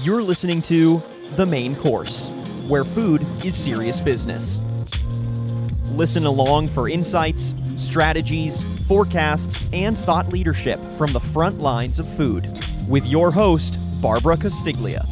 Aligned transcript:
You're 0.00 0.22
listening 0.22 0.62
to 0.62 1.02
The 1.36 1.44
Main 1.44 1.76
Course, 1.76 2.30
where 2.66 2.82
food 2.82 3.26
is 3.44 3.54
serious 3.54 4.00
business. 4.00 4.58
Listen 5.90 6.24
along 6.24 6.68
for 6.68 6.88
insights, 6.88 7.54
strategies, 7.76 8.64
forecasts, 8.88 9.66
and 9.74 9.96
thought 9.96 10.30
leadership 10.30 10.80
from 10.96 11.12
the 11.12 11.20
front 11.20 11.60
lines 11.60 11.98
of 11.98 12.08
food 12.16 12.48
with 12.88 13.04
your 13.04 13.30
host, 13.30 13.78
Barbara 14.00 14.38
Castiglia. 14.38 15.06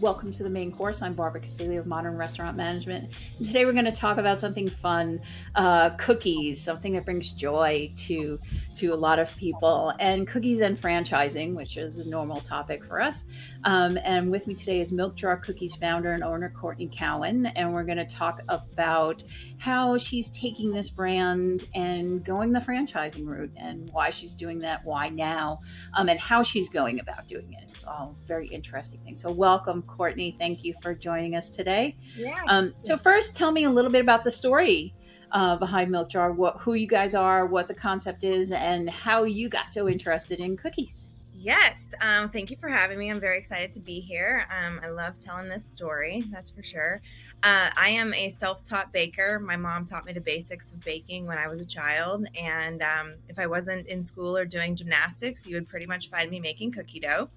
Welcome 0.00 0.30
to 0.30 0.44
the 0.44 0.50
main 0.50 0.70
course. 0.70 1.02
I'm 1.02 1.12
Barbara 1.12 1.40
Castiglia 1.40 1.80
of 1.80 1.86
Modern 1.88 2.16
Restaurant 2.16 2.56
Management. 2.56 3.10
And 3.36 3.44
today 3.44 3.64
we're 3.64 3.72
going 3.72 3.84
to 3.84 3.90
talk 3.90 4.18
about 4.18 4.38
something 4.38 4.70
fun 4.70 5.20
uh, 5.56 5.90
cookies, 5.90 6.62
something 6.62 6.92
that 6.92 7.04
brings 7.04 7.32
joy 7.32 7.92
to, 7.96 8.38
to 8.76 8.94
a 8.94 8.94
lot 8.94 9.18
of 9.18 9.34
people, 9.36 9.92
and 9.98 10.28
cookies 10.28 10.60
and 10.60 10.80
franchising, 10.80 11.52
which 11.56 11.76
is 11.76 11.98
a 11.98 12.04
normal 12.04 12.40
topic 12.40 12.84
for 12.84 13.00
us. 13.00 13.26
Um, 13.64 13.98
and 14.04 14.30
with 14.30 14.46
me 14.46 14.54
today 14.54 14.78
is 14.78 14.92
Milk 14.92 15.16
Jar 15.16 15.36
Cookies 15.36 15.74
founder 15.74 16.12
and 16.12 16.22
owner 16.22 16.48
Courtney 16.48 16.88
Cowan. 16.94 17.46
And 17.46 17.74
we're 17.74 17.82
going 17.82 17.98
to 17.98 18.06
talk 18.06 18.42
about 18.48 19.24
how 19.58 19.98
she's 19.98 20.30
taking 20.30 20.70
this 20.70 20.90
brand 20.90 21.64
and 21.74 22.24
going 22.24 22.52
the 22.52 22.60
franchising 22.60 23.26
route 23.26 23.50
and 23.56 23.90
why 23.90 24.10
she's 24.10 24.36
doing 24.36 24.60
that, 24.60 24.84
why 24.84 25.08
now, 25.08 25.58
um, 25.94 26.08
and 26.08 26.20
how 26.20 26.40
she's 26.44 26.68
going 26.68 27.00
about 27.00 27.26
doing 27.26 27.52
it. 27.54 27.64
It's 27.66 27.84
all 27.84 28.14
very 28.28 28.46
interesting 28.46 29.00
things. 29.00 29.20
So, 29.20 29.32
welcome, 29.32 29.82
Courtney. 29.88 30.36
Thank 30.38 30.64
you 30.64 30.74
for 30.82 30.94
joining 30.94 31.34
us 31.34 31.50
today. 31.50 31.96
Yeah. 32.16 32.40
Um, 32.46 32.74
so, 32.84 32.96
first, 32.96 33.34
tell 33.34 33.50
me 33.50 33.64
a 33.64 33.70
little 33.70 33.90
bit 33.90 34.00
about 34.00 34.22
the 34.22 34.30
story 34.30 34.94
uh, 35.32 35.56
behind 35.56 35.90
Milk 35.90 36.08
Jar, 36.08 36.32
what, 36.32 36.58
who 36.58 36.74
you 36.74 36.86
guys 36.86 37.14
are, 37.14 37.46
what 37.46 37.68
the 37.68 37.74
concept 37.74 38.24
is, 38.24 38.52
and 38.52 38.88
how 38.88 39.24
you 39.24 39.48
got 39.48 39.72
so 39.72 39.88
interested 39.88 40.40
in 40.40 40.56
cookies. 40.56 41.12
Yes. 41.40 41.94
Um, 42.00 42.28
thank 42.30 42.50
you 42.50 42.56
for 42.56 42.68
having 42.68 42.98
me. 42.98 43.10
I'm 43.10 43.20
very 43.20 43.38
excited 43.38 43.72
to 43.74 43.80
be 43.80 44.00
here. 44.00 44.48
Um, 44.50 44.80
I 44.82 44.88
love 44.88 45.20
telling 45.20 45.48
this 45.48 45.64
story, 45.64 46.24
that's 46.32 46.50
for 46.50 46.64
sure. 46.64 47.00
Uh, 47.44 47.70
I 47.76 47.90
am 47.90 48.12
a 48.14 48.28
self 48.28 48.64
taught 48.64 48.92
baker. 48.92 49.38
My 49.38 49.56
mom 49.56 49.84
taught 49.84 50.04
me 50.04 50.12
the 50.12 50.20
basics 50.20 50.72
of 50.72 50.80
baking 50.80 51.26
when 51.26 51.38
I 51.38 51.46
was 51.46 51.60
a 51.60 51.64
child. 51.64 52.26
And 52.36 52.82
um, 52.82 53.14
if 53.28 53.38
I 53.38 53.46
wasn't 53.46 53.86
in 53.86 54.02
school 54.02 54.36
or 54.36 54.44
doing 54.44 54.74
gymnastics, 54.74 55.46
you 55.46 55.54
would 55.54 55.68
pretty 55.68 55.86
much 55.86 56.08
find 56.08 56.28
me 56.28 56.40
making 56.40 56.72
cookie 56.72 56.98
dough. 56.98 57.30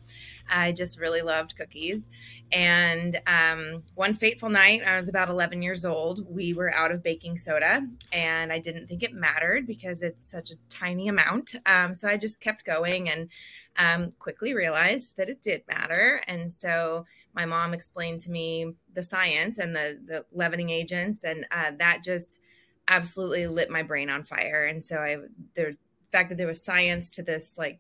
I 0.49 0.71
just 0.71 0.99
really 0.99 1.21
loved 1.21 1.55
cookies. 1.57 2.07
And 2.51 3.21
um, 3.27 3.83
one 3.95 4.13
fateful 4.13 4.49
night, 4.49 4.81
I 4.85 4.97
was 4.97 5.07
about 5.07 5.29
11 5.29 5.61
years 5.61 5.85
old, 5.85 6.25
we 6.29 6.53
were 6.53 6.73
out 6.73 6.91
of 6.91 7.01
baking 7.01 7.37
soda. 7.37 7.87
And 8.11 8.51
I 8.51 8.59
didn't 8.59 8.87
think 8.87 9.03
it 9.03 9.13
mattered 9.13 9.65
because 9.65 10.01
it's 10.01 10.29
such 10.29 10.51
a 10.51 10.55
tiny 10.69 11.07
amount. 11.07 11.55
Um, 11.65 11.93
so 11.93 12.07
I 12.07 12.17
just 12.17 12.41
kept 12.41 12.65
going 12.65 13.09
and 13.09 13.29
um, 13.77 14.11
quickly 14.19 14.53
realized 14.53 15.17
that 15.17 15.29
it 15.29 15.41
did 15.41 15.63
matter. 15.67 16.21
And 16.27 16.51
so 16.51 17.05
my 17.33 17.45
mom 17.45 17.73
explained 17.73 18.21
to 18.21 18.31
me 18.31 18.73
the 18.93 19.03
science 19.03 19.57
and 19.57 19.75
the, 19.75 19.99
the 20.05 20.25
leavening 20.33 20.69
agents, 20.69 21.23
and 21.23 21.45
uh, 21.51 21.71
that 21.77 22.03
just 22.03 22.39
absolutely 22.87 23.47
lit 23.47 23.69
my 23.69 23.83
brain 23.83 24.09
on 24.09 24.23
fire. 24.23 24.65
And 24.65 24.83
so 24.83 24.97
I, 24.97 25.17
the 25.55 25.75
fact 26.11 26.29
that 26.29 26.37
there 26.37 26.47
was 26.47 26.63
science 26.63 27.09
to 27.11 27.23
this 27.23 27.57
like 27.57 27.79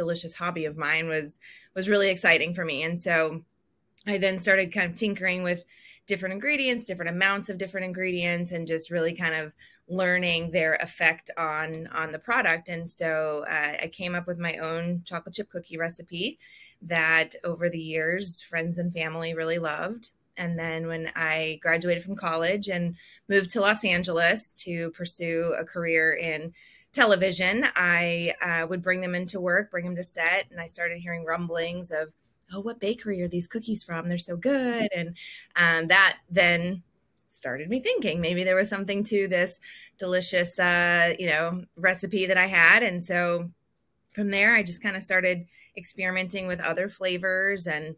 delicious 0.00 0.34
hobby 0.34 0.64
of 0.64 0.76
mine 0.76 1.08
was 1.08 1.38
was 1.74 1.88
really 1.88 2.08
exciting 2.08 2.54
for 2.54 2.64
me. 2.64 2.82
And 2.82 2.98
so 2.98 3.42
I 4.06 4.16
then 4.16 4.38
started 4.38 4.72
kind 4.72 4.90
of 4.90 4.96
tinkering 4.96 5.42
with 5.42 5.62
different 6.06 6.32
ingredients, 6.32 6.84
different 6.84 7.10
amounts 7.10 7.50
of 7.50 7.58
different 7.58 7.84
ingredients, 7.86 8.52
and 8.52 8.66
just 8.66 8.90
really 8.90 9.14
kind 9.14 9.34
of 9.34 9.54
learning 9.88 10.50
their 10.50 10.74
effect 10.76 11.30
on 11.36 11.86
on 11.88 12.12
the 12.12 12.18
product. 12.18 12.68
And 12.68 12.88
so 12.88 13.44
uh, 13.48 13.84
I 13.84 13.90
came 13.92 14.14
up 14.14 14.26
with 14.26 14.38
my 14.38 14.56
own 14.56 15.02
chocolate 15.04 15.34
chip 15.34 15.50
cookie 15.50 15.76
recipe 15.76 16.38
that 16.82 17.34
over 17.44 17.68
the 17.68 17.78
years 17.78 18.40
friends 18.40 18.78
and 18.78 18.92
family 18.92 19.34
really 19.34 19.58
loved. 19.58 20.12
And 20.38 20.58
then 20.58 20.86
when 20.86 21.12
I 21.14 21.58
graduated 21.60 22.02
from 22.02 22.16
college 22.16 22.68
and 22.68 22.96
moved 23.28 23.50
to 23.50 23.60
Los 23.60 23.84
Angeles 23.84 24.54
to 24.64 24.90
pursue 24.92 25.54
a 25.58 25.66
career 25.66 26.14
in 26.14 26.54
television, 26.92 27.66
I 27.76 28.34
uh, 28.42 28.66
would 28.66 28.82
bring 28.82 29.00
them 29.00 29.14
into 29.14 29.40
work, 29.40 29.70
bring 29.70 29.84
them 29.84 29.96
to 29.96 30.04
set, 30.04 30.46
and 30.50 30.60
I 30.60 30.66
started 30.66 30.98
hearing 30.98 31.24
rumblings 31.24 31.90
of, 31.90 32.08
"Oh, 32.52 32.60
what 32.60 32.80
bakery 32.80 33.22
are 33.22 33.28
these 33.28 33.46
cookies 33.46 33.84
from? 33.84 34.06
They're 34.06 34.18
so 34.18 34.36
good!" 34.36 34.88
And 34.94 35.16
um, 35.56 35.88
that 35.88 36.18
then 36.30 36.82
started 37.26 37.70
me 37.70 37.80
thinking 37.80 38.20
maybe 38.20 38.42
there 38.44 38.56
was 38.56 38.68
something 38.68 39.04
to 39.04 39.28
this 39.28 39.60
delicious, 39.98 40.58
uh, 40.58 41.14
you 41.18 41.26
know, 41.26 41.64
recipe 41.76 42.26
that 42.26 42.38
I 42.38 42.46
had, 42.46 42.82
and 42.82 43.02
so 43.02 43.50
from 44.12 44.30
there, 44.30 44.54
I 44.54 44.62
just 44.62 44.82
kind 44.82 44.96
of 44.96 45.02
started 45.02 45.46
experimenting 45.76 46.46
with 46.46 46.60
other 46.60 46.88
flavors 46.88 47.66
and 47.66 47.94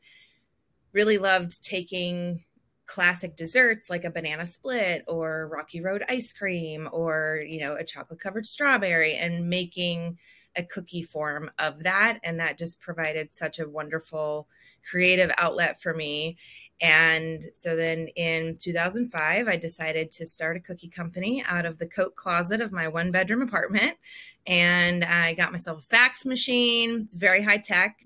really 0.93 1.19
loved 1.19 1.65
taking 1.65 2.45
classic 2.87 3.37
desserts 3.37 3.89
like 3.89 4.05
a 4.05 4.11
banana 4.11 4.45
split 4.45 5.05
or 5.07 5.49
rocky 5.53 5.81
road 5.81 6.05
ice 6.09 6.33
cream 6.33 6.89
or 6.93 7.43
you 7.47 7.61
know 7.61 7.77
a 7.77 7.85
chocolate 7.85 8.21
covered 8.21 8.47
strawberry 8.47 9.17
and 9.17 9.49
making 9.49 10.19
a 10.57 10.63
cookie 10.63 11.03
form 11.03 11.51
of 11.59 11.83
that. 11.83 12.19
And 12.23 12.39
that 12.41 12.59
just 12.59 12.81
provided 12.81 13.33
such 13.33 13.59
a 13.59 13.69
wonderful 13.69 14.49
creative 14.89 15.31
outlet 15.39 15.81
for 15.81 15.95
me. 15.95 16.37
And 16.81 17.45
so 17.55 17.77
then 17.77 18.09
in 18.17 18.57
2005 18.59 19.47
i 19.47 19.57
decided 19.57 20.11
to 20.11 20.27
start 20.27 20.57
a 20.57 20.61
cookie 20.61 20.89
company 20.89 21.45
out 21.47 21.65
of 21.65 21.79
the 21.79 21.87
coat 21.87 22.17
closet 22.17 22.61
of 22.61 22.73
my 22.73 22.89
one 22.89 23.13
bedroom 23.13 23.43
apartment. 23.43 23.97
And 24.47 25.05
i 25.05 25.35
got 25.35 25.53
myself 25.53 25.79
a 25.79 25.83
fax 25.83 26.25
machine. 26.25 27.03
It's 27.03 27.15
very 27.15 27.43
high 27.43 27.59
tech. 27.59 27.99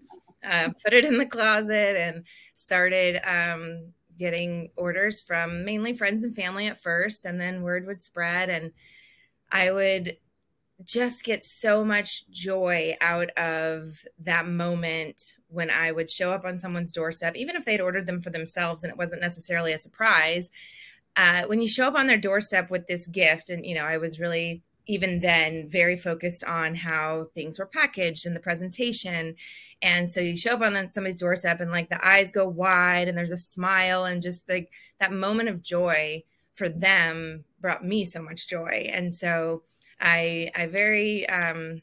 Uh, 0.44 0.69
put 0.84 0.93
it 0.93 1.04
in 1.04 1.19
the 1.19 1.26
closet 1.26 1.97
and 1.97 2.25
started 2.54 3.20
um, 3.26 3.93
getting 4.19 4.71
orders 4.77 5.21
from 5.21 5.65
mainly 5.65 5.93
friends 5.93 6.25
and 6.25 6.34
family 6.34 6.66
at 6.66 6.82
first, 6.82 7.25
and 7.25 7.41
then 7.41 7.62
word 7.62 7.87
would 7.87 8.00
spread. 8.00 8.49
And 8.49 8.72
I 9.50 9.71
would 9.71 10.16
just 10.84 11.25
get 11.25 11.43
so 11.43 11.84
much 11.84 12.28
joy 12.28 12.97
out 13.00 13.31
of 13.38 14.05
that 14.19 14.47
moment 14.47 15.37
when 15.49 15.71
I 15.71 15.91
would 15.91 16.10
show 16.10 16.31
up 16.32 16.44
on 16.44 16.59
someone's 16.59 16.93
doorstep, 16.93 17.34
even 17.37 17.56
if 17.56 17.65
they'd 17.65 17.81
ordered 17.81 18.06
them 18.06 18.21
for 18.21 18.31
themselves 18.31 18.82
and 18.82 18.91
it 18.91 18.99
wasn't 18.99 19.22
necessarily 19.22 19.72
a 19.72 19.78
surprise. 19.78 20.50
Uh, 21.16 21.44
when 21.47 21.62
you 21.62 21.69
show 21.69 21.87
up 21.87 21.94
on 21.94 22.06
their 22.06 22.19
doorstep 22.19 22.71
with 22.71 22.87
this 22.87 23.06
gift, 23.06 23.49
and 23.49 23.65
you 23.65 23.75
know, 23.75 23.84
I 23.84 23.97
was 23.97 24.21
really 24.21 24.62
even 24.87 25.21
then 25.21 25.69
very 25.69 25.97
focused 25.97 26.44
on 26.44 26.75
how 26.75 27.26
things 27.34 27.59
were 27.59 27.66
packaged 27.66 28.26
and 28.26 28.37
the 28.37 28.41
presentation 28.41 29.34
and 29.82 30.09
so 30.09 30.20
you 30.20 30.37
show 30.37 30.53
up 30.53 30.62
on 30.62 30.88
somebody's 30.88 31.16
doorstep 31.16 31.60
and 31.60 31.70
like 31.70 31.88
the 31.88 32.06
eyes 32.06 32.31
go 32.31 32.48
wide 32.48 33.09
and 33.09 33.16
there's 33.16 33.31
a 33.31 33.37
smile 33.37 34.06
and 34.06 34.22
just 34.22 34.48
like 34.48 34.70
that 35.00 35.12
moment 35.12 35.48
of 35.48 35.62
joy 35.62 36.22
for 36.54 36.69
them 36.69 37.44
brought 37.60 37.84
me 37.84 38.04
so 38.04 38.22
much 38.22 38.48
joy. 38.48 38.91
And 38.92 39.12
so 39.12 39.62
I 40.00 40.50
I 40.54 40.66
very 40.66 41.28
um, 41.28 41.82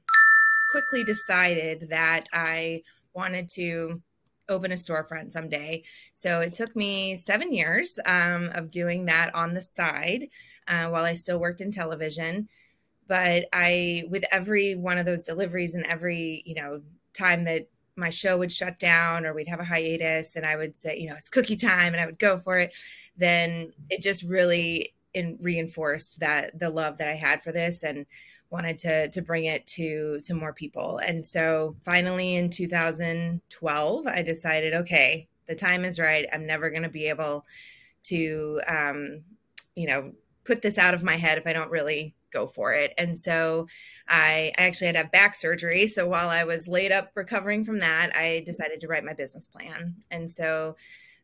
quickly 0.71 1.03
decided 1.03 1.87
that 1.89 2.27
I 2.33 2.81
wanted 3.13 3.47
to 3.49 4.01
open 4.49 4.71
a 4.71 4.75
storefront 4.75 5.31
someday. 5.31 5.83
So 6.13 6.41
it 6.41 6.53
took 6.53 6.75
me 6.75 7.15
seven 7.15 7.53
years 7.53 7.99
um, 8.05 8.49
of 8.53 8.71
doing 8.71 9.05
that 9.05 9.33
on 9.35 9.53
the 9.53 9.61
side 9.61 10.27
uh, 10.67 10.89
while 10.89 11.05
I 11.05 11.13
still 11.13 11.39
worked 11.39 11.61
in 11.61 11.71
television. 11.71 12.49
But 13.07 13.45
I, 13.53 14.03
with 14.09 14.23
every 14.31 14.75
one 14.75 14.97
of 14.97 15.05
those 15.05 15.23
deliveries 15.23 15.75
and 15.75 15.85
every, 15.85 16.41
you 16.45 16.55
know, 16.55 16.81
time 17.13 17.43
that 17.45 17.67
my 17.95 18.09
show 18.09 18.37
would 18.37 18.51
shut 18.51 18.79
down 18.79 19.25
or 19.25 19.33
we'd 19.33 19.47
have 19.47 19.59
a 19.59 19.65
hiatus 19.65 20.35
and 20.35 20.45
I 20.45 20.55
would 20.55 20.75
say, 20.77 20.97
you 20.97 21.09
know, 21.09 21.15
it's 21.15 21.29
cookie 21.29 21.55
time 21.55 21.93
and 21.93 22.01
I 22.01 22.05
would 22.05 22.19
go 22.19 22.37
for 22.37 22.59
it, 22.59 22.73
then 23.15 23.71
it 23.89 24.01
just 24.01 24.23
really 24.23 24.93
in, 25.13 25.37
reinforced 25.39 26.19
that 26.19 26.57
the 26.59 26.69
love 26.69 26.97
that 26.97 27.07
I 27.07 27.15
had 27.15 27.43
for 27.43 27.51
this 27.51 27.83
and 27.83 28.05
wanted 28.49 28.77
to 28.79 29.09
to 29.09 29.21
bring 29.21 29.45
it 29.45 29.65
to 29.65 30.19
to 30.21 30.33
more 30.33 30.53
people. 30.53 30.99
And 30.99 31.23
so 31.23 31.75
finally 31.81 32.35
in 32.35 32.49
2012, 32.49 34.07
I 34.07 34.21
decided, 34.21 34.73
okay, 34.73 35.27
the 35.47 35.55
time 35.55 35.85
is 35.85 35.99
right. 35.99 36.27
I'm 36.31 36.45
never 36.45 36.69
going 36.69 36.83
to 36.83 36.89
be 36.89 37.05
able 37.05 37.45
to 38.03 38.61
um, 38.67 39.21
you 39.75 39.87
know, 39.87 40.11
put 40.43 40.61
this 40.61 40.77
out 40.77 40.93
of 40.93 41.03
my 41.03 41.15
head 41.15 41.37
if 41.37 41.47
I 41.47 41.53
don't 41.53 41.71
really 41.71 42.13
go 42.33 42.47
for 42.47 42.73
it. 42.73 42.93
And 42.97 43.17
so 43.17 43.67
I, 44.07 44.51
I 44.57 44.63
actually 44.63 44.87
had 44.87 44.95
have 44.97 45.11
back 45.11 45.35
surgery. 45.35 45.87
So 45.87 46.07
while 46.07 46.29
I 46.29 46.43
was 46.43 46.67
laid 46.67 46.91
up 46.91 47.11
recovering 47.15 47.63
from 47.63 47.79
that, 47.79 48.15
I 48.15 48.43
decided 48.45 48.81
to 48.81 48.87
write 48.87 49.05
my 49.05 49.13
business 49.13 49.47
plan. 49.47 49.95
And 50.11 50.29
so 50.29 50.75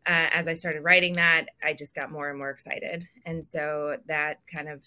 uh, 0.05 0.29
as 0.31 0.47
I 0.47 0.53
started 0.53 0.83
writing 0.83 1.13
that, 1.13 1.47
I 1.63 1.73
just 1.73 1.95
got 1.95 2.11
more 2.11 2.29
and 2.29 2.37
more 2.37 2.49
excited. 2.49 3.07
And 3.25 3.45
so 3.45 3.97
that 4.07 4.39
kind 4.47 4.69
of 4.69 4.85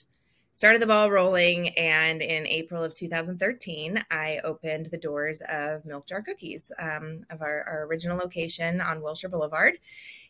started 0.55 0.81
the 0.81 0.87
ball 0.87 1.11
rolling. 1.11 1.71
And 1.71 2.23
in 2.23 2.47
April 2.47 2.83
of 2.83 2.95
2013, 2.95 4.05
I 4.11 4.41
opened 4.45 4.87
the 4.87 4.99
doors 4.99 5.43
of 5.49 5.85
Milk 5.85 6.07
Jar 6.07 6.23
Cookies, 6.23 6.71
um, 6.79 7.25
of 7.31 7.43
our, 7.43 7.65
our 7.65 7.87
original 7.87 8.19
location 8.19 8.81
on 8.81 9.03
Wilshire 9.03 9.31
Boulevard. 9.31 9.79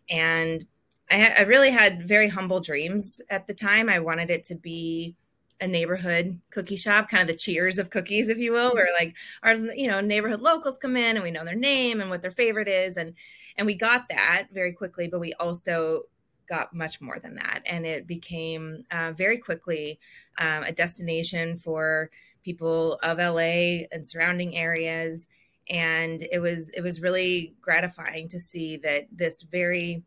And 0.09 0.65
I, 1.11 1.29
I 1.39 1.41
really 1.43 1.71
had 1.71 2.07
very 2.07 2.29
humble 2.29 2.61
dreams 2.61 3.21
at 3.31 3.47
the 3.47 3.55
time. 3.55 3.89
I 3.89 3.99
wanted 3.99 4.31
it 4.31 4.45
to 4.45 4.55
be 4.55 5.17
a 5.63 5.67
neighborhood 5.69 6.41
cookie 6.51 6.77
shop, 6.77 7.09
kind 7.09 7.23
of 7.23 7.29
the 7.29 7.37
cheers 7.37 7.79
of 7.79 7.89
cookies, 7.89 8.29
if 8.29 8.37
you 8.37 8.53
will, 8.53 8.75
where 8.75 8.89
like 8.99 9.15
our 9.45 9.55
you 9.55 9.87
know 9.87 10.01
neighborhood 10.01 10.41
locals 10.41 10.77
come 10.77 10.97
in 10.97 11.17
and 11.17 11.23
we 11.23 11.31
know 11.31 11.45
their 11.45 11.55
name 11.55 12.01
and 12.01 12.11
what 12.11 12.21
their 12.21 12.33
favorite 12.33 12.69
is, 12.69 12.97
and 12.97 13.15
and 13.57 13.65
we 13.67 13.75
got 13.75 14.09
that 14.09 14.49
very 14.53 14.73
quickly, 14.73 15.07
but 15.07 15.21
we 15.21 15.33
also 15.35 16.03
got 16.49 16.75
much 16.75 17.01
more 17.01 17.21
than 17.21 17.37
that, 17.37 17.63
and 17.65 17.87
it 17.87 18.09
became 18.09 18.85
uh, 18.91 19.13
very 19.13 19.39
quickly 19.39 20.01
um, 20.39 20.65
a 20.65 20.73
destination 20.73 21.57
for 21.57 22.11
people 22.43 22.99
of 23.05 23.19
LA 23.19 23.87
and 23.93 24.05
surrounding 24.05 24.57
areas, 24.57 25.29
and 25.71 26.27
it 26.33 26.41
was 26.41 26.71
it 26.71 26.81
was 26.81 27.01
really 27.01 27.55
gratifying 27.61 28.27
to 28.29 28.41
see 28.41 28.79
that 28.79 29.07
this 29.13 29.43
very 29.43 30.03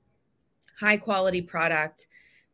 high 0.78 0.98
quality 0.98 1.42
product 1.42 2.08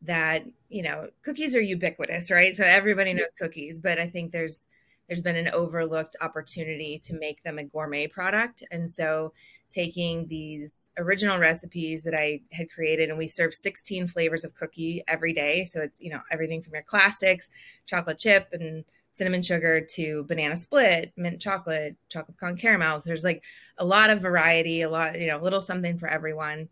that 0.03 0.44
you 0.69 0.81
know 0.81 1.09
cookies 1.24 1.56
are 1.56 1.62
ubiquitous 1.62 2.31
right? 2.31 2.56
So 2.56 2.63
everybody 2.63 3.13
knows 3.13 3.33
cookies 3.38 3.80
but 3.80 4.00
i 4.00 4.07
think 4.07 4.31
there's 4.31 4.68
there's 5.12 5.21
been 5.21 5.36
an 5.36 5.50
overlooked 5.50 6.15
opportunity 6.21 6.98
to 7.03 7.13
make 7.13 7.44
them 7.44 7.59
a 7.59 7.65
gourmet 7.65 8.07
product. 8.07 8.63
And 8.71 8.89
so 8.89 9.33
taking 9.69 10.25
these 10.27 10.89
original 10.98 11.38
recipes 11.38 12.03
that 12.03 12.13
i 12.13 12.39
had 12.53 12.69
created 12.69 13.09
and 13.09 13.18
we 13.18 13.27
serve 13.27 13.53
16 13.53 14.07
flavors 14.07 14.45
of 14.45 14.56
cookie 14.56 15.03
every 15.09 15.33
day. 15.33 15.65
So 15.65 15.81
it's 15.81 16.00
you 16.00 16.12
know 16.12 16.21
everything 16.31 16.62
from 16.62 16.74
your 16.75 16.83
classics 16.83 17.50
chocolate 17.86 18.19
chip 18.19 18.48
and 18.53 18.86
cinnamon 19.12 19.42
sugar 19.42 19.81
to 19.81 20.24
banana 20.30 20.56
split 20.56 21.12
mint 21.18 21.42
chocolate 21.42 21.98
chocolate 22.07 22.38
con 22.38 22.56
caramel. 22.56 23.01
There's 23.03 23.25
like 23.25 23.44
a 23.77 23.86
lot 23.86 24.12
of 24.12 24.21
variety 24.21 24.81
a 24.81 24.89
lot 24.89 25.19
you 25.19 25.27
know 25.27 25.42
a 25.42 25.44
little 25.44 25.62
something 25.62 25.98
for 25.98 26.07
everyone 26.07 26.69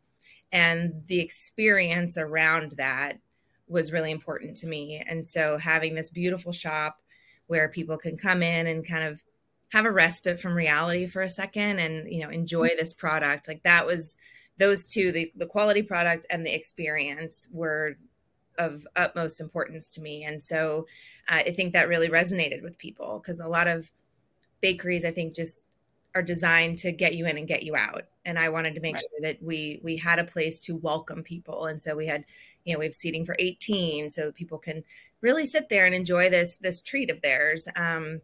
and 0.51 1.04
the 1.07 1.19
experience 1.19 2.18
around 2.18 2.74
that 2.74 3.19
was 3.68 3.92
really 3.92 4.12
important 4.12 4.57
to 4.57 4.68
me. 4.68 5.04
And 5.07 5.25
so 5.25 5.57
having 5.57 5.94
this 5.94 6.10
beautiful 6.10 6.51
shop 6.51 6.98
where 7.48 7.69
people 7.69 7.98
can 7.98 8.18
come 8.18 8.42
in 8.42 8.68
and 8.68 8.88
kind 8.88 9.04
of 9.04 9.24
have 9.69 9.86
a 9.86 9.92
respite 9.92 10.40
from 10.40 10.56
reality 10.56 11.06
for 11.06 11.22
a 11.22 11.30
second 11.30 11.80
and 11.80 12.12
you 12.12 12.24
know 12.24 12.30
enjoy 12.30 12.69
this 12.69 12.94
product 12.94 13.48
like 13.48 13.62
that 13.63 13.86
was 13.86 14.16
those 14.57 14.88
two 14.88 15.12
the, 15.12 15.31
the 15.36 15.46
quality 15.46 15.84
product 15.84 16.25
and 16.31 16.46
the 16.46 16.54
experience 16.54 17.48
were 17.52 17.95
of 18.57 18.86
utmost 18.98 19.40
importance 19.40 19.90
to 19.90 20.02
me. 20.02 20.25
And 20.25 20.42
so 20.42 20.86
uh, 21.28 21.44
i 21.45 21.52
think 21.52 21.74
that 21.74 21.88
really 21.88 22.10
resonated 22.10 22.62
with 22.62 22.78
people 22.78 23.22
because 23.22 23.40
a 23.40 23.48
lot 23.48 23.68
of 23.68 23.92
bakeries 24.62 25.06
i 25.06 25.12
think 25.12 25.34
just 25.34 25.69
are 26.15 26.21
designed 26.21 26.77
to 26.79 26.91
get 26.91 27.15
you 27.15 27.25
in 27.25 27.38
and 27.38 27.47
get 27.47 27.63
you 27.63 27.75
out. 27.75 28.03
And 28.25 28.38
i 28.38 28.50
wanted 28.50 28.75
to 28.75 28.81
make 28.81 28.95
right. 28.95 29.03
sure 29.03 29.21
that 29.21 29.41
we 29.41 29.79
we 29.83 29.97
had 29.97 30.19
a 30.19 30.23
place 30.23 30.61
to 30.61 30.75
welcome 30.75 31.23
people. 31.23 31.65
And 31.65 31.81
so 31.81 31.95
we 31.95 32.07
had 32.07 32.25
you 32.65 32.73
know 32.73 32.79
we 32.79 32.85
have 32.85 32.94
seating 32.94 33.25
for 33.25 33.35
18 33.39 34.09
so 34.09 34.31
people 34.31 34.57
can 34.57 34.83
really 35.21 35.45
sit 35.45 35.69
there 35.69 35.85
and 35.85 35.95
enjoy 35.95 36.29
this 36.29 36.57
this 36.57 36.81
treat 36.81 37.09
of 37.09 37.21
theirs. 37.21 37.67
Um, 37.75 38.21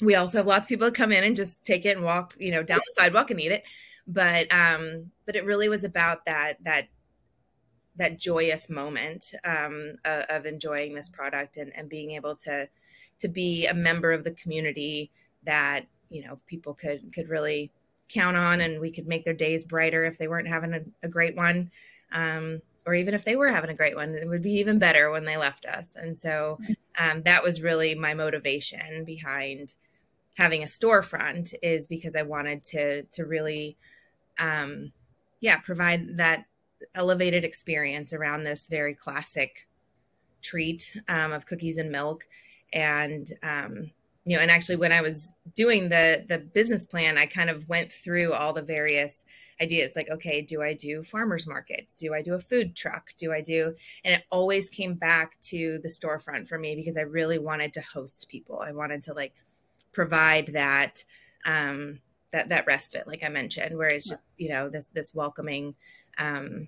we 0.00 0.16
also 0.16 0.38
have 0.38 0.46
lots 0.46 0.66
of 0.66 0.68
people 0.68 0.90
come 0.90 1.12
in 1.12 1.24
and 1.24 1.36
just 1.36 1.64
take 1.64 1.84
it 1.84 1.96
and 1.96 2.04
walk 2.04 2.34
you 2.38 2.50
know 2.50 2.62
down 2.62 2.80
the 2.84 3.02
sidewalk 3.02 3.30
and 3.30 3.40
eat 3.40 3.52
it. 3.52 3.64
But 4.06 4.52
um 4.52 5.10
but 5.26 5.36
it 5.36 5.44
really 5.44 5.68
was 5.68 5.84
about 5.84 6.24
that 6.26 6.62
that 6.64 6.88
that 7.96 8.18
joyous 8.18 8.68
moment 8.68 9.32
um, 9.44 9.94
of, 10.04 10.24
of 10.28 10.46
enjoying 10.46 10.94
this 10.94 11.08
product 11.08 11.56
and, 11.56 11.72
and 11.76 11.88
being 11.88 12.12
able 12.12 12.34
to 12.34 12.68
to 13.16 13.28
be 13.28 13.66
a 13.66 13.74
member 13.74 14.12
of 14.12 14.24
the 14.24 14.32
community 14.32 15.12
that 15.44 15.86
you 16.14 16.24
know 16.24 16.38
people 16.46 16.74
could 16.74 17.12
could 17.12 17.28
really 17.28 17.70
count 18.08 18.36
on 18.36 18.60
and 18.60 18.80
we 18.80 18.90
could 18.90 19.06
make 19.06 19.24
their 19.24 19.34
days 19.34 19.64
brighter 19.64 20.04
if 20.04 20.18
they 20.18 20.28
weren't 20.28 20.48
having 20.48 20.74
a, 20.74 20.80
a 21.02 21.08
great 21.08 21.36
one. 21.36 21.70
Um, 22.12 22.60
or 22.86 22.94
even 22.94 23.14
if 23.14 23.24
they 23.24 23.34
were 23.34 23.48
having 23.48 23.70
a 23.70 23.74
great 23.74 23.96
one 23.96 24.14
it 24.14 24.28
would 24.28 24.42
be 24.42 24.52
even 24.52 24.78
better 24.78 25.10
when 25.10 25.24
they 25.24 25.38
left 25.38 25.64
us. 25.64 25.96
And 25.96 26.16
so 26.16 26.58
um, 26.98 27.22
that 27.22 27.42
was 27.42 27.62
really 27.62 27.94
my 27.94 28.14
motivation 28.14 29.04
behind 29.04 29.74
having 30.36 30.62
a 30.62 30.66
storefront 30.66 31.54
is 31.62 31.86
because 31.86 32.16
i 32.16 32.22
wanted 32.22 32.64
to 32.64 33.04
to 33.04 33.24
really 33.24 33.76
um, 34.38 34.92
yeah 35.40 35.58
provide 35.58 36.16
that 36.16 36.44
elevated 36.94 37.44
experience 37.44 38.12
around 38.12 38.44
this 38.44 38.66
very 38.68 38.94
classic 38.94 39.66
treat 40.44 41.00
um, 41.08 41.32
of 41.32 41.46
cookies 41.46 41.78
and 41.78 41.90
milk. 41.90 42.26
And 42.72 43.30
um, 43.42 43.90
you 44.24 44.36
know 44.36 44.42
and 44.42 44.50
actually 44.50 44.76
when 44.76 44.92
i 44.92 45.00
was 45.00 45.34
doing 45.54 45.88
the 45.88 46.24
the 46.28 46.38
business 46.38 46.84
plan 46.84 47.18
i 47.18 47.26
kind 47.26 47.50
of 47.50 47.68
went 47.68 47.92
through 47.92 48.32
all 48.32 48.52
the 48.52 48.62
various 48.62 49.24
ideas 49.60 49.94
like 49.94 50.10
okay 50.10 50.40
do 50.42 50.62
i 50.62 50.74
do 50.74 51.02
farmers 51.02 51.46
markets? 51.46 51.94
Do 51.94 52.12
i 52.14 52.22
do 52.22 52.34
a 52.34 52.40
food 52.40 52.74
truck? 52.74 53.10
Do 53.16 53.32
i 53.32 53.40
do 53.40 53.74
and 54.04 54.14
it 54.14 54.24
always 54.30 54.68
came 54.68 54.94
back 54.94 55.40
to 55.42 55.78
the 55.82 55.88
storefront 55.88 56.48
for 56.48 56.58
me 56.58 56.74
because 56.74 56.96
i 56.96 57.02
really 57.02 57.38
wanted 57.38 57.72
to 57.74 57.80
host 57.80 58.28
people. 58.28 58.60
I 58.60 58.72
wanted 58.72 59.02
to 59.04 59.14
like 59.14 59.34
provide 59.92 60.48
that 60.48 61.04
um 61.46 62.00
that 62.32 62.48
that 62.48 62.66
respite 62.66 63.06
like 63.06 63.22
i 63.22 63.28
mentioned 63.28 63.76
where 63.76 63.88
it's 63.88 64.08
just 64.08 64.24
you 64.36 64.48
know 64.48 64.68
this 64.68 64.88
this 64.88 65.14
welcoming 65.14 65.74
um 66.18 66.66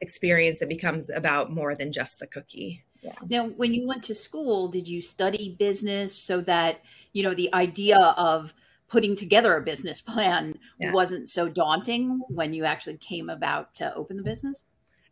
experience 0.00 0.58
that 0.58 0.68
becomes 0.68 1.10
about 1.10 1.52
more 1.52 1.74
than 1.74 1.92
just 1.92 2.18
the 2.18 2.26
cookie 2.26 2.84
yeah. 3.06 3.14
Now, 3.28 3.46
when 3.50 3.72
you 3.72 3.86
went 3.86 4.02
to 4.04 4.14
school, 4.14 4.66
did 4.68 4.88
you 4.88 5.00
study 5.00 5.54
business 5.58 6.12
so 6.12 6.40
that, 6.42 6.80
you 7.12 7.22
know, 7.22 7.34
the 7.34 7.52
idea 7.54 7.98
of 7.98 8.52
putting 8.88 9.14
together 9.14 9.56
a 9.56 9.62
business 9.62 10.00
plan 10.12 10.58
yeah. 10.80 10.92
wasn't 10.92 11.28
so 11.28 11.48
daunting 11.48 12.20
when 12.28 12.52
you 12.52 12.64
actually 12.64 12.96
came 12.96 13.30
about 13.30 13.74
to 13.74 13.94
open 13.94 14.16
the 14.16 14.24
business? 14.24 14.64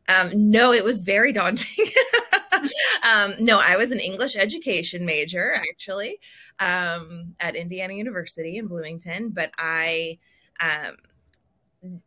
Um, 0.08 0.50
no, 0.50 0.72
it 0.72 0.84
was 0.84 1.00
very 1.00 1.32
daunting. 1.32 1.86
um, 3.02 3.34
no, 3.38 3.58
I 3.58 3.76
was 3.76 3.92
an 3.92 4.00
English 4.00 4.36
education 4.36 5.06
major 5.06 5.54
actually 5.54 6.18
um, 6.58 7.34
at 7.38 7.54
Indiana 7.54 7.94
University 7.94 8.58
in 8.58 8.66
Bloomington, 8.66 9.30
but 9.30 9.52
I, 9.56 10.18
um, 10.60 10.96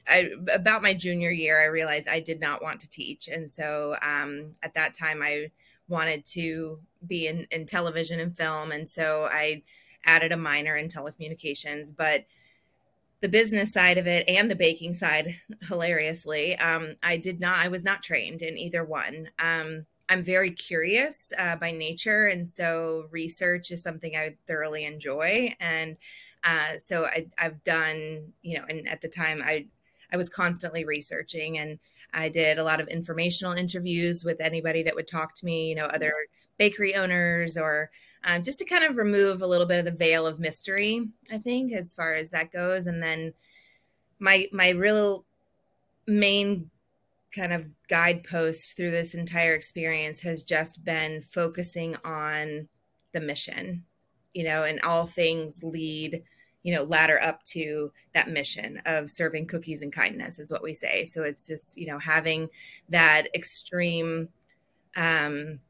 I 0.08 0.32
about 0.54 0.84
my 0.84 0.94
junior 0.94 1.32
year, 1.32 1.62
I 1.62 1.66
realized 1.66 2.08
I 2.08 2.20
did 2.20 2.40
not 2.40 2.62
want 2.62 2.82
to 2.82 2.90
teach, 2.90 3.28
and 3.30 3.50
so 3.50 3.96
um, 4.02 4.52
at 4.64 4.74
that 4.74 4.94
time, 4.94 5.22
I 5.22 5.52
wanted 5.88 6.26
to 6.26 6.80
be 7.06 7.28
in, 7.28 7.48
in 7.52 7.66
television 7.66 8.20
and 8.20 8.36
film. 8.36 8.72
And 8.72 8.88
so 8.88 9.28
I 9.32 9.64
added 10.06 10.32
a 10.32 10.38
minor 10.38 10.76
in 10.78 10.88
telecommunications. 10.88 11.96
But 11.96 12.26
the 13.22 13.30
business 13.30 13.74
side 13.74 13.98
of 13.98 14.08
it 14.08 14.28
and 14.28 14.50
the 14.50 14.56
baking 14.56 14.94
side, 14.94 15.36
hilariously, 15.68 16.58
um, 16.58 16.96
I 17.04 17.18
did 17.18 17.40
not, 17.40 17.60
I 17.60 17.68
was 17.68 17.84
not 17.84 18.04
trained 18.04 18.42
in 18.42 18.58
either 18.58 18.84
one. 18.84 19.30
Um, 19.40 19.86
I'm 20.10 20.24
very 20.24 20.52
curious 20.52 21.34
uh, 21.38 21.58
by 21.58 21.72
nature. 21.72 22.28
And 22.28 22.48
so 22.48 23.08
research 23.12 23.72
is 23.72 23.84
something 23.84 24.16
I 24.16 24.36
thoroughly 24.46 24.86
enjoy. 24.86 25.54
And 25.60 25.98
uh, 26.44 26.78
so 26.78 27.06
I, 27.06 27.28
I've 27.38 27.62
done, 27.64 28.32
you 28.42 28.58
know, 28.58 28.66
and 28.70 28.88
at 28.88 29.02
the 29.02 29.10
time 29.10 29.42
I, 29.44 29.68
I 30.14 30.18
was 30.18 30.30
constantly 30.30 30.86
researching 30.86 31.58
and 31.58 31.80
I 32.18 32.30
did 32.30 32.58
a 32.58 32.64
lot 32.64 32.82
of 32.82 32.88
informational 32.88 33.54
interviews 33.54 34.24
with 34.24 34.42
anybody 34.42 34.82
that 34.84 34.96
would 34.96 35.08
talk 35.08 35.36
to 35.36 35.46
me, 35.46 35.70
you 35.70 35.76
know, 35.76 35.86
other 35.86 36.12
bakery 36.58 36.96
owners 36.96 37.58
or 37.58 37.92
um, 38.24 38.42
just 38.42 38.58
to 38.58 38.66
kind 38.66 38.84
of 38.84 38.98
remove 38.98 39.44
a 39.44 39.48
little 39.48 39.68
bit 39.68 39.78
of 39.78 39.86
the 39.86 39.92
veil 39.92 40.26
of 40.26 40.40
mystery, 40.40 41.08
I 41.32 41.38
think, 41.38 41.74
as 41.74 41.94
far 41.94 42.16
as 42.16 42.32
that 42.32 42.52
goes. 42.52 42.88
And 42.88 43.02
then 43.02 43.34
my 44.20 44.48
my 44.52 44.70
real 44.70 45.26
main 46.08 46.72
kind 47.32 47.54
of 47.54 47.70
guidepost 47.88 48.76
through 48.76 48.92
this 48.92 49.14
entire 49.14 49.54
experience 49.54 50.20
has 50.22 50.42
just 50.42 50.84
been 50.84 51.22
focusing 51.22 51.96
on 52.04 52.68
the 53.12 53.20
mission, 53.20 53.84
you 54.34 54.44
know, 54.44 54.64
and 54.64 54.82
all 54.82 55.06
things 55.06 55.62
lead 55.62 56.24
you 56.68 56.76
know 56.76 56.84
ladder 56.84 57.18
up 57.24 57.42
to 57.46 57.90
that 58.14 58.28
mission 58.28 58.82
of 58.86 59.10
serving 59.10 59.48
cookies 59.48 59.82
and 59.82 59.94
kindness 59.94 60.38
is 60.38 60.52
what 60.52 60.62
we 60.62 60.74
say. 60.74 61.06
So 61.06 61.24
it's 61.24 61.48
just 61.48 61.78
you 61.78 61.88
know 61.88 61.98
having 61.98 62.50
that 62.90 63.34
extreme 63.34 64.28
um, 64.98 65.62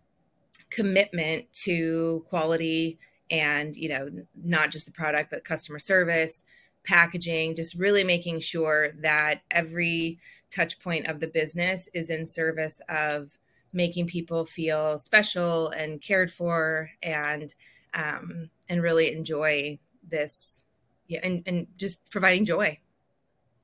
commitment 0.72 1.54
to 1.66 2.25
quality 2.27 2.98
and 3.30 3.77
you 3.77 3.89
know 3.89 4.10
not 4.44 4.72
just 4.72 4.88
the 4.88 4.92
product 4.92 5.30
but 5.30 5.44
customer 5.44 5.77
service 5.77 6.46
packaging 6.84 7.56
just 7.56 7.75
really 7.75 8.04
making 8.04 8.39
sure 8.39 8.92
that 8.94 9.42
every 9.51 10.18
touch 10.50 10.80
point 10.80 11.08
of 11.08 11.20
the 11.20 11.27
business 11.27 11.88
is 11.94 12.10
in 12.10 12.25
service 12.25 12.82
of 12.89 13.38
making 13.72 14.08
people 14.08 14.46
feel 14.46 14.98
special 14.98 15.68
and 15.70 16.01
cared 16.01 16.32
for 16.32 16.89
and 17.04 17.54
um, 17.94 18.50
and 18.68 18.82
really 18.82 19.13
enjoy 19.13 19.77
this 20.08 20.63
yeah, 21.08 21.20
and, 21.24 21.44
and 21.46 21.68
just 21.78 22.10
providing 22.10 22.46
joy. 22.46 22.80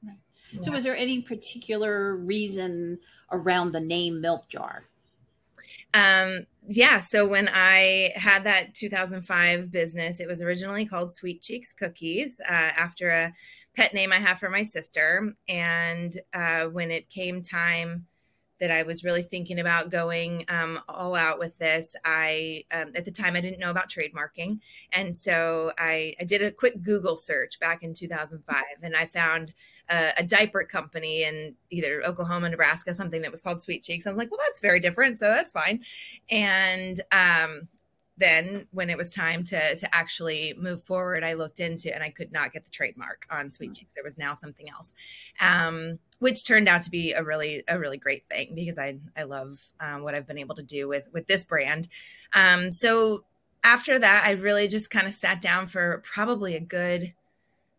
Right. 0.04 0.18
So, 0.62 0.72
was 0.72 0.84
there 0.84 0.96
any 0.96 1.22
particular 1.22 2.16
reason 2.16 3.00
around 3.32 3.72
the 3.72 3.80
name 3.80 4.22
Milk 4.22 4.48
Jar? 4.50 4.86
Um, 5.94 6.46
yeah. 6.68 7.00
So 7.00 7.28
when 7.28 7.50
I 7.50 8.14
had 8.16 8.44
that 8.46 8.74
2005 8.74 9.72
business, 9.72 10.20
it 10.20 10.28
was 10.28 10.42
originally 10.42 10.86
called 10.86 11.14
Sweet 11.14 11.42
Cheeks 11.42 11.74
Cookies 11.74 12.42
uh, 12.48 12.52
after 12.52 13.10
a 13.10 13.34
pet 13.76 13.94
name 13.94 14.12
I 14.12 14.20
have 14.20 14.40
for 14.40 14.50
my 14.50 14.64
sister. 14.64 15.34
And 15.48 16.20
uh, 16.34 16.66
when 16.66 16.90
it 16.90 17.10
came 17.10 17.44
time 17.44 18.06
that 18.64 18.72
I 18.72 18.84
was 18.84 19.04
really 19.04 19.24
thinking 19.24 19.60
about 19.60 19.90
going 19.90 20.46
um, 20.48 20.80
all 20.88 21.16
out 21.16 21.38
with 21.38 21.58
this. 21.58 21.98
I 22.06 22.64
um, 22.72 22.94
at 22.96 23.04
the 23.04 23.12
time 23.12 23.36
I 23.36 23.42
didn't 23.42 23.60
know 23.60 23.70
about 23.70 23.90
trademarking, 23.92 24.62
and 24.94 25.14
so 25.14 25.74
I, 25.78 26.16
I 26.22 26.24
did 26.24 26.42
a 26.42 26.50
quick 26.50 26.82
Google 26.82 27.18
search 27.18 27.60
back 27.60 27.84
in 27.84 27.94
2005, 27.94 28.64
and 28.82 28.96
I 28.96 29.06
found 29.06 29.54
a, 29.90 30.14
a, 30.16 30.24
diaper 30.24 30.64
company 30.64 31.26
in 31.26 31.56
either 31.72 32.06
Oklahoma, 32.06 32.48
Nebraska, 32.48 32.94
something 32.94 33.22
that 33.22 33.32
was 33.32 33.42
called 33.42 33.60
Sweet 33.60 33.84
Cheeks. 33.84 34.08
I 34.08 34.10
was 34.12 34.18
like, 34.18 34.32
well, 34.32 34.40
that's 34.48 34.62
very 34.62 34.80
different, 34.80 35.20
so 35.20 35.28
that's 35.28 35.52
fine. 35.52 35.84
And 36.30 37.02
um, 37.12 37.68
then 38.18 38.68
when 38.72 38.90
it 38.90 38.98
was 38.98 39.12
time 39.12 39.44
to 39.44 39.76
to 39.76 39.96
actually 39.96 40.54
move 40.58 40.84
forward 40.84 41.24
i 41.24 41.34
looked 41.34 41.60
into 41.60 41.94
and 41.94 42.04
i 42.04 42.10
could 42.10 42.32
not 42.32 42.54
get 42.54 42.64
the 42.64 42.70
trademark 42.70 43.26
on 43.30 43.50
sweet 43.50 43.72
mm. 43.72 43.78
cheeks. 43.78 43.94
There 43.94 44.04
was 44.04 44.18
now 44.18 44.34
something 44.34 44.70
else 44.70 44.94
um, 45.40 46.00
which 46.20 46.46
turned 46.46 46.70
out 46.70 46.84
to 46.84 46.92
be 46.92 47.14
a 47.14 47.24
really 47.24 47.64
a 47.68 47.80
really 47.80 47.98
great 47.98 48.26
thing 48.28 48.54
because 48.56 48.78
i 48.78 48.98
i 49.18 49.24
love 49.24 49.60
um, 49.80 50.04
what 50.04 50.16
i've 50.16 50.28
been 50.28 50.38
able 50.38 50.56
to 50.56 50.64
do 50.64 50.88
with 50.88 51.10
with 51.14 51.28
this 51.28 51.44
brand. 51.44 51.88
Um, 52.34 52.72
so 52.72 53.26
after 53.64 53.98
that 53.98 54.24
i 54.26 54.32
really 54.32 54.68
just 54.68 54.90
kind 54.90 55.08
of 55.08 55.14
sat 55.14 55.42
down 55.42 55.68
for 55.68 56.04
probably 56.06 56.56
a 56.56 56.60
good 56.60 57.14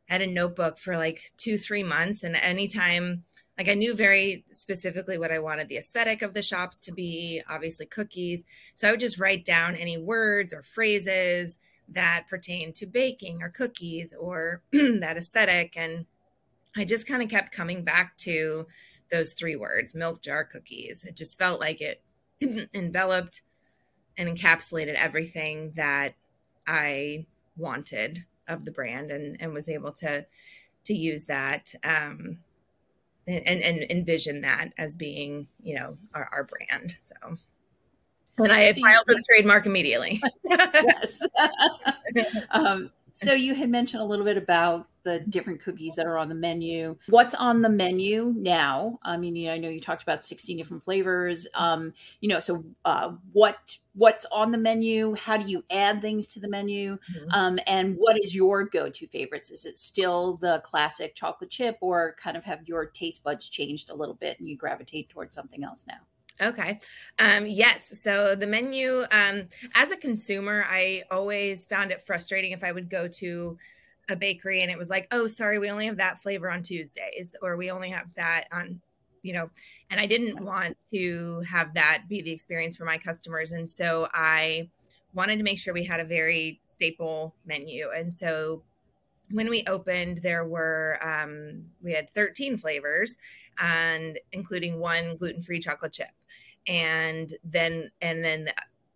had 0.06 0.22
a 0.22 0.26
notebook 0.26 0.78
for 0.78 0.96
like 0.96 1.32
two 1.36 1.58
three 1.58 1.82
months. 1.82 2.22
And 2.22 2.36
anytime 2.36 3.24
like 3.56 3.68
I 3.68 3.74
knew 3.74 3.94
very 3.94 4.44
specifically 4.50 5.18
what 5.18 5.30
I 5.30 5.38
wanted 5.38 5.68
the 5.68 5.76
aesthetic 5.76 6.22
of 6.22 6.34
the 6.34 6.42
shops 6.42 6.80
to 6.80 6.92
be, 6.92 7.42
obviously 7.48 7.86
cookies. 7.86 8.44
So 8.74 8.88
I 8.88 8.90
would 8.90 9.00
just 9.00 9.18
write 9.18 9.44
down 9.44 9.76
any 9.76 9.96
words 9.96 10.52
or 10.52 10.62
phrases 10.62 11.56
that 11.88 12.24
pertain 12.28 12.72
to 12.72 12.86
baking 12.86 13.42
or 13.42 13.50
cookies 13.50 14.12
or 14.18 14.62
that 14.72 15.16
aesthetic. 15.16 15.76
And 15.76 16.06
I 16.76 16.84
just 16.84 17.06
kind 17.06 17.22
of 17.22 17.28
kept 17.28 17.52
coming 17.52 17.84
back 17.84 18.16
to 18.18 18.66
those 19.10 19.34
three 19.34 19.56
words 19.56 19.94
milk 19.94 20.20
jar 20.22 20.44
cookies. 20.44 21.04
It 21.04 21.14
just 21.14 21.38
felt 21.38 21.60
like 21.60 21.80
it 21.80 22.02
enveloped 22.74 23.42
and 24.16 24.28
encapsulated 24.28 24.94
everything 24.94 25.72
that 25.76 26.14
I 26.66 27.26
wanted 27.56 28.24
of 28.48 28.64
the 28.64 28.70
brand 28.70 29.10
and, 29.10 29.36
and 29.40 29.52
was 29.52 29.68
able 29.68 29.92
to 29.92 30.26
to 30.84 30.94
use 30.94 31.26
that. 31.26 31.74
Um, 31.82 32.38
and, 33.26 33.62
and 33.62 33.90
envision 33.90 34.40
that 34.42 34.72
as 34.78 34.94
being, 34.94 35.46
you 35.62 35.74
know, 35.74 35.96
our, 36.14 36.28
our 36.32 36.44
brand. 36.44 36.92
So, 36.92 37.36
and 38.38 38.52
I 38.52 38.70
so 38.72 38.80
filed 38.80 39.06
for 39.06 39.14
the 39.14 39.24
trademark 39.28 39.66
immediately. 39.66 40.20
yes. 40.44 41.22
um, 42.50 42.90
so 43.14 43.32
you 43.32 43.54
had 43.54 43.70
mentioned 43.70 44.02
a 44.02 44.04
little 44.04 44.24
bit 44.24 44.36
about 44.36 44.88
the 45.04 45.20
different 45.20 45.62
cookies 45.62 45.94
that 45.94 46.06
are 46.06 46.18
on 46.18 46.28
the 46.28 46.34
menu. 46.34 46.96
What's 47.08 47.34
on 47.34 47.62
the 47.62 47.68
menu 47.68 48.34
now? 48.36 48.98
I 49.02 49.16
mean, 49.16 49.36
you 49.36 49.46
know, 49.46 49.52
I 49.52 49.58
know 49.58 49.68
you 49.68 49.78
talked 49.78 50.02
about 50.02 50.24
16 50.24 50.56
different 50.56 50.82
flavors. 50.82 51.46
Um, 51.54 51.92
you 52.20 52.28
know, 52.28 52.40
so 52.40 52.64
uh, 52.84 53.12
what 53.32 53.78
what's 53.94 54.26
on 54.32 54.50
the 54.50 54.58
menu? 54.58 55.14
How 55.14 55.36
do 55.36 55.46
you 55.46 55.62
add 55.70 56.02
things 56.02 56.26
to 56.28 56.40
the 56.40 56.48
menu? 56.48 56.96
Mm-hmm. 56.96 57.30
Um, 57.30 57.58
and 57.66 57.94
what 57.96 58.18
is 58.20 58.34
your 58.34 58.64
go-to 58.64 59.06
favorites? 59.06 59.50
Is 59.50 59.64
it 59.64 59.78
still 59.78 60.38
the 60.38 60.60
classic 60.64 61.14
chocolate 61.14 61.50
chip, 61.50 61.78
or 61.80 62.16
kind 62.20 62.36
of 62.36 62.44
have 62.44 62.66
your 62.66 62.86
taste 62.86 63.22
buds 63.22 63.48
changed 63.48 63.90
a 63.90 63.94
little 63.94 64.16
bit 64.16 64.40
and 64.40 64.48
you 64.48 64.56
gravitate 64.56 65.10
towards 65.10 65.34
something 65.34 65.62
else 65.62 65.84
now? 65.86 66.00
Okay. 66.40 66.80
Um, 67.18 67.46
yes. 67.46 68.00
So 68.02 68.34
the 68.34 68.46
menu, 68.46 69.04
um, 69.12 69.48
as 69.74 69.92
a 69.92 69.96
consumer, 69.96 70.64
I 70.68 71.04
always 71.10 71.64
found 71.64 71.92
it 71.92 72.04
frustrating 72.04 72.52
if 72.52 72.64
I 72.64 72.72
would 72.72 72.90
go 72.90 73.06
to 73.06 73.56
a 74.08 74.16
bakery 74.16 74.62
and 74.62 74.70
it 74.70 74.78
was 74.78 74.90
like, 74.90 75.06
oh, 75.12 75.26
sorry, 75.26 75.58
we 75.58 75.70
only 75.70 75.86
have 75.86 75.96
that 75.96 76.20
flavor 76.20 76.50
on 76.50 76.62
Tuesdays, 76.62 77.34
or 77.40 77.56
we 77.56 77.70
only 77.70 77.90
have 77.90 78.06
that 78.16 78.44
on, 78.52 78.80
you 79.22 79.32
know, 79.32 79.48
and 79.90 80.00
I 80.00 80.06
didn't 80.06 80.44
want 80.44 80.76
to 80.90 81.42
have 81.48 81.72
that 81.74 82.02
be 82.08 82.20
the 82.20 82.32
experience 82.32 82.76
for 82.76 82.84
my 82.84 82.98
customers. 82.98 83.52
And 83.52 83.68
so 83.68 84.08
I 84.12 84.68
wanted 85.14 85.36
to 85.36 85.44
make 85.44 85.58
sure 85.58 85.72
we 85.72 85.84
had 85.84 86.00
a 86.00 86.04
very 86.04 86.60
staple 86.64 87.34
menu. 87.46 87.90
And 87.96 88.12
so 88.12 88.64
when 89.30 89.48
we 89.48 89.64
opened, 89.68 90.18
there 90.18 90.44
were, 90.44 90.98
um, 91.02 91.64
we 91.80 91.92
had 91.92 92.12
13 92.12 92.56
flavors 92.56 93.16
and 93.58 94.18
including 94.32 94.78
one 94.78 95.16
gluten-free 95.16 95.60
chocolate 95.60 95.92
chip. 95.92 96.08
And 96.66 97.32
then 97.44 97.90
and 98.00 98.24
then 98.24 98.50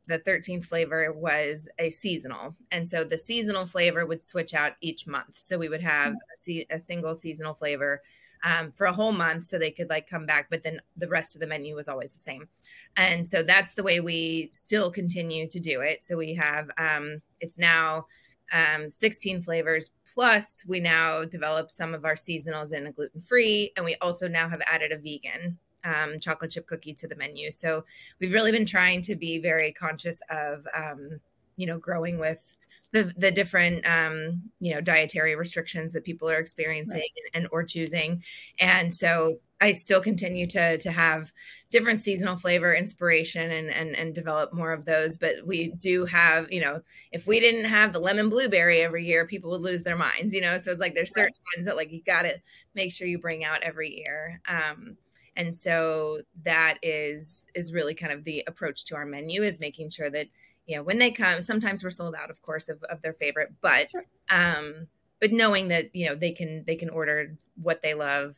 the 0.07 0.19
13th 0.21 0.65
flavor 0.65 1.13
was 1.13 1.69
a 1.79 1.91
seasonal. 1.91 2.57
And 2.73 2.89
so 2.89 3.05
the 3.05 3.19
seasonal 3.19 3.67
flavor 3.67 4.07
would 4.07 4.23
switch 4.23 4.55
out 4.55 4.73
each 4.81 5.07
month. 5.07 5.39
So 5.41 5.59
we 5.59 5.69
would 5.69 5.83
have 5.83 6.15
a, 6.49 6.67
a 6.71 6.81
single 6.81 7.15
seasonal 7.15 7.53
flavor 7.53 8.01
um, 8.43 8.73
for 8.73 8.87
a 8.87 8.93
whole 8.93 9.13
month 9.13 9.45
so 9.45 9.59
they 9.59 9.71
could 9.71 9.91
like 9.91 10.09
come 10.09 10.25
back 10.25 10.47
but 10.49 10.63
then 10.63 10.81
the 10.97 11.09
rest 11.09 11.35
of 11.35 11.41
the 11.41 11.47
menu 11.47 11.75
was 11.75 11.89
always 11.89 12.13
the 12.13 12.19
same. 12.19 12.49
And 12.97 13.27
so 13.27 13.43
that's 13.43 13.75
the 13.75 13.83
way 13.83 14.01
we 14.01 14.51
still 14.53 14.91
continue 14.91 15.49
to 15.49 15.61
do 15.61 15.81
it. 15.81 16.05
So 16.05 16.17
we 16.17 16.35
have 16.35 16.71
um, 16.79 17.21
it's 17.41 17.59
now 17.59 18.07
um, 18.53 18.91
16 18.91 19.43
flavors 19.43 19.91
plus 20.13 20.65
we 20.67 20.81
now 20.81 21.25
develop 21.25 21.71
some 21.71 21.95
of 21.95 22.05
our 22.05 22.15
seasonals 22.15 22.73
in 22.73 22.87
a 22.87 22.93
gluten 22.93 23.21
free 23.21 23.73
and 23.77 23.85
we 23.85 23.97
also 23.97 24.27
now 24.27 24.49
have 24.49 24.63
added 24.67 24.93
a 24.93 24.97
vegan 24.97 25.59
um, 25.85 26.19
chocolate 26.21 26.51
chip 26.51 26.67
cookie 26.67 26.95
to 26.95 27.09
the 27.09 27.17
menu. 27.17 27.53
So 27.53 27.85
we've 28.21 28.33
really 28.33 28.53
been 28.53 28.67
trying 28.67 29.03
to 29.03 29.17
be 29.17 29.39
very 29.39 29.73
conscious 29.73 30.21
of, 30.31 30.67
um, 30.75 31.21
you 31.57 31.67
know, 31.67 31.79
growing 31.79 32.19
with 32.19 32.57
the 32.93 33.13
the 33.19 33.31
different 33.31 33.87
um, 33.87 34.43
you 34.61 34.75
know 34.75 34.81
dietary 34.81 35.37
restrictions 35.37 35.93
that 35.93 36.05
people 36.05 36.29
are 36.29 36.39
experiencing 36.39 37.01
right. 37.01 37.11
and, 37.35 37.45
and, 37.45 37.49
or 37.53 37.63
choosing. 37.63 38.23
And 38.61 38.93
so 38.93 39.41
I 39.61 39.73
still 39.73 40.01
continue 40.01 40.47
to 40.49 40.79
to 40.79 40.91
have 40.91 41.33
different 41.71 42.01
seasonal 42.01 42.37
flavor 42.37 42.75
inspiration 42.75 43.51
and 43.51 43.69
and 43.69 43.97
and 43.97 44.15
develop 44.15 44.53
more 44.53 44.73
of 44.73 44.85
those. 44.85 45.17
But 45.17 45.47
we 45.47 45.73
do 45.79 46.05
have, 46.07 46.51
you 46.53 46.61
know, 46.61 46.81
if 47.13 47.27
we 47.27 47.41
didn't 47.41 47.65
have 47.65 47.93
the 47.93 47.99
lemon 47.99 48.29
blueberry 48.29 48.83
every 48.83 49.05
year, 49.05 49.27
people 49.27 49.51
would 49.51 49.61
lose 49.61 49.83
their 49.83 49.97
minds, 49.97 50.33
you 50.33 50.41
know. 50.41 50.59
So 50.59 50.71
it's 50.71 50.81
like 50.81 50.95
there's 50.95 51.15
certain 51.15 51.35
ones 51.57 51.67
that 51.67 51.77
like 51.77 51.93
you 51.93 52.03
got 52.03 52.23
to 52.23 52.41
make 52.75 52.93
sure 52.93 53.07
you 53.07 53.19
bring 53.19 53.45
out 53.45 53.63
every 53.63 53.97
year. 53.97 54.41
Um, 54.49 54.97
and 55.39 55.55
so 55.55 56.21
that 56.45 56.79
is 56.83 57.47
is 57.55 57.73
really 57.73 57.95
kind 57.95 58.13
of 58.13 58.25
the 58.25 58.45
approach 58.47 58.85
to 58.85 58.97
our 58.97 59.07
menu 59.07 59.43
is 59.43 59.61
making 59.61 59.89
sure 59.89 60.11
that 60.11 60.27
you 60.67 60.77
know 60.77 60.83
when 60.83 60.99
they 60.99 61.11
come 61.11 61.41
sometimes 61.41 61.83
we're 61.83 61.91
sold 61.91 62.15
out 62.15 62.29
of 62.29 62.43
course 62.43 62.69
of, 62.69 62.83
of 62.91 63.01
their 63.01 63.15
favorite 63.15 63.55
but 63.63 63.89
um 64.31 64.87
but 65.21 65.33
knowing 65.33 65.69
that 65.69 65.95
you 65.95 66.07
know 66.07 66.15
they 66.15 66.33
can 66.33 66.65
they 66.67 66.77
can 66.77 66.91
order 66.91 67.37
what 67.63 67.81
they 67.81 67.95
love 67.95 68.37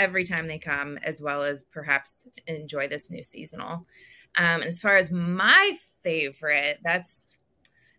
every 0.00 0.24
time 0.24 0.48
they 0.48 0.58
come 0.58 0.98
as 0.98 1.20
well 1.20 1.42
as 1.42 1.62
perhaps 1.62 2.26
enjoy 2.46 2.88
this 2.88 3.10
new 3.10 3.22
seasonal 3.22 3.86
um 4.36 4.60
and 4.60 4.64
as 4.64 4.80
far 4.80 4.96
as 4.96 5.10
my 5.10 5.72
favorite 6.02 6.78
that's 6.82 7.38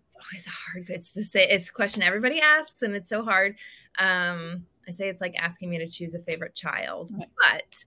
it's 0.07 0.15
always 0.15 0.47
a 0.47 0.49
hard 0.49 0.89
it's 0.89 1.09
the 1.09 1.23
say 1.23 1.47
it's 1.47 1.69
a 1.69 1.73
question 1.73 2.03
everybody 2.03 2.41
asks 2.41 2.81
and 2.81 2.95
it's 2.95 3.09
so 3.09 3.23
hard 3.23 3.55
um 3.99 4.65
i 4.87 4.91
say 4.91 5.07
it's 5.07 5.21
like 5.21 5.35
asking 5.37 5.69
me 5.69 5.77
to 5.77 5.87
choose 5.87 6.13
a 6.13 6.19
favorite 6.19 6.55
child 6.55 7.11
right. 7.17 7.29
but 7.37 7.85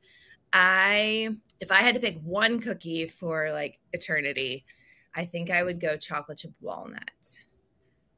I 0.54 1.36
if 1.60 1.72
I 1.72 1.80
had 1.80 1.94
to 1.94 2.00
pick 2.00 2.20
one 2.22 2.60
cookie 2.60 3.08
for 3.08 3.50
like 3.50 3.80
eternity, 3.92 4.64
I 5.14 5.24
think 5.24 5.50
I 5.50 5.64
would 5.64 5.80
go 5.80 5.96
chocolate 5.96 6.38
chip 6.38 6.52
walnut. 6.60 7.10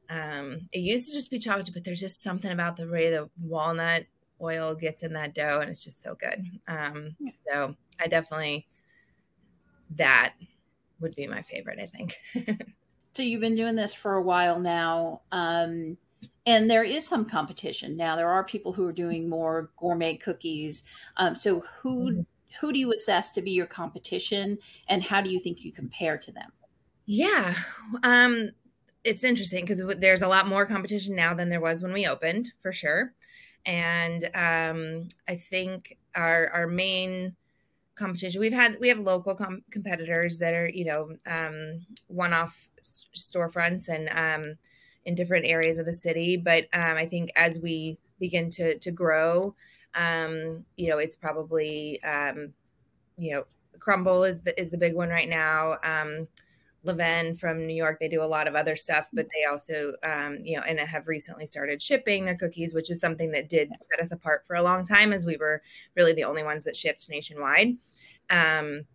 Um, 0.09 0.67
it 0.71 0.79
used 0.79 1.07
to 1.07 1.13
just 1.13 1.31
be 1.31 1.39
chocolate, 1.39 1.71
but 1.73 1.83
there's 1.83 1.99
just 1.99 2.21
something 2.21 2.51
about 2.51 2.77
the 2.77 2.87
way 2.87 3.09
the 3.09 3.29
walnut 3.41 4.03
oil 4.41 4.75
gets 4.75 5.03
in 5.03 5.13
that 5.13 5.33
dough, 5.33 5.59
and 5.61 5.69
it's 5.69 5.83
just 5.83 6.01
so 6.01 6.15
good. 6.15 6.43
Um, 6.67 7.15
so 7.47 7.75
I 7.99 8.07
definitely 8.07 8.67
that 9.95 10.33
would 10.99 11.15
be 11.15 11.27
my 11.27 11.41
favorite. 11.41 11.79
I 11.79 11.85
think. 11.85 12.17
so 13.13 13.23
you've 13.23 13.41
been 13.41 13.55
doing 13.55 13.75
this 13.75 13.93
for 13.93 14.15
a 14.15 14.21
while 14.21 14.59
now. 14.59 15.21
Um, 15.31 15.97
and 16.45 16.71
there 16.71 16.83
is 16.83 17.05
some 17.05 17.25
competition 17.25 17.97
now. 17.97 18.15
There 18.15 18.29
are 18.29 18.43
people 18.43 18.71
who 18.71 18.85
are 18.85 18.93
doing 18.93 19.29
more 19.29 19.69
gourmet 19.77 20.15
cookies. 20.15 20.83
Um, 21.17 21.35
so 21.35 21.63
who 21.81 22.11
mm-hmm. 22.11 22.21
who 22.61 22.73
do 22.73 22.79
you 22.79 22.93
assess 22.93 23.31
to 23.31 23.41
be 23.41 23.51
your 23.51 23.67
competition, 23.67 24.57
and 24.87 25.03
how 25.03 25.21
do 25.21 25.29
you 25.29 25.39
think 25.39 25.63
you 25.63 25.71
compare 25.71 26.17
to 26.17 26.31
them? 26.31 26.51
Yeah, 27.05 27.53
um, 28.03 28.51
it's 29.03 29.23
interesting 29.23 29.63
because 29.65 29.81
there's 29.99 30.21
a 30.21 30.27
lot 30.27 30.47
more 30.47 30.65
competition 30.65 31.15
now 31.15 31.33
than 31.33 31.49
there 31.49 31.61
was 31.61 31.81
when 31.81 31.93
we 31.93 32.07
opened, 32.07 32.51
for 32.61 32.71
sure. 32.71 33.13
And 33.67 34.23
um, 34.33 35.09
I 35.27 35.35
think 35.35 35.97
our 36.15 36.49
our 36.49 36.67
main 36.67 37.35
competition 37.95 38.39
we've 38.39 38.53
had 38.53 38.77
we 38.79 38.87
have 38.87 38.99
local 38.99 39.35
com- 39.35 39.63
competitors 39.71 40.37
that 40.37 40.53
are 40.53 40.69
you 40.69 40.85
know 40.85 41.09
um, 41.25 41.85
one 42.07 42.33
off 42.33 42.69
storefronts 43.15 43.89
and 43.89 44.09
um, 44.09 44.57
in 45.05 45.15
different 45.15 45.45
areas 45.45 45.77
of 45.77 45.85
the 45.85 45.93
city. 45.93 46.37
But 46.37 46.65
um, 46.73 46.97
I 46.97 47.05
think 47.05 47.31
as 47.35 47.59
we 47.59 47.97
begin 48.19 48.49
to 48.51 48.79
to 48.79 48.91
grow, 48.91 49.53
um, 49.95 50.63
you 50.75 50.89
know, 50.89 50.97
it's 50.97 51.15
probably 51.15 52.01
um, 52.03 52.53
you 53.17 53.33
know, 53.33 53.43
Crumbl 53.79 54.29
is 54.29 54.41
the 54.41 54.59
is 54.59 54.69
the 54.69 54.77
big 54.77 54.95
one 54.95 55.09
right 55.09 55.29
now. 55.29 55.77
Um, 55.83 56.27
Levain 56.87 57.37
from 57.37 57.67
New 57.67 57.75
York. 57.75 57.99
They 57.99 58.09
do 58.09 58.23
a 58.23 58.25
lot 58.25 58.47
of 58.47 58.55
other 58.55 58.75
stuff, 58.75 59.09
but 59.13 59.27
they 59.33 59.45
also, 59.45 59.93
um, 60.03 60.39
you 60.43 60.55
know, 60.55 60.63
and 60.63 60.79
have 60.79 61.07
recently 61.07 61.45
started 61.45 61.81
shipping 61.81 62.25
their 62.25 62.37
cookies, 62.37 62.73
which 62.73 62.89
is 62.89 62.99
something 62.99 63.31
that 63.31 63.49
did 63.49 63.69
set 63.81 63.99
us 63.99 64.11
apart 64.11 64.45
for 64.47 64.55
a 64.55 64.61
long 64.61 64.85
time, 64.85 65.13
as 65.13 65.25
we 65.25 65.37
were 65.37 65.61
really 65.95 66.13
the 66.13 66.23
only 66.23 66.43
ones 66.43 66.63
that 66.63 66.75
shipped 66.75 67.09
nationwide. 67.09 67.77
Um, 68.29 68.85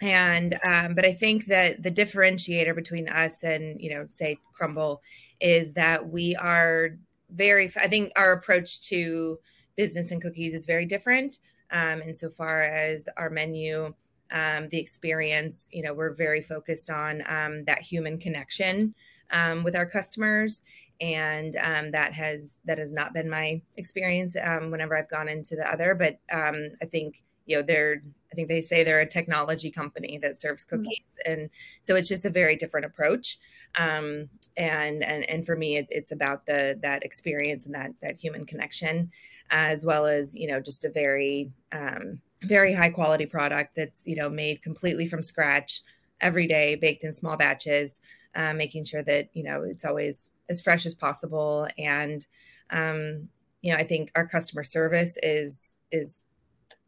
and 0.00 0.58
um, 0.64 0.94
but 0.94 1.06
I 1.06 1.12
think 1.12 1.46
that 1.46 1.82
the 1.82 1.90
differentiator 1.90 2.74
between 2.74 3.08
us 3.08 3.42
and 3.42 3.80
you 3.80 3.90
know, 3.90 4.06
say 4.08 4.38
Crumbl, 4.58 4.98
is 5.40 5.72
that 5.74 6.08
we 6.08 6.36
are 6.36 6.98
very. 7.30 7.72
I 7.76 7.88
think 7.88 8.12
our 8.16 8.32
approach 8.32 8.82
to 8.88 9.38
business 9.76 10.10
and 10.10 10.20
cookies 10.20 10.54
is 10.54 10.66
very 10.66 10.86
different. 10.86 11.40
Um, 11.70 12.00
insofar 12.00 12.62
as 12.62 13.08
our 13.18 13.28
menu 13.28 13.94
um, 14.30 14.68
the 14.68 14.78
experience. 14.78 15.68
You 15.72 15.82
know, 15.82 15.94
we're 15.94 16.14
very 16.14 16.42
focused 16.42 16.90
on 16.90 17.22
um, 17.26 17.64
that 17.64 17.80
human 17.80 18.18
connection 18.18 18.94
um, 19.30 19.64
with 19.64 19.76
our 19.76 19.86
customers, 19.86 20.62
and 21.00 21.56
um, 21.62 21.90
that 21.92 22.12
has 22.12 22.58
that 22.64 22.78
has 22.78 22.92
not 22.92 23.12
been 23.12 23.28
my 23.28 23.60
experience 23.76 24.36
um, 24.42 24.70
whenever 24.70 24.96
I've 24.96 25.10
gone 25.10 25.28
into 25.28 25.56
the 25.56 25.70
other. 25.70 25.94
But 25.94 26.18
um, 26.32 26.70
I 26.82 26.86
think 26.86 27.22
you 27.46 27.56
know 27.56 27.62
they're 27.62 28.02
I 28.30 28.34
think 28.34 28.48
they 28.48 28.62
say 28.62 28.84
they're 28.84 29.00
a 29.00 29.06
technology 29.06 29.70
company 29.70 30.18
that 30.18 30.36
serves 30.36 30.64
mm-hmm. 30.64 30.82
cookies, 30.82 31.18
mm-hmm. 31.26 31.32
and 31.32 31.50
so 31.82 31.96
it's 31.96 32.08
just 32.08 32.24
a 32.24 32.30
very 32.30 32.56
different 32.56 32.86
approach. 32.86 33.38
and 33.76 34.28
and 34.56 35.04
and 35.04 35.46
for 35.46 35.56
me, 35.56 35.76
it, 35.76 35.86
it's 35.90 36.12
about 36.12 36.46
the 36.46 36.78
that 36.82 37.02
experience 37.04 37.66
and 37.66 37.74
that 37.74 37.92
that 38.02 38.16
human 38.16 38.44
connection, 38.44 39.10
as 39.50 39.84
well 39.84 40.06
as 40.06 40.34
you 40.34 40.48
know 40.48 40.60
just 40.60 40.84
a 40.84 40.90
very 40.90 41.50
um, 41.72 42.20
very 42.42 42.72
high 42.72 42.90
quality 42.90 43.26
product 43.26 43.74
that's 43.76 44.06
you 44.06 44.16
know 44.16 44.28
made 44.28 44.62
completely 44.62 45.06
from 45.06 45.22
scratch 45.22 45.82
every 46.20 46.46
day 46.46 46.74
baked 46.76 47.04
in 47.04 47.12
small 47.12 47.36
batches 47.36 48.00
uh, 48.34 48.52
making 48.54 48.84
sure 48.84 49.02
that 49.02 49.28
you 49.34 49.42
know 49.42 49.62
it's 49.62 49.84
always 49.84 50.30
as 50.48 50.60
fresh 50.60 50.86
as 50.86 50.94
possible. 50.94 51.68
And 51.78 52.26
um, 52.70 53.28
you 53.60 53.72
know 53.72 53.78
i 53.78 53.84
think 53.84 54.12
our 54.14 54.26
customer 54.26 54.62
service 54.62 55.18
is 55.22 55.76
is 55.90 56.22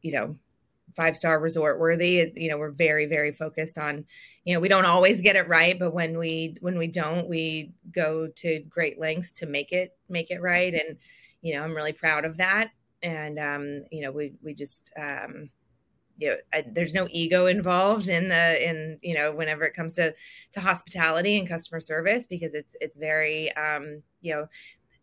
you 0.02 0.12
know 0.12 0.36
five 0.96 1.16
star 1.16 1.40
resort 1.40 1.80
worthy. 1.80 2.32
You 2.36 2.50
know 2.50 2.58
we're 2.58 2.70
very 2.70 3.06
very 3.06 3.32
focused 3.32 3.78
on 3.78 4.04
you 4.44 4.54
know 4.54 4.60
we 4.60 4.68
don't 4.68 4.84
always 4.84 5.20
get 5.20 5.36
it 5.36 5.48
right 5.48 5.78
but 5.78 5.92
when 5.94 6.18
we 6.18 6.56
when 6.60 6.78
we 6.78 6.86
don't 6.86 7.28
we 7.28 7.72
go 7.92 8.28
to 8.36 8.60
great 8.68 8.98
lengths 8.98 9.32
to 9.34 9.46
make 9.46 9.72
it 9.72 9.96
make 10.08 10.30
it 10.30 10.40
right. 10.40 10.72
And 10.72 10.96
you 11.42 11.54
know 11.54 11.62
i'm 11.62 11.74
really 11.74 11.92
proud 11.92 12.24
of 12.24 12.36
that 12.36 12.70
and 13.02 13.38
um, 13.38 13.84
you 13.90 14.02
know 14.02 14.12
we 14.12 14.32
we 14.42 14.54
just 14.54 14.90
um, 14.96 15.50
you 16.18 16.28
know 16.28 16.36
I, 16.52 16.64
there's 16.72 16.94
no 16.94 17.08
ego 17.10 17.46
involved 17.46 18.08
in 18.08 18.28
the 18.28 18.68
in 18.68 18.98
you 19.02 19.14
know 19.14 19.32
whenever 19.34 19.64
it 19.64 19.74
comes 19.74 19.92
to 19.94 20.14
to 20.52 20.60
hospitality 20.60 21.38
and 21.38 21.48
customer 21.48 21.80
service 21.80 22.26
because 22.26 22.54
it's 22.54 22.76
it's 22.80 22.96
very 22.96 23.54
um, 23.56 24.02
you 24.20 24.34
know 24.34 24.48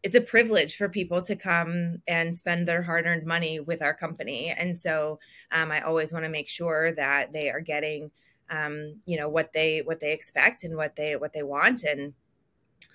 it's 0.03 0.15
a 0.15 0.21
privilege 0.21 0.77
for 0.77 0.87
people 0.87 1.21
to 1.23 1.35
come 1.35 1.97
and 2.07 2.37
spend 2.37 2.67
their 2.67 2.83
hard-earned 2.83 3.25
money 3.25 3.59
with 3.59 3.81
our 3.81 3.95
company. 3.95 4.51
And 4.51 4.77
so 4.77 5.19
um, 5.51 5.71
i 5.71 5.81
always 5.81 6.13
want 6.13 6.23
to 6.23 6.29
make 6.29 6.47
sure 6.47 6.93
that 6.93 7.33
they 7.33 7.49
are 7.49 7.61
getting 7.61 8.11
um, 8.49 8.95
you 9.05 9.17
know 9.17 9.27
what 9.27 9.51
they 9.53 9.81
what 9.81 9.99
they 9.99 10.13
expect 10.13 10.63
and 10.63 10.77
what 10.77 10.95
they 10.95 11.15
what 11.15 11.33
they 11.33 11.43
want. 11.43 11.83
And 11.83 12.13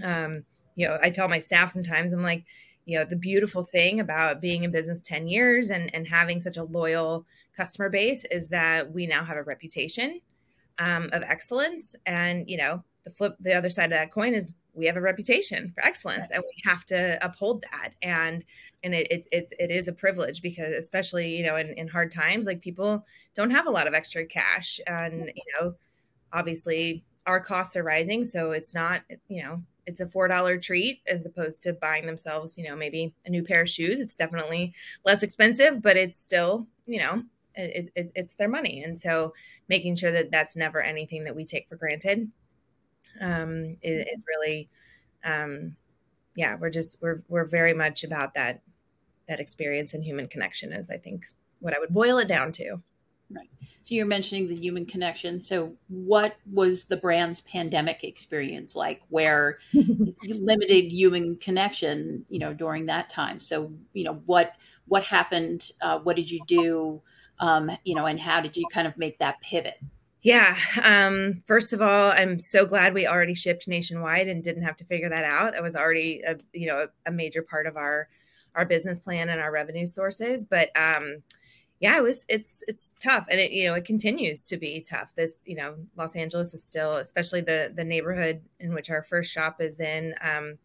um, 0.02 0.44
you 0.74 0.86
know 0.86 0.98
i 1.02 1.10
tell 1.10 1.28
my 1.28 1.38
staff 1.40 1.70
sometimes 1.70 2.12
i'm 2.12 2.22
like 2.22 2.44
you 2.84 2.98
know 2.98 3.04
the 3.04 3.16
beautiful 3.16 3.62
thing 3.62 4.00
about 4.00 4.40
being 4.40 4.64
in 4.64 4.70
business 4.70 5.02
10 5.02 5.28
years 5.28 5.70
and 5.70 5.94
and 5.94 6.06
having 6.06 6.40
such 6.40 6.56
a 6.56 6.64
loyal 6.64 7.24
customer 7.56 7.88
base 7.88 8.24
is 8.30 8.48
that 8.48 8.90
we 8.92 9.06
now 9.06 9.24
have 9.24 9.36
a 9.36 9.42
reputation 9.42 10.20
um, 10.78 11.10
of 11.12 11.22
excellence. 11.22 11.94
And 12.06 12.48
you 12.48 12.56
know 12.56 12.82
the 13.04 13.10
flip 13.10 13.36
the 13.40 13.54
other 13.54 13.70
side 13.70 13.86
of 13.86 13.90
that 13.90 14.12
coin 14.12 14.34
is 14.34 14.52
we 14.74 14.86
have 14.86 14.96
a 14.96 15.00
reputation 15.00 15.70
for 15.74 15.84
excellence 15.84 16.30
and 16.30 16.42
we 16.42 16.62
have 16.64 16.84
to 16.86 17.18
uphold 17.24 17.64
that. 17.72 17.94
And 18.02 18.44
and 18.82 18.94
it, 18.94 19.06
it's 19.10 19.28
it's 19.32 19.52
it 19.58 19.70
is 19.70 19.88
a 19.88 19.92
privilege 19.92 20.42
because 20.42 20.72
especially 20.74 21.36
you 21.36 21.44
know 21.44 21.56
in, 21.56 21.68
in 21.74 21.88
hard 21.88 22.10
times 22.10 22.46
like 22.46 22.60
people 22.60 23.04
don't 23.34 23.50
have 23.50 23.66
a 23.66 23.70
lot 23.70 23.86
of 23.86 23.94
extra 23.94 24.24
cash. 24.26 24.80
And 24.86 25.30
you 25.34 25.52
know 25.60 25.74
obviously 26.32 27.04
our 27.26 27.40
costs 27.40 27.76
are 27.76 27.84
rising 27.84 28.24
so 28.24 28.50
it's 28.50 28.74
not 28.74 29.02
you 29.28 29.42
know 29.42 29.62
it's 29.86 30.00
a 30.00 30.08
four 30.08 30.28
dollar 30.28 30.58
treat 30.58 31.00
as 31.06 31.26
opposed 31.26 31.62
to 31.62 31.72
buying 31.72 32.06
themselves 32.06 32.56
you 32.56 32.68
know 32.68 32.76
maybe 32.76 33.14
a 33.26 33.30
new 33.30 33.42
pair 33.42 33.62
of 33.62 33.70
shoes. 33.70 34.00
It's 34.00 34.16
definitely 34.16 34.74
less 35.04 35.22
expensive 35.22 35.82
but 35.82 35.96
it's 35.96 36.16
still 36.16 36.66
you 36.86 36.98
know 36.98 37.22
it, 37.54 37.92
it, 37.94 38.12
it's 38.14 38.34
their 38.34 38.48
money. 38.48 38.82
And 38.82 38.98
so 38.98 39.34
making 39.68 39.96
sure 39.96 40.10
that 40.12 40.30
that's 40.30 40.56
never 40.56 40.80
anything 40.80 41.24
that 41.24 41.36
we 41.36 41.44
take 41.44 41.68
for 41.68 41.76
granted 41.76 42.30
um, 43.20 43.76
is, 43.82 44.06
is 44.06 44.22
really 44.26 44.70
um, 45.24 45.76
yeah 46.34 46.56
we're 46.56 46.70
just 46.70 46.96
we're 47.00 47.22
we're 47.28 47.44
very 47.44 47.74
much 47.74 48.04
about 48.04 48.34
that 48.34 48.60
that 49.28 49.40
experience 49.40 49.94
and 49.94 50.02
human 50.02 50.26
connection 50.26 50.72
is 50.72 50.90
i 50.90 50.96
think 50.96 51.26
what 51.60 51.74
i 51.74 51.78
would 51.78 51.92
boil 51.92 52.18
it 52.18 52.28
down 52.28 52.50
to 52.50 52.80
Right. 53.34 53.48
So 53.82 53.96
you're 53.96 54.06
mentioning 54.06 54.48
the 54.48 54.54
human 54.54 54.86
connection. 54.86 55.40
So 55.40 55.72
what 55.88 56.36
was 56.52 56.84
the 56.84 56.96
brand's 56.96 57.40
pandemic 57.40 58.04
experience 58.04 58.76
like 58.76 59.02
where 59.08 59.58
limited 59.74 60.92
human 60.92 61.36
connection, 61.36 62.24
you 62.28 62.38
know, 62.38 62.54
during 62.54 62.86
that 62.86 63.10
time? 63.10 63.38
So, 63.38 63.72
you 63.92 64.04
know, 64.04 64.22
what 64.26 64.52
what 64.86 65.02
happened? 65.02 65.72
Uh, 65.80 65.98
what 65.98 66.16
did 66.16 66.30
you 66.30 66.40
do? 66.46 67.02
Um, 67.38 67.70
you 67.84 67.94
know, 67.94 68.06
and 68.06 68.20
how 68.20 68.40
did 68.40 68.56
you 68.56 68.66
kind 68.72 68.86
of 68.86 68.96
make 68.96 69.18
that 69.18 69.40
pivot? 69.40 69.80
Yeah. 70.22 70.56
Um, 70.80 71.42
first 71.46 71.72
of 71.72 71.82
all, 71.82 72.12
I'm 72.12 72.38
so 72.38 72.64
glad 72.64 72.94
we 72.94 73.08
already 73.08 73.34
shipped 73.34 73.66
nationwide 73.66 74.28
and 74.28 74.42
didn't 74.42 74.62
have 74.62 74.76
to 74.76 74.84
figure 74.84 75.08
that 75.08 75.24
out. 75.24 75.52
That 75.52 75.62
was 75.62 75.74
already 75.74 76.22
a 76.22 76.36
you 76.52 76.68
know 76.68 76.84
a, 76.84 77.10
a 77.10 77.12
major 77.12 77.42
part 77.42 77.66
of 77.66 77.76
our 77.76 78.08
our 78.54 78.64
business 78.64 79.00
plan 79.00 79.28
and 79.28 79.40
our 79.40 79.50
revenue 79.50 79.86
sources. 79.86 80.44
But 80.44 80.70
um, 80.76 81.22
yeah, 81.82 81.98
it 81.98 82.02
was 82.02 82.24
it's 82.28 82.62
it's 82.68 82.94
tough 83.02 83.26
and 83.28 83.40
it 83.40 83.50
you 83.50 83.66
know 83.66 83.74
it 83.74 83.84
continues 83.84 84.46
to 84.46 84.56
be 84.56 84.80
tough. 84.88 85.12
This 85.16 85.42
you 85.48 85.56
know 85.56 85.74
Los 85.96 86.14
Angeles 86.14 86.54
is 86.54 86.62
still, 86.62 86.98
especially 86.98 87.40
the 87.40 87.72
the 87.74 87.82
neighborhood 87.82 88.40
in 88.60 88.72
which 88.72 88.88
our 88.88 89.02
first 89.02 89.32
shop 89.32 89.60
is 89.60 89.80
in, 89.80 90.14
um, 90.22 90.58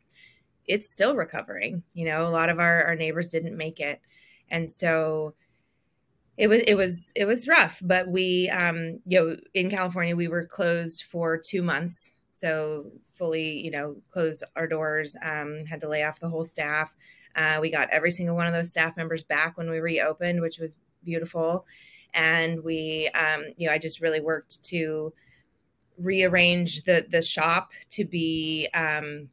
it's 0.68 0.88
still 0.88 1.16
recovering. 1.16 1.82
You 1.96 2.06
know, 2.06 2.28
a 2.28 2.30
lot 2.30 2.50
of 2.50 2.60
our 2.60 2.84
our 2.86 2.96
neighbors 2.96 3.30
didn't 3.30 3.58
make 3.58 3.80
it, 3.80 4.00
and 4.52 4.70
so 4.70 5.34
it 6.38 6.48
was 6.48 6.62
it 6.68 6.76
was 6.76 7.12
it 7.16 7.26
was 7.26 7.48
rough. 7.48 7.82
But 7.84 8.08
we 8.10 8.48
um, 8.52 9.00
you 9.08 9.20
know 9.20 9.38
in 9.56 9.72
California 9.72 10.16
we 10.16 10.28
were 10.28 10.46
closed 10.46 11.02
for 11.02 11.36
two 11.36 11.64
months, 11.64 12.14
so 12.32 12.92
fully 13.16 13.60
you 13.66 13.72
know 13.72 13.96
closed 14.12 14.44
our 14.56 14.68
doors, 14.68 15.16
um, 15.24 15.66
had 15.66 15.80
to 15.80 15.90
lay 15.90 16.04
off 16.04 16.20
the 16.20 16.30
whole 16.30 16.44
staff. 16.44 16.96
Uh, 17.36 17.58
we 17.60 17.72
got 17.72 17.90
every 17.90 18.12
single 18.12 18.36
one 18.36 18.46
of 18.46 18.54
those 18.54 18.70
staff 18.70 18.96
members 18.98 19.24
back 19.24 19.58
when 19.58 19.70
we 19.70 19.80
reopened, 19.80 20.42
which 20.42 20.60
was 20.60 20.78
beautiful. 21.08 21.66
And 22.14 22.64
we, 22.64 23.10
um, 23.16 23.46
you 23.56 23.68
know, 23.68 23.74
I 23.74 23.80
just 23.80 24.02
really 24.02 24.20
worked 24.20 24.62
to 24.66 25.14
rearrange 25.98 26.84
the 26.84 27.08
the 27.10 27.22
shop 27.22 27.72
to 27.90 28.06
be 28.06 28.68
um, 28.74 29.30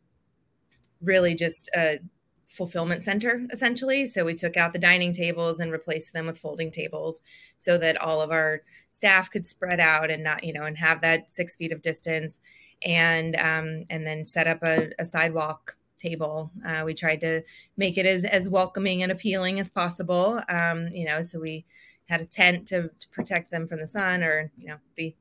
really 1.03 1.35
just 1.35 1.69
a 1.77 1.99
fulfillment 2.47 3.03
center 3.03 3.45
essentially 3.51 4.07
so 4.07 4.25
we 4.25 4.33
took 4.33 4.57
out 4.57 4.73
the 4.73 4.79
dining 4.79 5.13
tables 5.13 5.59
and 5.59 5.73
replaced 5.73 6.13
them 6.13 6.27
with 6.27 6.39
folding 6.39 6.71
tables 6.71 7.21
so 7.57 7.77
that 7.77 8.01
all 8.01 8.21
of 8.21 8.31
our 8.31 8.63
staff 8.91 9.29
could 9.29 9.45
spread 9.45 9.81
out 9.81 10.09
and 10.09 10.23
not 10.23 10.45
you 10.45 10.53
know 10.53 10.63
and 10.63 10.79
have 10.79 11.01
that 11.01 11.29
six 11.29 11.57
feet 11.57 11.73
of 11.73 11.83
distance 11.83 12.39
and 12.85 13.35
um, 13.37 13.85
and 13.91 14.07
then 14.07 14.25
set 14.25 14.47
up 14.47 14.63
a, 14.63 14.91
a 15.01 15.05
sidewalk 15.05 15.77
table. 16.05 16.51
Uh, 16.67 16.83
we 16.85 16.95
tried 16.95 17.21
to 17.21 17.43
make 17.77 17.97
it 17.99 18.07
as, 18.07 18.25
as 18.25 18.49
welcoming 18.49 19.03
and 19.03 19.11
appealing 19.11 19.61
as 19.61 19.71
possible. 19.71 20.41
Um, 20.49 20.89
you 20.89 21.07
know, 21.07 21.23
so 21.23 21.41
we 21.41 21.65
had 22.07 22.21
a 22.21 22.27
tent 22.27 22.69
to, 22.69 22.91
to, 23.01 23.09
protect 23.11 23.51
them 23.51 23.67
from 23.67 23.81
the 23.81 23.87
sun 23.87 24.23
or, 24.23 24.51
you 24.59 24.69
know, 24.69 24.77
the, 24.97 25.15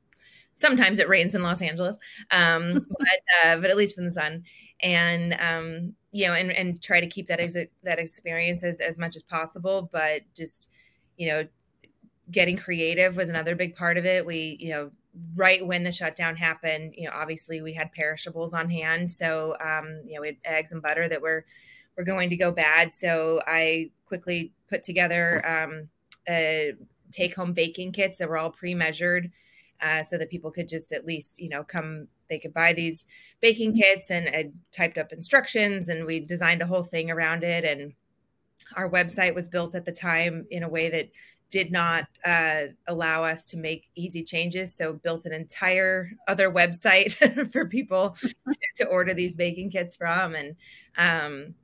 sometimes 0.56 0.98
it 0.98 1.08
rains 1.08 1.34
in 1.34 1.42
Los 1.42 1.62
Angeles, 1.62 1.96
um, 2.30 2.86
but, 2.98 3.20
uh, 3.44 3.56
but 3.56 3.70
at 3.70 3.76
least 3.76 3.94
from 3.94 4.04
the 4.04 4.12
sun 4.12 4.44
and, 4.82 5.34
um, 5.40 5.94
you 6.12 6.26
know, 6.26 6.34
and, 6.34 6.52
and 6.52 6.82
try 6.82 7.00
to 7.00 7.06
keep 7.06 7.26
that, 7.28 7.40
ex- 7.40 7.70
that 7.82 7.98
experience 7.98 8.62
as, 8.62 8.80
as 8.80 8.98
much 8.98 9.16
as 9.16 9.22
possible, 9.22 9.88
but 9.92 10.22
just, 10.36 10.68
you 11.16 11.28
know, 11.28 11.46
getting 12.30 12.56
creative 12.56 13.16
was 13.16 13.28
another 13.28 13.54
big 13.54 13.74
part 13.74 13.96
of 13.96 14.04
it. 14.04 14.24
We, 14.24 14.56
you 14.60 14.70
know, 14.70 14.90
right 15.34 15.64
when 15.64 15.84
the 15.84 15.92
shutdown 15.92 16.36
happened, 16.36 16.94
you 16.96 17.06
know, 17.06 17.14
obviously 17.14 17.60
we 17.60 17.72
had 17.72 17.92
perishables 17.92 18.52
on 18.52 18.68
hand. 18.68 19.10
So, 19.10 19.56
um, 19.64 20.00
you 20.04 20.14
know, 20.14 20.20
we 20.20 20.28
had 20.28 20.36
eggs 20.44 20.72
and 20.72 20.82
butter 20.82 21.08
that 21.08 21.20
were, 21.20 21.44
were 21.96 22.04
going 22.04 22.30
to 22.30 22.36
go 22.36 22.50
bad. 22.50 22.92
So 22.92 23.40
I 23.46 23.90
quickly 24.06 24.52
put 24.68 24.82
together 24.82 25.44
um, 25.46 25.88
take 27.14 27.34
home 27.34 27.52
baking 27.52 27.92
kits 27.92 28.18
that 28.18 28.28
were 28.28 28.38
all 28.38 28.50
pre 28.50 28.74
measured 28.74 29.30
uh, 29.80 30.02
so 30.02 30.18
that 30.18 30.30
people 30.30 30.50
could 30.50 30.68
just 30.68 30.92
at 30.92 31.06
least, 31.06 31.40
you 31.40 31.48
know, 31.48 31.62
come, 31.62 32.08
they 32.28 32.38
could 32.38 32.54
buy 32.54 32.72
these 32.72 33.04
baking 33.40 33.70
mm-hmm. 33.70 33.80
kits 33.80 34.10
and 34.10 34.28
I 34.28 34.50
typed 34.72 34.98
up 34.98 35.12
instructions. 35.12 35.88
And 35.88 36.04
we 36.04 36.20
designed 36.20 36.62
a 36.62 36.66
whole 36.66 36.84
thing 36.84 37.10
around 37.10 37.44
it. 37.44 37.64
And 37.64 37.92
our 38.76 38.90
website 38.90 39.34
was 39.34 39.48
built 39.48 39.74
at 39.74 39.84
the 39.84 39.92
time 39.92 40.46
in 40.50 40.62
a 40.62 40.68
way 40.68 40.90
that 40.90 41.10
did 41.54 41.70
not 41.70 42.08
uh, 42.24 42.64
allow 42.88 43.22
us 43.22 43.44
to 43.44 43.56
make 43.56 43.88
easy 43.94 44.24
changes. 44.24 44.74
So 44.74 44.94
built 44.94 45.24
an 45.24 45.32
entire 45.32 46.10
other 46.26 46.50
website 46.50 47.12
for 47.52 47.64
people 47.64 48.16
to, 48.22 48.58
to, 48.78 48.86
order 48.86 49.14
these 49.14 49.36
baking 49.36 49.70
kits 49.70 49.94
from. 49.94 50.34
And 50.34 50.56
um, 50.98 51.54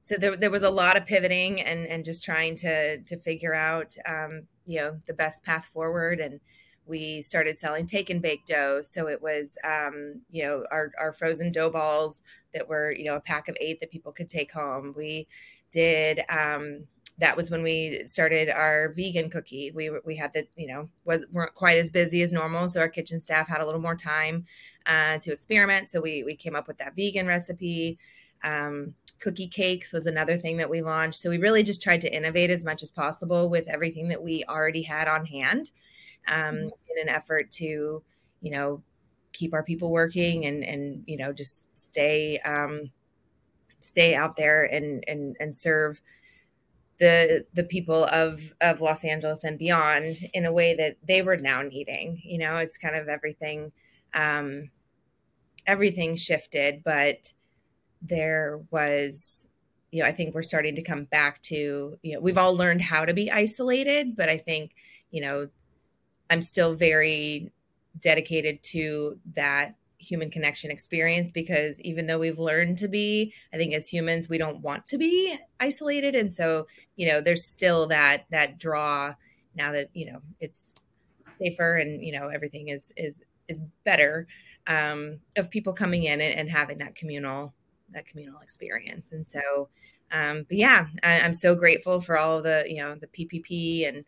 so 0.00 0.14
there, 0.16 0.36
there 0.36 0.52
was 0.52 0.62
a 0.62 0.70
lot 0.70 0.96
of 0.96 1.06
pivoting 1.06 1.60
and, 1.60 1.88
and 1.88 2.04
just 2.04 2.22
trying 2.22 2.54
to, 2.58 3.02
to 3.02 3.18
figure 3.18 3.52
out, 3.52 3.96
um, 4.06 4.42
you 4.64 4.78
know, 4.78 5.00
the 5.08 5.12
best 5.12 5.42
path 5.42 5.68
forward. 5.74 6.20
And 6.20 6.38
we 6.86 7.20
started 7.20 7.58
selling 7.58 7.84
take 7.84 8.10
and 8.10 8.22
bake 8.22 8.46
dough. 8.46 8.80
So 8.80 9.08
it 9.08 9.20
was, 9.20 9.58
um, 9.64 10.20
you 10.30 10.44
know, 10.44 10.64
our, 10.70 10.92
our 11.00 11.12
frozen 11.12 11.50
dough 11.50 11.70
balls 11.70 12.22
that 12.54 12.68
were, 12.68 12.92
you 12.92 13.06
know, 13.06 13.16
a 13.16 13.20
pack 13.20 13.48
of 13.48 13.56
eight 13.60 13.80
that 13.80 13.90
people 13.90 14.12
could 14.12 14.28
take 14.28 14.52
home. 14.52 14.94
We 14.96 15.26
did, 15.72 16.22
um, 16.28 16.86
that 17.18 17.36
was 17.36 17.50
when 17.50 17.62
we 17.62 18.02
started 18.06 18.48
our 18.48 18.92
vegan 18.94 19.30
cookie. 19.30 19.70
We 19.72 19.90
we 20.04 20.16
had 20.16 20.32
the 20.32 20.46
you 20.56 20.66
know 20.66 20.88
was 21.04 21.24
weren't 21.30 21.54
quite 21.54 21.78
as 21.78 21.90
busy 21.90 22.22
as 22.22 22.32
normal, 22.32 22.68
so 22.68 22.80
our 22.80 22.88
kitchen 22.88 23.20
staff 23.20 23.48
had 23.48 23.60
a 23.60 23.66
little 23.66 23.80
more 23.80 23.96
time 23.96 24.44
uh, 24.86 25.18
to 25.18 25.32
experiment. 25.32 25.88
So 25.88 26.00
we 26.00 26.22
we 26.24 26.34
came 26.34 26.56
up 26.56 26.68
with 26.68 26.78
that 26.78 26.96
vegan 26.96 27.26
recipe. 27.26 27.98
Um, 28.44 28.94
cookie 29.20 29.46
cakes 29.46 29.92
was 29.92 30.06
another 30.06 30.36
thing 30.36 30.56
that 30.56 30.68
we 30.68 30.82
launched. 30.82 31.20
So 31.20 31.30
we 31.30 31.38
really 31.38 31.62
just 31.62 31.80
tried 31.80 32.00
to 32.00 32.12
innovate 32.12 32.50
as 32.50 32.64
much 32.64 32.82
as 32.82 32.90
possible 32.90 33.48
with 33.48 33.68
everything 33.68 34.08
that 34.08 34.20
we 34.20 34.44
already 34.48 34.82
had 34.82 35.06
on 35.06 35.24
hand, 35.24 35.70
um, 36.26 36.56
mm-hmm. 36.56 36.68
in 36.96 37.08
an 37.08 37.08
effort 37.08 37.50
to 37.52 38.02
you 38.40 38.50
know 38.50 38.82
keep 39.32 39.54
our 39.54 39.62
people 39.62 39.90
working 39.90 40.46
and 40.46 40.64
and 40.64 41.04
you 41.06 41.16
know 41.16 41.32
just 41.32 41.68
stay 41.76 42.38
um, 42.40 42.90
stay 43.80 44.14
out 44.14 44.36
there 44.36 44.64
and 44.64 45.04
and 45.08 45.36
and 45.40 45.54
serve 45.54 46.00
the 47.02 47.44
the 47.52 47.64
people 47.64 48.04
of 48.04 48.54
of 48.60 48.80
Los 48.80 49.02
Angeles 49.02 49.42
and 49.42 49.58
beyond 49.58 50.18
in 50.34 50.46
a 50.46 50.52
way 50.52 50.72
that 50.76 50.96
they 51.08 51.20
were 51.20 51.36
now 51.36 51.60
needing. 51.60 52.22
You 52.22 52.38
know, 52.38 52.58
it's 52.58 52.78
kind 52.78 52.94
of 52.94 53.08
everything 53.08 53.72
um, 54.14 54.70
everything 55.66 56.14
shifted, 56.14 56.84
but 56.84 57.32
there 58.02 58.60
was 58.70 59.48
you 59.90 60.02
know, 60.02 60.08
I 60.08 60.12
think 60.12 60.32
we're 60.32 60.44
starting 60.44 60.76
to 60.76 60.82
come 60.82 61.04
back 61.04 61.42
to, 61.42 61.98
you 62.02 62.14
know, 62.14 62.20
we've 62.20 62.38
all 62.38 62.56
learned 62.56 62.80
how 62.80 63.04
to 63.04 63.12
be 63.12 63.30
isolated, 63.30 64.16
but 64.16 64.28
I 64.28 64.38
think, 64.38 64.70
you 65.10 65.20
know, 65.20 65.48
I'm 66.30 66.40
still 66.40 66.74
very 66.74 67.52
dedicated 68.00 68.62
to 68.62 69.18
that 69.34 69.74
human 70.02 70.30
connection 70.30 70.70
experience 70.70 71.30
because 71.30 71.80
even 71.80 72.06
though 72.06 72.18
we've 72.18 72.40
learned 72.40 72.76
to 72.76 72.88
be 72.88 73.32
i 73.54 73.56
think 73.56 73.72
as 73.72 73.88
humans 73.88 74.28
we 74.28 74.36
don't 74.36 74.60
want 74.60 74.86
to 74.86 74.98
be 74.98 75.38
isolated. 75.62 76.14
And 76.16 76.32
so 76.32 76.66
you 76.96 77.08
know 77.08 77.20
there's 77.20 77.46
still 77.46 77.86
that 77.88 78.26
that 78.30 78.58
draw 78.58 79.14
now 79.54 79.72
that 79.72 79.88
you 79.94 80.12
know 80.12 80.20
it's 80.40 80.72
safer 81.38 81.76
and 81.76 82.04
you 82.04 82.12
know 82.12 82.28
everything 82.28 82.68
is 82.68 82.92
is 82.96 83.22
is 83.48 83.60
better 83.84 84.26
um, 84.66 85.18
of 85.36 85.50
people 85.50 85.72
coming 85.72 86.04
in 86.04 86.20
and, 86.20 86.38
and, 86.38 86.48
having 86.48 86.78
that 86.78 86.94
communal 86.94 87.52
that 87.90 88.06
communal 88.06 88.40
experience. 88.40 89.10
And 89.12 89.26
so 89.26 89.68
um, 90.12 90.44
but 90.48 90.56
yeah 90.56 90.86
I, 91.02 91.18
am 91.18 91.32
so 91.32 91.54
grateful 91.54 92.00
for 92.00 92.18
all 92.18 92.38
of 92.38 92.44
the 92.44 92.64
you 92.68 92.82
know 92.82 92.96
the 92.96 93.08
ppp 93.08 93.88
and 93.88 94.04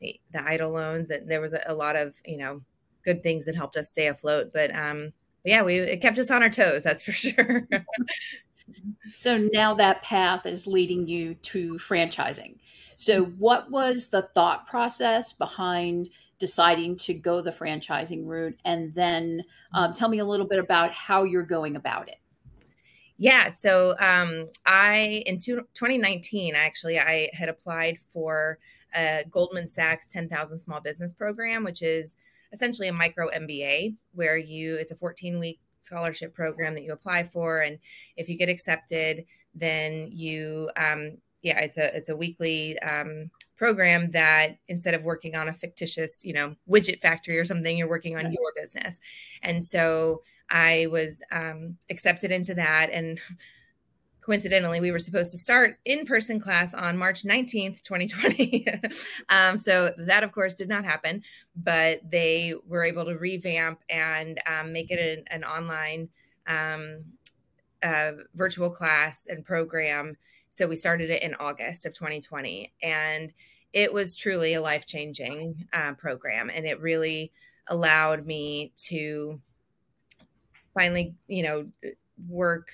the, 0.00 0.20
the 0.32 0.38
EIDL 0.38 0.72
loans. 0.72 1.10
And 1.10 1.28
there 1.28 1.40
was 1.40 1.52
a, 1.52 1.62
a 1.66 1.74
lot 1.74 1.96
of 1.96 2.14
you 2.24 2.36
know 2.36 2.60
good 3.04 3.22
things 3.22 3.46
that 3.46 3.56
helped 3.56 3.76
us 3.76 3.90
stay 3.90 4.08
afloat. 4.08 4.50
But 4.52 4.74
um 4.74 5.12
yeah, 5.48 5.62
we 5.62 5.78
it 5.78 6.00
kept 6.00 6.18
us 6.18 6.30
on 6.30 6.42
our 6.42 6.50
toes, 6.50 6.84
that's 6.84 7.02
for 7.02 7.12
sure. 7.12 7.66
so 9.14 9.38
now 9.52 9.74
that 9.74 10.02
path 10.02 10.46
is 10.46 10.66
leading 10.66 11.08
you 11.08 11.34
to 11.34 11.74
franchising. 11.78 12.56
So 12.96 13.24
what 13.24 13.70
was 13.70 14.06
the 14.06 14.22
thought 14.34 14.66
process 14.66 15.32
behind 15.32 16.10
deciding 16.38 16.96
to 16.96 17.14
go 17.14 17.40
the 17.40 17.50
franchising 17.50 18.26
route 18.26 18.58
and 18.64 18.94
then 18.94 19.44
um, 19.74 19.92
tell 19.92 20.08
me 20.08 20.20
a 20.20 20.24
little 20.24 20.46
bit 20.46 20.58
about 20.58 20.92
how 20.92 21.24
you're 21.24 21.42
going 21.42 21.76
about 21.76 22.08
it 22.08 22.18
yeah 23.16 23.48
so 23.48 23.94
um, 24.00 24.48
i 24.66 25.22
in 25.26 25.38
2019 25.38 26.54
actually 26.54 26.98
i 26.98 27.28
had 27.32 27.48
applied 27.48 27.98
for 28.12 28.58
a 28.94 29.24
goldman 29.30 29.66
sachs 29.66 30.06
10000 30.06 30.56
small 30.58 30.80
business 30.80 31.12
program 31.12 31.64
which 31.64 31.82
is 31.82 32.16
essentially 32.52 32.88
a 32.88 32.92
micro 32.92 33.28
MBA 33.30 33.96
where 34.12 34.36
you 34.36 34.74
it's 34.76 34.90
a 34.90 34.96
14 34.96 35.38
week 35.38 35.60
scholarship 35.80 36.34
program 36.34 36.74
that 36.74 36.82
you 36.82 36.92
apply 36.92 37.24
for, 37.24 37.60
and 37.60 37.78
if 38.16 38.28
you 38.28 38.36
get 38.36 38.48
accepted, 38.48 39.24
then 39.54 40.08
you 40.10 40.70
um, 40.76 41.16
yeah 41.42 41.60
it's 41.60 41.76
a 41.76 41.96
it's 41.96 42.08
a 42.08 42.16
weekly 42.16 42.78
um, 42.80 43.30
program 43.56 44.10
that 44.10 44.58
instead 44.68 44.94
of 44.94 45.02
working 45.02 45.34
on 45.34 45.48
a 45.48 45.52
fictitious 45.52 46.24
you 46.24 46.32
know 46.32 46.54
widget 46.68 47.00
factory 47.00 47.38
or 47.38 47.44
something, 47.44 47.76
you're 47.76 47.88
working 47.88 48.16
on 48.16 48.32
your 48.32 48.52
business, 48.56 48.98
and 49.42 49.64
so 49.64 50.22
I 50.50 50.86
was 50.90 51.22
um, 51.30 51.76
accepted 51.90 52.30
into 52.30 52.54
that 52.54 52.90
and 52.90 53.20
coincidentally, 54.28 54.78
we 54.78 54.90
were 54.90 54.98
supposed 54.98 55.32
to 55.32 55.38
start 55.38 55.78
in 55.86 56.04
person 56.04 56.38
class 56.38 56.74
on 56.74 56.98
March 56.98 57.22
19th, 57.22 57.82
2020. 57.82 58.66
um, 59.30 59.56
so 59.56 59.94
that, 59.96 60.22
of 60.22 60.32
course, 60.32 60.52
did 60.52 60.68
not 60.68 60.84
happen, 60.84 61.22
but 61.56 61.98
they 62.10 62.52
were 62.66 62.84
able 62.84 63.06
to 63.06 63.16
revamp 63.16 63.80
and 63.88 64.38
um, 64.46 64.70
make 64.70 64.90
it 64.90 64.98
an, 64.98 65.24
an 65.30 65.44
online 65.44 66.10
um, 66.46 67.02
uh, 67.82 68.12
virtual 68.34 68.68
class 68.68 69.26
and 69.30 69.46
program. 69.46 70.14
So 70.50 70.66
we 70.66 70.76
started 70.76 71.08
it 71.08 71.22
in 71.22 71.34
August 71.36 71.86
of 71.86 71.94
2020. 71.94 72.70
And 72.82 73.32
it 73.72 73.90
was 73.90 74.14
truly 74.14 74.52
a 74.52 74.60
life 74.60 74.84
changing 74.84 75.66
uh, 75.72 75.94
program. 75.94 76.50
And 76.54 76.66
it 76.66 76.82
really 76.82 77.32
allowed 77.68 78.26
me 78.26 78.72
to 78.88 79.40
finally, 80.74 81.14
you 81.28 81.44
know, 81.44 81.94
work 82.28 82.68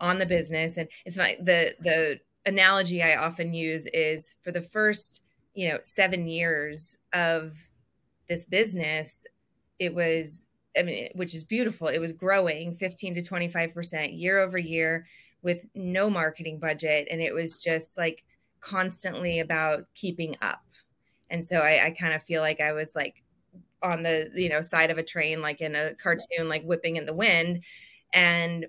on 0.00 0.18
the 0.18 0.26
business. 0.26 0.76
And 0.76 0.88
it's 1.04 1.16
my 1.16 1.36
the 1.40 1.74
the 1.80 2.20
analogy 2.46 3.02
i 3.02 3.16
often 3.16 3.54
use 3.54 3.86
is 3.94 4.34
for 4.42 4.52
the 4.52 4.60
first 4.60 5.22
you 5.54 5.66
know 5.66 5.78
7 5.82 6.26
years 6.26 6.98
of 7.14 7.54
this 8.28 8.44
business 8.44 9.24
it 9.78 9.94
was 9.94 10.46
i 10.78 10.82
mean 10.82 11.08
which 11.14 11.34
is 11.34 11.42
beautiful 11.42 11.88
it 11.88 11.98
was 11.98 12.12
growing 12.12 12.74
15 12.74 13.14
to 13.14 13.22
25% 13.22 14.18
year 14.18 14.40
over 14.40 14.58
year 14.58 15.06
with 15.44 15.66
no 15.74 16.10
marketing 16.10 16.58
budget. 16.58 17.06
And 17.10 17.20
it 17.20 17.32
was 17.32 17.58
just 17.58 17.96
like 17.96 18.24
constantly 18.60 19.40
about 19.40 19.84
keeping 19.94 20.34
up. 20.40 20.64
And 21.30 21.44
so 21.44 21.58
i, 21.58 21.86
I 21.86 21.90
kind 21.90 22.14
of 22.14 22.22
feel 22.22 22.40
like 22.40 22.60
i 22.60 22.72
was 22.72 22.94
like 22.96 23.22
on 23.82 24.02
the 24.02 24.30
you 24.34 24.48
know 24.48 24.62
side 24.62 24.90
of 24.90 24.98
a 24.98 25.02
train 25.02 25.42
like 25.42 25.60
in 25.60 25.74
a 25.74 25.94
cartoon 25.96 26.48
like 26.48 26.64
whipping 26.64 26.96
in 26.96 27.06
the 27.06 27.14
wind. 27.14 27.62
And 28.12 28.66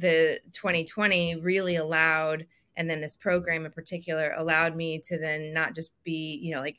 the 0.00 0.40
2020 0.52 1.36
really 1.36 1.76
allowed 1.76 2.46
and 2.76 2.88
then 2.88 3.00
this 3.00 3.16
program 3.16 3.66
in 3.66 3.72
particular 3.72 4.34
allowed 4.36 4.74
me 4.74 4.98
to 4.98 5.18
then 5.18 5.52
not 5.52 5.74
just 5.74 5.90
be 6.04 6.38
you 6.42 6.54
know 6.54 6.60
like 6.60 6.78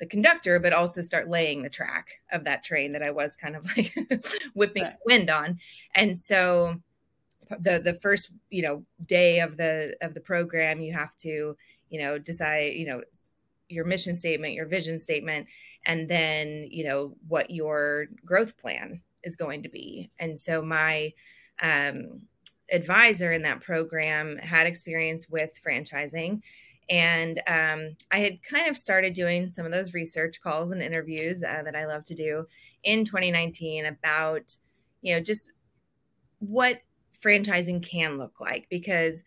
the 0.00 0.06
conductor 0.06 0.58
but 0.58 0.72
also 0.72 1.02
start 1.02 1.28
laying 1.28 1.62
the 1.62 1.68
track 1.68 2.08
of 2.32 2.44
that 2.44 2.64
train 2.64 2.92
that 2.92 3.02
i 3.02 3.10
was 3.10 3.36
kind 3.36 3.54
of 3.54 3.64
like 3.76 3.94
whipping 4.54 4.82
right. 4.84 4.96
wind 5.06 5.30
on 5.30 5.58
and 5.94 6.16
so 6.16 6.74
the 7.60 7.78
the 7.78 7.94
first 7.94 8.30
you 8.50 8.62
know 8.62 8.84
day 9.06 9.40
of 9.40 9.56
the 9.56 9.94
of 10.00 10.14
the 10.14 10.20
program 10.20 10.80
you 10.80 10.92
have 10.92 11.14
to 11.16 11.56
you 11.90 12.00
know 12.00 12.18
decide 12.18 12.72
you 12.74 12.86
know 12.86 13.02
your 13.68 13.84
mission 13.84 14.14
statement 14.14 14.54
your 14.54 14.66
vision 14.66 14.98
statement 14.98 15.46
and 15.86 16.08
then 16.08 16.66
you 16.70 16.84
know 16.84 17.14
what 17.28 17.50
your 17.50 18.06
growth 18.24 18.56
plan 18.56 19.00
is 19.22 19.36
going 19.36 19.62
to 19.62 19.68
be 19.68 20.10
and 20.18 20.38
so 20.38 20.62
my 20.62 21.12
um 21.62 22.22
advisor 22.72 23.32
in 23.32 23.42
that 23.42 23.60
program 23.60 24.38
had 24.38 24.66
experience 24.66 25.28
with 25.28 25.50
franchising. 25.64 26.40
And 26.90 27.40
um, 27.46 27.96
I 28.10 28.18
had 28.18 28.42
kind 28.42 28.68
of 28.68 28.76
started 28.76 29.14
doing 29.14 29.48
some 29.48 29.64
of 29.64 29.72
those 29.72 29.94
research 29.94 30.40
calls 30.42 30.72
and 30.72 30.82
interviews 30.82 31.42
uh, 31.42 31.62
that 31.62 31.76
I 31.76 31.86
love 31.86 32.04
to 32.06 32.14
do 32.14 32.46
in 32.82 33.04
2019 33.04 33.86
about, 33.86 34.56
you 35.02 35.14
know, 35.14 35.20
just 35.20 35.50
what 36.40 36.80
franchising 37.22 37.82
can 37.82 38.18
look 38.18 38.40
like 38.40 38.66
because 38.68 39.22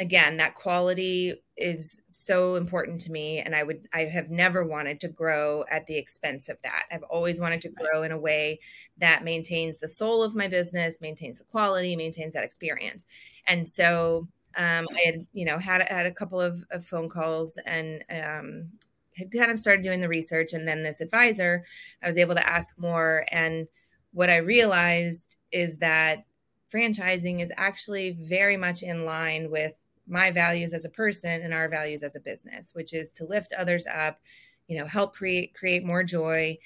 again 0.00 0.38
that 0.38 0.54
quality 0.54 1.34
is 1.58 2.00
so 2.06 2.54
important 2.54 2.98
to 2.98 3.12
me 3.12 3.38
and 3.38 3.54
i 3.54 3.62
would 3.62 3.86
i 3.92 4.00
have 4.00 4.30
never 4.30 4.64
wanted 4.64 4.98
to 4.98 5.08
grow 5.08 5.62
at 5.70 5.86
the 5.86 5.96
expense 5.96 6.48
of 6.48 6.56
that. 6.62 6.84
I've 6.90 7.02
always 7.04 7.38
wanted 7.38 7.60
to 7.62 7.68
grow 7.68 8.02
in 8.02 8.10
a 8.10 8.18
way 8.18 8.58
that 8.98 9.24
maintains 9.24 9.76
the 9.76 9.88
soul 9.88 10.22
of 10.22 10.34
my 10.34 10.48
business 10.48 11.00
maintains 11.00 11.38
the 11.38 11.44
quality 11.44 11.94
maintains 11.94 12.32
that 12.32 12.44
experience. 12.44 13.06
And 13.46 13.66
so 13.68 14.26
um, 14.56 14.88
i 14.96 15.02
had 15.04 15.26
you 15.32 15.44
know 15.44 15.58
had 15.58 15.82
had 15.82 16.06
a 16.06 16.12
couple 16.12 16.40
of, 16.40 16.64
of 16.70 16.84
phone 16.84 17.08
calls 17.08 17.58
and 17.66 18.02
um, 18.10 18.68
had 19.16 19.30
kind 19.30 19.50
of 19.50 19.60
started 19.60 19.82
doing 19.82 20.00
the 20.00 20.08
research 20.08 20.54
and 20.54 20.66
then 20.66 20.82
this 20.82 21.00
advisor 21.00 21.64
i 22.02 22.08
was 22.08 22.16
able 22.16 22.34
to 22.34 22.48
ask 22.48 22.78
more. 22.78 23.26
And 23.30 23.68
what 24.12 24.30
i 24.30 24.36
realized 24.38 25.36
is 25.52 25.76
that 25.76 26.24
franchising 26.72 27.42
is 27.42 27.52
actually 27.56 28.16
very 28.20 28.56
much 28.56 28.82
in 28.82 29.04
line 29.04 29.50
with 29.50 29.79
my 30.10 30.30
values 30.30 30.72
as 30.72 30.84
a 30.84 30.90
person 30.90 31.42
and 31.42 31.54
our 31.54 31.68
values 31.68 32.02
as 32.02 32.16
a 32.16 32.20
business, 32.20 32.70
which 32.74 32.92
is 32.92 33.12
to 33.12 33.24
lift 33.24 33.52
others 33.52 33.86
up, 33.86 34.18
you 34.66 34.78
know 34.78 34.86
help 34.86 35.14
create 35.14 35.52
create 35.54 35.84
more 35.84 36.04
joy 36.04 36.56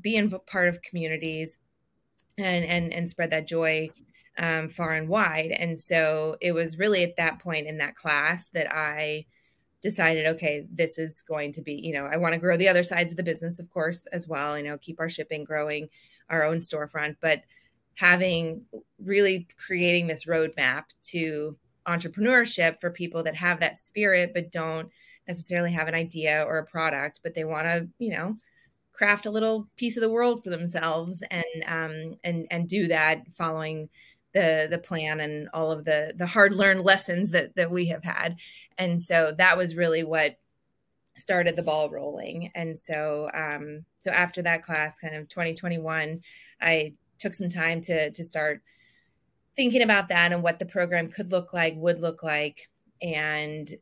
be 0.00 0.16
in 0.16 0.28
part 0.46 0.68
of 0.68 0.82
communities 0.82 1.58
and 2.36 2.64
and 2.64 2.92
and 2.92 3.08
spread 3.08 3.30
that 3.30 3.46
joy 3.46 3.88
um, 4.38 4.68
far 4.68 4.94
and 4.94 5.08
wide. 5.08 5.52
And 5.52 5.78
so 5.78 6.36
it 6.40 6.50
was 6.50 6.78
really 6.78 7.04
at 7.04 7.16
that 7.16 7.38
point 7.38 7.68
in 7.68 7.78
that 7.78 7.94
class 7.94 8.48
that 8.48 8.74
i 8.74 9.24
decided 9.82 10.26
okay 10.26 10.66
this 10.72 10.96
is 10.96 11.20
going 11.20 11.52
to 11.52 11.60
be 11.60 11.74
you 11.74 11.92
know 11.92 12.06
i 12.06 12.16
want 12.16 12.32
to 12.32 12.40
grow 12.40 12.56
the 12.56 12.66
other 12.66 12.82
sides 12.82 13.10
of 13.10 13.18
the 13.18 13.22
business 13.22 13.58
of 13.58 13.68
course 13.68 14.06
as 14.12 14.26
well 14.26 14.56
you 14.56 14.64
know 14.64 14.78
keep 14.78 14.98
our 14.98 15.10
shipping 15.10 15.44
growing 15.44 15.90
our 16.30 16.44
own 16.44 16.58
storefront. 16.58 17.16
But 17.20 17.42
having 17.94 18.62
really 19.02 19.46
creating 19.56 20.06
this 20.06 20.24
roadmap 20.24 20.84
to 21.04 21.56
entrepreneurship 21.86 22.80
for 22.80 22.90
people 22.90 23.22
that 23.22 23.36
have 23.36 23.60
that 23.60 23.78
spirit 23.78 24.32
but 24.34 24.50
don't 24.50 24.88
necessarily 25.26 25.72
have 25.72 25.88
an 25.88 25.94
idea 25.94 26.44
or 26.46 26.58
a 26.58 26.66
product 26.66 27.20
but 27.22 27.34
they 27.34 27.44
want 27.44 27.66
to 27.66 27.88
you 27.98 28.10
know 28.10 28.36
craft 28.94 29.26
a 29.26 29.30
little 29.30 29.68
piece 29.76 29.96
of 29.96 30.00
the 30.00 30.10
world 30.10 30.42
for 30.42 30.50
themselves 30.50 31.22
and 31.30 31.44
um, 31.66 32.16
and 32.24 32.46
and 32.50 32.68
do 32.68 32.86
that 32.88 33.22
following 33.36 33.88
the 34.32 34.66
the 34.70 34.78
plan 34.78 35.20
and 35.20 35.48
all 35.52 35.70
of 35.70 35.84
the 35.84 36.12
the 36.16 36.26
hard 36.26 36.54
learned 36.54 36.82
lessons 36.82 37.30
that 37.30 37.54
that 37.56 37.70
we 37.70 37.86
have 37.86 38.04
had. 38.04 38.36
And 38.78 39.00
so 39.00 39.34
that 39.38 39.56
was 39.56 39.76
really 39.76 40.04
what 40.04 40.36
started 41.16 41.54
the 41.54 41.62
ball 41.62 41.90
rolling. 41.90 42.50
And 42.54 42.78
so 42.78 43.28
um 43.34 43.84
so 44.00 44.10
after 44.10 44.42
that 44.42 44.62
class 44.62 44.98
kind 44.98 45.14
of 45.14 45.28
2021 45.28 46.20
i 46.60 46.92
took 47.18 47.34
some 47.34 47.48
time 47.48 47.80
to 47.80 48.10
to 48.10 48.24
start 48.24 48.62
thinking 49.56 49.82
about 49.82 50.08
that 50.08 50.32
and 50.32 50.42
what 50.42 50.58
the 50.58 50.66
program 50.66 51.08
could 51.08 51.30
look 51.30 51.52
like 51.52 51.74
would 51.76 52.00
look 52.00 52.22
like 52.22 52.68
and 53.02 53.74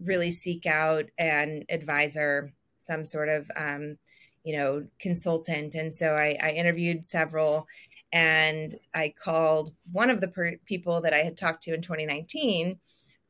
really 0.00 0.30
seek 0.30 0.66
out 0.66 1.06
an 1.18 1.64
advisor 1.68 2.52
some 2.78 3.04
sort 3.04 3.28
of 3.28 3.50
um, 3.56 3.96
you 4.44 4.56
know 4.56 4.86
consultant 5.00 5.74
and 5.74 5.92
so 5.92 6.14
I, 6.14 6.38
I 6.40 6.50
interviewed 6.50 7.04
several 7.04 7.66
and 8.12 8.74
I 8.94 9.12
called 9.18 9.72
one 9.92 10.10
of 10.10 10.20
the 10.20 10.28
per- 10.28 10.56
people 10.64 11.00
that 11.02 11.12
I 11.12 11.18
had 11.18 11.36
talked 11.36 11.62
to 11.64 11.74
in 11.74 11.82
2019, 11.82 12.78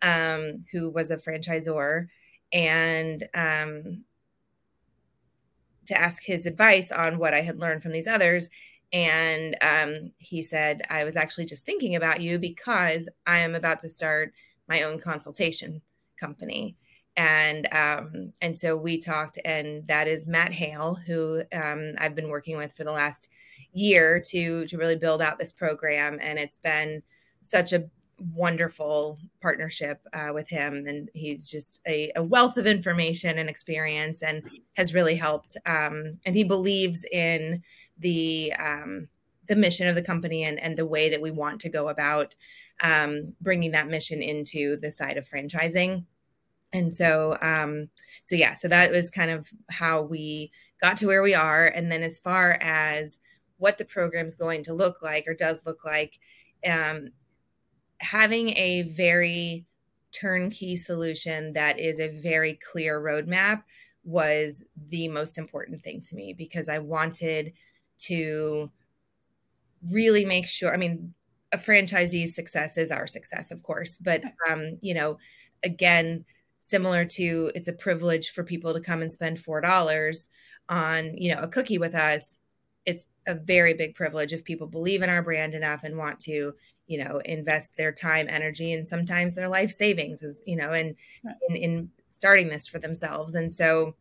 um, 0.02 0.64
who 0.70 0.88
was 0.90 1.10
a 1.10 1.16
franchisor, 1.16 2.06
and 2.52 3.28
um, 3.34 4.04
to 5.86 6.00
ask 6.00 6.22
his 6.22 6.46
advice 6.46 6.92
on 6.92 7.18
what 7.18 7.34
I 7.34 7.40
had 7.40 7.58
learned 7.58 7.82
from 7.82 7.92
these 7.92 8.06
others. 8.06 8.48
And 8.92 9.56
um, 9.60 10.12
he 10.18 10.42
said, 10.42 10.82
I 10.88 11.04
was 11.04 11.16
actually 11.16 11.46
just 11.46 11.66
thinking 11.66 11.96
about 11.96 12.20
you 12.20 12.38
because 12.38 13.08
I 13.26 13.38
am 13.38 13.54
about 13.54 13.80
to 13.80 13.88
start 13.88 14.32
my 14.68 14.82
own 14.82 14.98
consultation 14.98 15.82
company. 16.18 16.76
And 17.16 17.68
um, 17.72 18.32
and 18.40 18.56
so 18.56 18.76
we 18.76 19.00
talked, 19.00 19.38
and 19.44 19.86
that 19.88 20.06
is 20.06 20.26
Matt 20.26 20.52
Hale, 20.52 20.96
who 21.06 21.42
um, 21.52 21.94
I've 21.98 22.14
been 22.14 22.28
working 22.28 22.56
with 22.56 22.72
for 22.72 22.84
the 22.84 22.92
last 22.92 23.28
year 23.72 24.20
to 24.20 24.66
to 24.66 24.78
really 24.78 24.96
build 24.96 25.22
out 25.22 25.38
this 25.38 25.52
program 25.52 26.18
and 26.22 26.38
it's 26.38 26.58
been 26.58 27.02
such 27.42 27.72
a 27.72 27.84
wonderful 28.34 29.18
partnership 29.40 30.00
uh, 30.12 30.30
with 30.34 30.48
him 30.48 30.86
and 30.88 31.08
he's 31.14 31.46
just 31.46 31.80
a, 31.86 32.10
a, 32.16 32.22
wealth 32.22 32.56
of 32.56 32.66
information 32.66 33.38
and 33.38 33.48
experience 33.48 34.22
and 34.22 34.42
has 34.74 34.92
really 34.92 35.14
helped 35.14 35.56
um, 35.66 36.18
and 36.26 36.34
he 36.34 36.42
believes 36.42 37.04
in 37.12 37.62
the 37.98 38.52
um, 38.58 39.08
the 39.46 39.56
mission 39.56 39.88
of 39.88 39.94
the 39.94 40.02
company 40.02 40.44
and, 40.44 40.60
and 40.60 40.76
the 40.76 40.86
way 40.86 41.08
that 41.10 41.22
we 41.22 41.30
want 41.30 41.60
to 41.62 41.68
go 41.68 41.88
about 41.88 42.34
um, 42.82 43.32
bringing 43.40 43.72
that 43.72 43.88
mission 43.88 44.22
into 44.22 44.76
the 44.80 44.92
side 44.92 45.16
of 45.16 45.28
franchising. 45.28 46.04
And 46.72 46.92
so 46.92 47.38
um, 47.40 47.88
so 48.24 48.36
yeah 48.36 48.54
so 48.54 48.68
that 48.68 48.90
was 48.90 49.10
kind 49.10 49.30
of 49.30 49.48
how 49.70 50.02
we 50.02 50.50
got 50.80 50.96
to 50.98 51.06
where 51.06 51.22
we 51.22 51.34
are. 51.34 51.66
And 51.66 51.90
then 51.90 52.02
as 52.02 52.18
far 52.18 52.52
as 52.60 53.18
what 53.56 53.78
the 53.78 53.84
program 53.84 54.26
is 54.26 54.34
going 54.34 54.62
to 54.64 54.74
look 54.74 55.02
like 55.02 55.26
or 55.26 55.34
does 55.34 55.66
look 55.66 55.84
like 55.84 56.18
um, 56.64 57.08
having 58.00 58.50
a 58.50 58.82
very 58.82 59.66
turnkey 60.12 60.76
solution 60.76 61.52
that 61.52 61.78
is 61.78 62.00
a 62.00 62.20
very 62.20 62.58
clear 62.70 63.00
roadmap 63.00 63.62
was 64.04 64.62
the 64.88 65.08
most 65.08 65.36
important 65.36 65.82
thing 65.82 66.00
to 66.00 66.14
me 66.14 66.32
because 66.32 66.68
I 66.68 66.78
wanted 66.78 67.52
to 67.98 68.70
really 69.90 70.24
make 70.24 70.46
sure. 70.46 70.72
I 70.72 70.76
mean, 70.76 71.14
a 71.52 71.58
franchisee's 71.58 72.34
success 72.34 72.76
is 72.76 72.90
our 72.90 73.06
success, 73.06 73.50
of 73.50 73.62
course, 73.62 73.96
but 73.96 74.22
um, 74.48 74.76
you 74.80 74.94
know, 74.94 75.18
again, 75.62 76.24
similar 76.60 77.04
to 77.04 77.50
it's 77.54 77.68
a 77.68 77.72
privilege 77.72 78.30
for 78.30 78.44
people 78.44 78.74
to 78.74 78.80
come 78.80 79.02
and 79.02 79.10
spend 79.10 79.40
four 79.40 79.60
dollars 79.60 80.28
on 80.68 81.16
you 81.16 81.34
know 81.34 81.40
a 81.40 81.48
cookie 81.48 81.78
with 81.78 81.94
us. 81.94 82.36
It's 82.84 83.06
a 83.26 83.34
very 83.34 83.74
big 83.74 83.94
privilege 83.94 84.32
if 84.32 84.44
people 84.44 84.66
believe 84.66 85.02
in 85.02 85.10
our 85.10 85.22
brand 85.22 85.54
enough 85.54 85.84
and 85.84 85.96
want 85.96 86.20
to 86.20 86.54
you 86.86 87.02
know 87.02 87.20
invest 87.24 87.76
their 87.76 87.92
time 87.92 88.26
energy 88.28 88.72
and 88.72 88.88
sometimes 88.88 89.34
their 89.34 89.48
life 89.48 89.70
savings 89.70 90.22
is 90.22 90.42
you 90.46 90.56
know 90.56 90.72
in, 90.72 90.96
right. 91.24 91.36
in 91.50 91.56
in 91.56 91.90
starting 92.08 92.48
this 92.48 92.66
for 92.66 92.78
themselves 92.78 93.34
and 93.34 93.52
so 93.52 93.94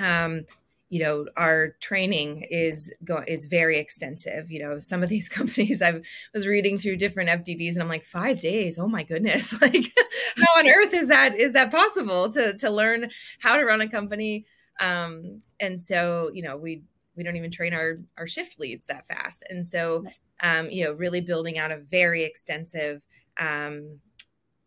um 0.00 0.44
you 0.90 1.02
know 1.02 1.26
our 1.36 1.76
training 1.80 2.46
is 2.50 2.90
go 3.04 3.22
is 3.26 3.46
very 3.46 3.78
extensive. 3.78 4.50
You 4.50 4.62
know 4.62 4.80
some 4.80 5.02
of 5.02 5.08
these 5.14 5.28
companies 5.28 5.82
i 5.82 6.00
was 6.34 6.46
reading 6.46 6.78
through 6.78 6.96
different 6.96 7.30
fdds 7.44 7.72
and 7.74 7.82
i'm 7.82 7.88
like 7.88 8.04
five 8.04 8.40
days? 8.40 8.78
Oh 8.78 8.88
my 8.88 9.02
goodness. 9.02 9.54
Like 9.60 9.92
how 10.36 10.58
on 10.60 10.68
earth 10.78 10.94
is 10.94 11.08
that 11.08 11.36
is 11.36 11.52
that 11.52 11.70
possible 11.70 12.32
to 12.32 12.56
to 12.58 12.70
learn 12.70 13.10
how 13.40 13.56
to 13.56 13.64
run 13.64 13.80
a 13.80 13.88
company? 13.88 14.46
Um 14.80 15.40
and 15.60 15.78
so 15.80 16.30
you 16.32 16.42
know 16.42 16.56
we 16.56 16.82
we 17.16 17.24
don't 17.24 17.36
even 17.36 17.50
train 17.50 17.74
our 17.74 17.98
our 18.16 18.26
shift 18.26 18.58
leads 18.60 18.86
that 18.86 19.06
fast. 19.06 19.44
And 19.50 19.66
so 19.66 20.04
um, 20.40 20.70
you 20.70 20.84
know 20.84 20.92
really 20.92 21.20
building 21.20 21.58
out 21.58 21.72
a 21.72 21.78
very 21.78 22.22
extensive 22.22 23.02
um, 23.38 23.98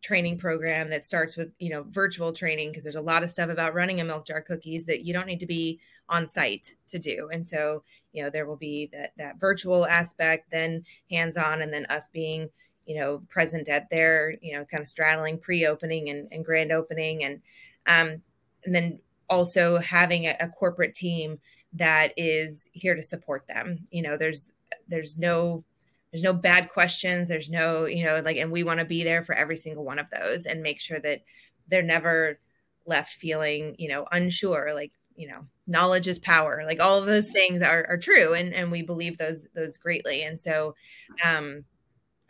training 0.01 0.37
program 0.37 0.89
that 0.89 1.05
starts 1.05 1.35
with 1.35 1.51
you 1.59 1.69
know 1.69 1.85
virtual 1.89 2.33
training 2.33 2.69
because 2.69 2.83
there's 2.83 2.95
a 2.95 3.01
lot 3.01 3.23
of 3.23 3.31
stuff 3.31 3.49
about 3.49 3.75
running 3.75 4.01
a 4.01 4.03
milk 4.03 4.25
jar 4.25 4.41
cookies 4.41 4.85
that 4.85 5.01
you 5.01 5.13
don't 5.13 5.27
need 5.27 5.39
to 5.39 5.45
be 5.45 5.79
on 6.09 6.25
site 6.25 6.75
to 6.87 6.99
do. 6.99 7.29
And 7.31 7.47
so 7.47 7.83
you 8.11 8.23
know 8.23 8.29
there 8.29 8.47
will 8.47 8.57
be 8.57 8.89
that 8.93 9.13
that 9.17 9.39
virtual 9.39 9.85
aspect 9.85 10.49
then 10.51 10.83
hands 11.09 11.37
on 11.37 11.61
and 11.61 11.71
then 11.71 11.85
us 11.85 12.09
being 12.09 12.49
you 12.85 12.95
know 12.95 13.21
present 13.29 13.69
at 13.69 13.89
their 13.89 14.35
you 14.41 14.53
know 14.53 14.65
kind 14.65 14.81
of 14.81 14.89
straddling 14.89 15.37
pre-opening 15.37 16.09
and, 16.09 16.27
and 16.31 16.43
grand 16.43 16.71
opening. 16.71 17.23
And 17.23 17.41
um 17.85 18.21
and 18.65 18.73
then 18.73 18.99
also 19.29 19.77
having 19.79 20.25
a, 20.25 20.35
a 20.39 20.47
corporate 20.47 20.93
team 20.93 21.39
that 21.73 22.11
is 22.17 22.69
here 22.73 22.95
to 22.95 23.03
support 23.03 23.47
them. 23.47 23.85
You 23.91 24.01
know 24.01 24.17
there's 24.17 24.53
there's 24.87 25.17
no 25.17 25.63
there's 26.12 26.24
no 26.24 26.34
bad 26.34 26.69
questions. 26.71 27.28
There's 27.28 27.50
no 27.50 27.86
you 27.86 28.04
know 28.04 28.21
like 28.24 28.38
and 28.38 28.52
we 28.52 28.63
want 28.63 28.80
to 28.80 28.86
be 28.86 29.04
there 29.04 29.24
for 29.24 29.34
every 29.34 29.58
single 29.58 29.86
one 29.86 30.00
of 30.00 30.08
those 30.10 30.45
and 30.45 30.62
make 30.62 30.80
sure 30.80 31.00
that 31.00 31.21
they're 31.67 31.82
never 31.82 32.39
left 32.86 33.13
feeling 33.13 33.76
you 33.78 33.88
know 33.88 34.06
unsure 34.12 34.71
like 34.74 34.91
you 35.15 35.28
know 35.28 35.45
knowledge 35.67 36.08
is 36.08 36.17
power 36.17 36.63
like 36.65 36.80
all 36.80 36.97
of 36.97 37.06
those 37.06 37.30
things 37.30 37.62
are, 37.62 37.86
are 37.88 37.97
true 37.97 38.34
and 38.34 38.54
and 38.54 38.71
we 38.71 38.82
believe 38.82 39.17
those 39.17 39.47
those 39.56 39.78
greatly. 39.78 40.24
And 40.24 40.39
so 40.39 40.76
um 41.24 41.63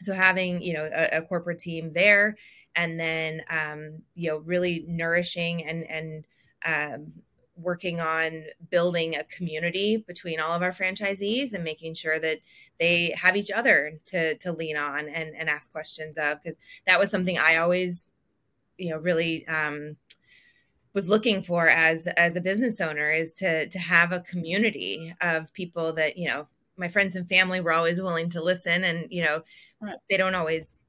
so 0.01 0.13
having 0.13 0.61
you 0.61 0.73
know 0.73 0.89
a, 0.93 1.17
a 1.17 1.21
corporate 1.21 1.59
team 1.59 1.91
there 1.93 2.37
and 2.75 2.99
then 2.99 3.41
um 3.49 3.99
you 4.13 4.29
know 4.29 4.37
really 4.39 4.85
nourishing 4.87 5.65
and 5.65 5.89
and 5.89 6.25
um 6.65 7.11
working 7.61 7.99
on 7.99 8.45
building 8.69 9.15
a 9.15 9.23
community 9.25 9.97
between 9.97 10.39
all 10.39 10.53
of 10.53 10.61
our 10.61 10.71
franchisees 10.71 11.53
and 11.53 11.63
making 11.63 11.93
sure 11.93 12.19
that 12.19 12.39
they 12.79 13.13
have 13.15 13.35
each 13.35 13.51
other 13.51 13.99
to 14.05 14.37
to 14.37 14.51
lean 14.51 14.77
on 14.77 15.07
and, 15.07 15.35
and 15.35 15.49
ask 15.49 15.71
questions 15.71 16.17
of 16.17 16.41
because 16.41 16.57
that 16.87 16.99
was 16.99 17.11
something 17.11 17.37
I 17.37 17.57
always 17.57 18.11
you 18.77 18.89
know 18.89 18.97
really 18.97 19.47
um, 19.47 19.95
was 20.93 21.07
looking 21.07 21.41
for 21.41 21.67
as 21.67 22.07
as 22.07 22.35
a 22.35 22.41
business 22.41 22.81
owner 22.81 23.11
is 23.11 23.33
to 23.35 23.69
to 23.69 23.79
have 23.79 24.11
a 24.11 24.21
community 24.21 25.13
of 25.21 25.53
people 25.53 25.93
that 25.93 26.17
you 26.17 26.27
know 26.27 26.47
my 26.77 26.87
friends 26.87 27.15
and 27.15 27.29
family 27.29 27.61
were 27.61 27.73
always 27.73 28.01
willing 28.01 28.29
to 28.29 28.43
listen 28.43 28.83
and 28.83 29.07
you 29.09 29.23
know 29.23 29.43
right. 29.81 29.95
they 30.09 30.17
don't 30.17 30.35
always 30.35 30.79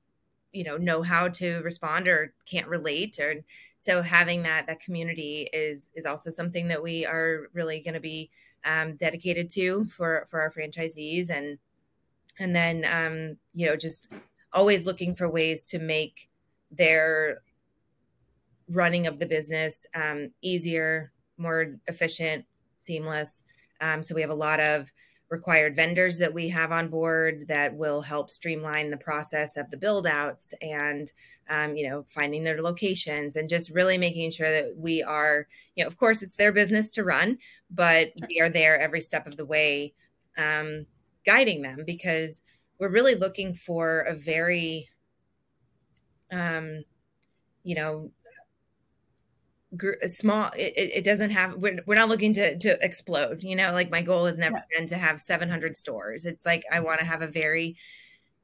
you 0.52 0.64
know 0.64 0.76
know 0.76 1.02
how 1.02 1.28
to 1.28 1.61
respond 1.62 2.08
or 2.08 2.35
can't 2.46 2.68
relate 2.68 3.18
or 3.18 3.35
so 3.82 4.00
having 4.00 4.44
that 4.44 4.64
that 4.68 4.78
community 4.78 5.48
is 5.52 5.88
is 5.96 6.06
also 6.06 6.30
something 6.30 6.68
that 6.68 6.80
we 6.80 7.04
are 7.04 7.48
really 7.52 7.80
going 7.80 7.94
to 7.94 8.00
be 8.00 8.30
um, 8.64 8.94
dedicated 8.94 9.50
to 9.50 9.84
for 9.86 10.24
for 10.30 10.40
our 10.40 10.52
franchisees 10.52 11.30
and 11.30 11.58
and 12.38 12.54
then 12.54 12.84
um, 12.88 13.36
you 13.54 13.66
know 13.66 13.74
just 13.74 14.06
always 14.52 14.86
looking 14.86 15.16
for 15.16 15.28
ways 15.28 15.64
to 15.64 15.80
make 15.80 16.28
their 16.70 17.42
running 18.68 19.08
of 19.08 19.18
the 19.18 19.26
business 19.26 19.84
um, 19.96 20.30
easier 20.42 21.10
more 21.36 21.74
efficient 21.88 22.44
seamless. 22.78 23.42
Um, 23.80 24.00
so 24.00 24.14
we 24.14 24.20
have 24.20 24.30
a 24.30 24.34
lot 24.48 24.60
of 24.60 24.92
required 25.32 25.74
vendors 25.74 26.18
that 26.18 26.34
we 26.34 26.46
have 26.46 26.72
on 26.72 26.88
board 26.88 27.46
that 27.48 27.74
will 27.74 28.02
help 28.02 28.28
streamline 28.28 28.90
the 28.90 28.98
process 28.98 29.56
of 29.56 29.68
the 29.70 29.76
build 29.78 30.06
outs 30.06 30.52
and 30.60 31.10
um, 31.48 31.74
you 31.74 31.88
know 31.88 32.04
finding 32.06 32.44
their 32.44 32.60
locations 32.60 33.34
and 33.36 33.48
just 33.48 33.70
really 33.70 33.96
making 33.96 34.30
sure 34.30 34.50
that 34.50 34.76
we 34.76 35.02
are 35.02 35.48
you 35.74 35.82
know 35.82 35.88
of 35.88 35.96
course 35.96 36.20
it's 36.20 36.34
their 36.34 36.52
business 36.52 36.90
to 36.92 37.02
run 37.02 37.38
but 37.70 38.12
we 38.28 38.40
are 38.40 38.50
there 38.50 38.78
every 38.78 39.00
step 39.00 39.26
of 39.26 39.38
the 39.38 39.46
way 39.46 39.94
um, 40.36 40.84
guiding 41.24 41.62
them 41.62 41.82
because 41.86 42.42
we're 42.78 42.90
really 42.90 43.14
looking 43.14 43.54
for 43.54 44.00
a 44.00 44.14
very 44.14 44.90
um, 46.30 46.84
you 47.64 47.74
know 47.74 48.10
small 50.06 50.50
it, 50.56 50.74
it 50.76 51.04
doesn't 51.04 51.30
have 51.30 51.54
we're, 51.54 51.76
we're 51.87 51.94
not 51.94 52.08
looking 52.08 52.32
to 52.35 52.58
to 52.58 52.76
explode 52.85 53.42
you 53.42 53.56
know 53.56 53.72
like 53.72 53.90
my 53.90 54.02
goal 54.02 54.26
has 54.26 54.38
never 54.38 54.56
yeah. 54.56 54.78
been 54.78 54.87
to 54.88 54.98
have 54.98 55.20
700 55.20 55.76
stores. 55.76 56.24
It's 56.24 56.44
like 56.44 56.64
i 56.70 56.80
want 56.80 57.00
to 57.00 57.06
have 57.06 57.22
a 57.22 57.28
very 57.28 57.76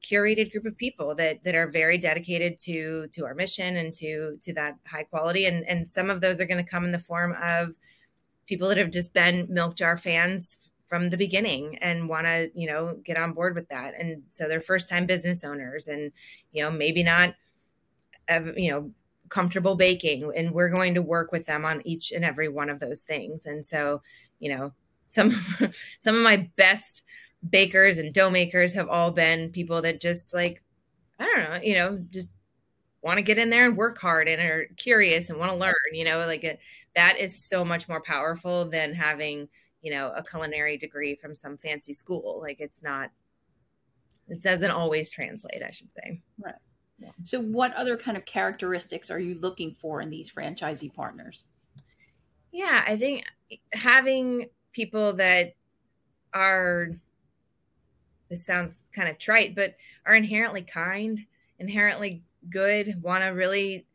curated 0.03 0.51
group 0.51 0.65
of 0.65 0.77
people 0.77 1.13
that 1.15 1.43
that 1.43 1.55
are 1.55 1.69
very 1.69 1.97
dedicated 1.97 2.57
to 2.57 3.07
to 3.07 3.25
our 3.25 3.33
mission 3.35 3.77
and 3.77 3.93
to 3.93 4.37
to 4.41 4.53
that 4.53 4.75
high 4.85 5.03
quality. 5.03 5.45
And 5.45 5.67
and 5.67 5.89
some 5.89 6.09
of 6.09 6.21
those 6.21 6.39
are 6.39 6.45
going 6.45 6.63
to 6.63 6.69
come 6.69 6.85
in 6.85 6.91
the 6.91 6.99
form 6.99 7.35
of 7.41 7.75
people 8.47 8.67
that 8.69 8.77
have 8.77 8.91
just 8.91 9.13
been 9.13 9.47
milk 9.49 9.75
jar 9.75 9.97
fans 9.97 10.57
from 10.87 11.09
the 11.09 11.17
beginning 11.17 11.77
and 11.79 12.09
want 12.09 12.25
to 12.25 12.49
you 12.53 12.67
know 12.67 12.99
get 13.03 13.17
on 13.17 13.33
board 13.33 13.55
with 13.55 13.67
that. 13.69 13.93
And 13.99 14.23
so 14.31 14.47
they're 14.47 14.61
first 14.61 14.89
time 14.89 15.05
business 15.05 15.43
owners 15.43 15.87
and 15.87 16.11
you 16.51 16.63
know 16.63 16.71
maybe 16.71 17.03
not 17.03 17.35
you 18.55 18.71
know 18.71 18.91
comfortable 19.29 19.75
baking 19.75 20.31
and 20.35 20.51
we're 20.51 20.69
going 20.69 20.93
to 20.95 21.01
work 21.01 21.31
with 21.31 21.45
them 21.45 21.65
on 21.65 21.81
each 21.85 22.11
and 22.11 22.25
every 22.25 22.49
one 22.49 22.69
of 22.69 22.79
those 22.79 23.01
things. 23.01 23.45
And 23.45 23.65
so 23.65 24.01
you 24.39 24.49
know 24.55 24.71
some 25.07 25.31
some 25.99 26.15
of 26.15 26.23
my 26.23 26.49
best 26.55 27.03
bakers 27.49 27.97
and 27.97 28.13
dough 28.13 28.29
makers 28.29 28.73
have 28.73 28.89
all 28.89 29.11
been 29.11 29.49
people 29.51 29.81
that 29.81 30.01
just 30.01 30.33
like 30.33 30.61
i 31.19 31.25
don't 31.25 31.49
know 31.49 31.59
you 31.61 31.75
know 31.75 32.03
just 32.09 32.29
want 33.01 33.17
to 33.17 33.21
get 33.21 33.37
in 33.37 33.49
there 33.49 33.65
and 33.65 33.77
work 33.77 33.97
hard 33.97 34.27
and 34.27 34.41
are 34.41 34.65
curious 34.75 35.29
and 35.29 35.39
want 35.39 35.49
to 35.51 35.57
learn 35.57 35.73
you 35.93 36.03
know 36.03 36.17
like 36.25 36.43
it, 36.43 36.59
that 36.95 37.17
is 37.17 37.45
so 37.45 37.63
much 37.63 37.87
more 37.87 38.01
powerful 38.01 38.69
than 38.69 38.93
having 38.93 39.47
you 39.81 39.91
know 39.91 40.11
a 40.15 40.23
culinary 40.23 40.77
degree 40.77 41.15
from 41.15 41.33
some 41.33 41.57
fancy 41.57 41.93
school. 41.93 42.39
Like 42.41 42.59
it's 42.59 42.83
not 42.83 43.09
it 44.27 44.43
doesn't 44.43 44.71
always 44.71 45.09
translate 45.09 45.63
i 45.63 45.71
should 45.71 45.91
say. 45.93 46.21
Right 46.43 46.55
so, 47.23 47.41
what 47.41 47.73
other 47.75 47.97
kind 47.97 48.17
of 48.17 48.25
characteristics 48.25 49.09
are 49.09 49.19
you 49.19 49.35
looking 49.35 49.75
for 49.81 50.01
in 50.01 50.09
these 50.09 50.31
franchisee 50.31 50.93
partners? 50.93 51.43
Yeah, 52.51 52.83
I 52.85 52.97
think 52.97 53.25
having 53.73 54.49
people 54.73 55.13
that 55.13 55.53
are, 56.33 56.89
this 58.29 58.45
sounds 58.45 58.85
kind 58.93 59.09
of 59.09 59.17
trite, 59.17 59.55
but 59.55 59.75
are 60.05 60.15
inherently 60.15 60.61
kind, 60.61 61.25
inherently 61.59 62.23
good, 62.49 63.01
want 63.01 63.23
to 63.23 63.29
really 63.29 63.85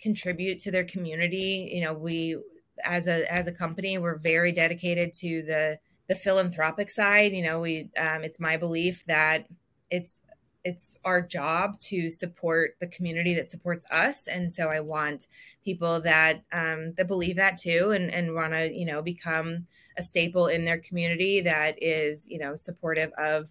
contribute 0.00 0.60
to 0.60 0.70
their 0.70 0.84
community. 0.84 1.70
You 1.72 1.82
know, 1.82 1.94
we, 1.94 2.38
as 2.84 3.08
a 3.08 3.30
as 3.32 3.46
a 3.46 3.52
company, 3.52 3.98
we're 3.98 4.18
very 4.18 4.52
dedicated 4.52 5.12
to 5.14 5.42
the 5.42 5.78
the 6.08 6.14
philanthropic 6.14 6.90
side. 6.90 7.32
You 7.32 7.42
know, 7.42 7.60
we 7.60 7.90
um, 7.98 8.24
it's 8.24 8.40
my 8.40 8.56
belief 8.56 9.04
that 9.06 9.46
it's 9.90 10.22
it's 10.68 10.96
our 11.06 11.22
job 11.22 11.80
to 11.80 12.10
support 12.10 12.76
the 12.78 12.86
community 12.88 13.34
that 13.34 13.48
supports 13.48 13.84
us. 13.90 14.26
And 14.26 14.50
so 14.50 14.68
i 14.68 14.80
want 14.80 15.28
people 15.64 16.00
that 16.02 16.42
um, 16.52 16.92
that 16.96 17.08
believe 17.08 17.36
that 17.36 17.56
too 17.56 17.92
and 17.92 18.10
and 18.10 18.34
want 18.34 18.52
to 18.52 18.72
you 18.72 18.84
know 18.84 19.00
become 19.02 19.66
a 19.96 20.02
staple 20.02 20.48
in 20.48 20.64
their 20.64 20.78
community 20.78 21.40
that 21.40 21.82
is 21.82 22.28
you 22.28 22.38
know 22.38 22.54
supportive 22.54 23.10
of 23.18 23.48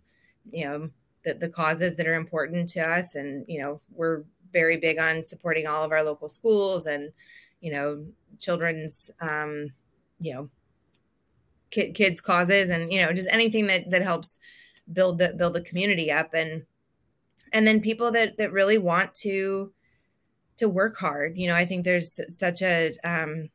you 0.52 0.66
know 0.66 0.90
the, 1.24 1.34
the 1.34 1.50
causes 1.50 1.96
that 1.96 2.08
are 2.08 2.14
important 2.14 2.70
to 2.70 2.82
us. 2.82 3.16
And 3.16 3.44
you 3.48 3.60
know 3.60 3.82
we're 3.92 4.24
very 4.54 4.78
big 4.78 5.00
on 5.00 5.24
supporting 5.24 5.68
all 5.68 5.84
of 5.84 5.92
our 5.92 6.04
local 6.04 6.30
schools 6.30 6.86
and 6.86 7.12
you 7.62 7.72
know 7.72 8.06
children's 8.40 9.10
um 9.22 9.70
you 10.20 10.34
know 10.34 10.50
kids 11.70 12.22
causes 12.22 12.70
and 12.70 12.94
you 12.94 13.02
know 13.02 13.12
just 13.12 13.28
anything 13.30 13.68
that 13.68 13.90
that 13.90 14.04
helps 14.04 14.40
build 14.94 15.18
the 15.18 15.34
build 15.38 15.54
the 15.54 15.62
community 15.62 16.12
up. 16.12 16.34
And 16.34 16.64
and 17.54 17.68
then 17.68 17.82
people 17.82 18.12
that 18.12 18.38
that 18.38 18.52
really 18.52 18.78
want 18.78 19.14
to 19.14 19.72
to 20.58 20.68
work 20.68 20.98
hard 20.98 21.38
you 21.38 21.48
know 21.48 21.56
i 21.56 21.66
think 21.66 21.84
there's 21.84 22.20
such 22.30 22.62
a 22.62 22.96
um 23.04 23.50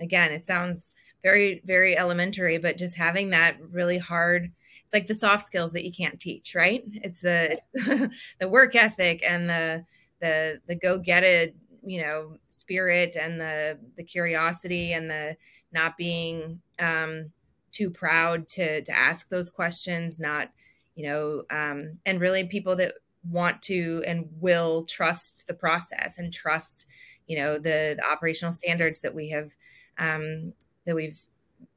again 0.00 0.32
it 0.32 0.46
sounds 0.46 0.92
very 1.22 1.62
very 1.64 1.96
elementary 1.96 2.58
but 2.58 2.76
just 2.76 2.96
having 2.96 3.30
that 3.30 3.56
really 3.70 3.98
hard 3.98 4.50
it's 4.84 4.92
like 4.92 5.06
the 5.06 5.14
soft 5.14 5.44
skills 5.44 5.72
that 5.72 5.84
you 5.84 5.92
can't 5.92 6.20
teach 6.20 6.54
right? 6.54 6.84
It's 6.92 7.20
the 7.20 7.58
the 8.38 8.48
work 8.48 8.74
ethic 8.74 9.22
and 9.26 9.48
the 9.48 9.84
the 10.20 10.60
the 10.66 10.76
go 10.76 10.98
get 10.98 11.24
it 11.24 11.54
you 11.84 12.02
know 12.02 12.36
spirit 12.50 13.16
and 13.16 13.40
the 13.40 13.78
the 13.96 14.04
curiosity 14.04 14.92
and 14.92 15.10
the 15.10 15.36
not 15.72 15.96
being 15.96 16.60
um 16.78 17.30
too 17.72 17.90
proud 17.90 18.46
to 18.48 18.82
to 18.82 18.92
ask 18.92 19.28
those 19.28 19.50
questions 19.50 20.18
not 20.18 20.48
you 20.94 21.06
know 21.06 21.42
um 21.50 21.98
and 22.06 22.20
really 22.20 22.44
people 22.44 22.76
that 22.76 22.94
want 23.30 23.62
to 23.62 24.02
and 24.06 24.28
will 24.40 24.84
trust 24.84 25.46
the 25.46 25.54
process 25.54 26.18
and 26.18 26.32
trust 26.32 26.86
you 27.26 27.36
know 27.36 27.54
the, 27.54 27.94
the 27.96 28.06
operational 28.06 28.52
standards 28.52 29.00
that 29.00 29.14
we 29.14 29.28
have 29.30 29.54
um, 29.98 30.52
that 30.84 30.94
we've 30.94 31.20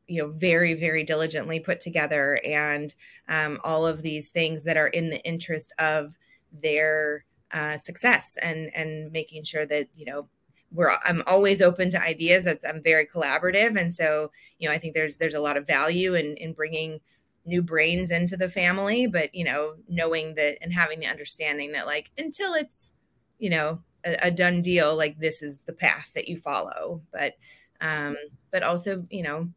you 0.08 0.22
know 0.22 0.30
very 0.30 0.74
very 0.74 1.04
diligently 1.04 1.60
put 1.60 1.80
together 1.80 2.38
and 2.46 2.96
um, 3.30 3.60
all 3.64 3.86
of 3.86 4.02
these 4.02 4.30
things 4.30 4.64
that 4.64 4.78
are 4.78 4.88
in 4.88 5.10
the 5.10 5.24
interest 5.26 5.74
of 5.80 6.18
their 6.52 7.26
uh, 7.52 7.78
success 7.78 8.38
and 8.42 8.74
and 8.76 9.12
making 9.12 9.44
sure 9.44 9.66
that 9.66 9.88
you 9.96 10.06
know 10.06 10.28
we're 10.72 10.92
I'm 11.06 11.24
always 11.28 11.62
open 11.62 11.90
to 11.92 12.02
ideas. 12.02 12.44
That's 12.44 12.66
I'm 12.66 12.82
very 12.84 13.08
collaborative. 13.08 13.80
And 13.80 13.94
so 13.94 14.32
you 14.60 14.68
know 14.68 14.74
I 14.74 14.78
think 14.78 14.94
there's 14.94 15.18
there's 15.18 15.34
a 15.34 15.40
lot 15.40 15.58
of 15.58 15.68
value 15.68 16.16
in 16.16 16.36
in 16.38 16.54
bringing 16.54 17.00
new 17.48 17.62
brains 17.62 18.12
into 18.12 18.38
the 18.38 18.50
family 18.50 19.08
but 19.08 19.34
you 19.34 19.44
know 19.44 19.76
knowing 19.88 20.36
that 20.36 20.58
and 20.62 20.74
having 20.74 21.00
the 21.00 21.08
understanding 21.08 21.72
that 21.72 21.88
like 21.88 22.12
until 22.18 22.54
it's 22.54 22.92
you 23.40 23.50
know 23.50 23.80
a, 24.08 24.28
a 24.28 24.32
done 24.32 24.62
deal 24.62 24.96
like 24.96 25.20
this 25.20 25.42
is 25.42 25.60
the 25.66 25.74
path 25.74 26.10
that 26.16 26.28
you 26.28 26.38
follow. 26.38 27.02
But 27.12 27.34
um 27.82 28.16
but 28.52 28.64
also 28.64 29.06
you 29.12 29.22
know 29.22 29.50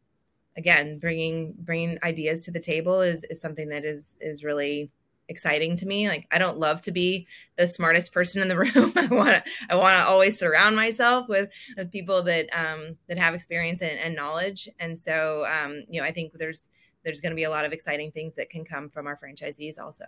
again 0.57 0.99
bringing 0.99 1.53
bringing 1.57 1.97
ideas 2.03 2.43
to 2.43 2.51
the 2.51 2.59
table 2.59 3.01
is 3.01 3.23
is 3.29 3.41
something 3.41 3.69
that 3.69 3.83
is 3.83 4.17
is 4.21 4.43
really 4.43 4.91
exciting 5.29 5.77
to 5.77 5.87
me. 5.87 6.07
Like 6.07 6.27
i 6.31 6.37
don't 6.37 6.59
love 6.59 6.81
to 6.83 6.91
be 6.91 7.27
the 7.57 7.67
smartest 7.67 8.11
person 8.11 8.41
in 8.41 8.47
the 8.47 8.57
room. 8.59 8.93
I 8.95 9.05
want 9.07 9.29
to 9.29 9.43
i 9.69 9.75
want 9.75 9.97
to 9.97 10.05
always 10.07 10.37
surround 10.37 10.75
myself 10.75 11.27
with 11.27 11.49
with 11.77 11.91
people 11.91 12.21
that 12.23 12.47
um 12.53 12.97
that 13.07 13.17
have 13.17 13.33
experience 13.33 13.81
and, 13.81 13.97
and 13.99 14.15
knowledge. 14.15 14.69
And 14.79 14.99
so 14.99 15.45
um 15.45 15.83
you 15.89 16.01
know 16.01 16.07
i 16.07 16.11
think 16.11 16.33
there's 16.33 16.69
there's 17.03 17.19
going 17.19 17.31
to 17.31 17.35
be 17.35 17.43
a 17.43 17.49
lot 17.49 17.65
of 17.65 17.73
exciting 17.73 18.11
things 18.11 18.35
that 18.35 18.49
can 18.49 18.63
come 18.63 18.89
from 18.89 19.07
our 19.07 19.17
franchisees 19.17 19.79
also. 19.79 20.05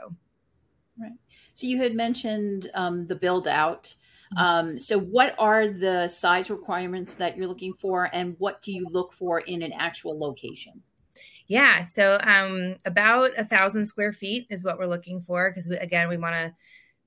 Right. 1.00 1.12
So 1.54 1.68
you 1.68 1.78
had 1.78 1.96
mentioned 1.96 2.70
um, 2.74 3.08
the 3.08 3.16
build 3.16 3.48
out. 3.48 3.96
Mm-hmm. 4.36 4.44
Um, 4.44 4.80
so 4.80 5.00
what 5.00 5.36
are 5.40 5.68
the 5.68 6.08
size 6.08 6.50
requirements 6.50 7.16
that 7.16 7.38
you're 7.38 7.48
looking 7.48 7.74
for 7.74 8.10
and 8.14 8.36
what 8.38 8.62
do 8.62 8.72
you 8.72 8.88
look 8.92 9.14
for 9.14 9.40
in 9.40 9.64
an 9.64 9.74
actual 9.74 10.18
location? 10.18 10.82
Yeah, 11.48 11.84
so 11.84 12.20
um, 12.22 12.78
about 12.86 13.32
a 13.38 13.44
thousand 13.44 13.86
square 13.86 14.14
feet 14.14 14.48
is 14.50 14.64
what 14.64 14.78
we're 14.78 14.86
looking 14.86 15.22
for 15.22 15.50
because 15.50 15.68
again, 15.68 16.08
we 16.08 16.18
want 16.18 16.36
to 16.36 16.54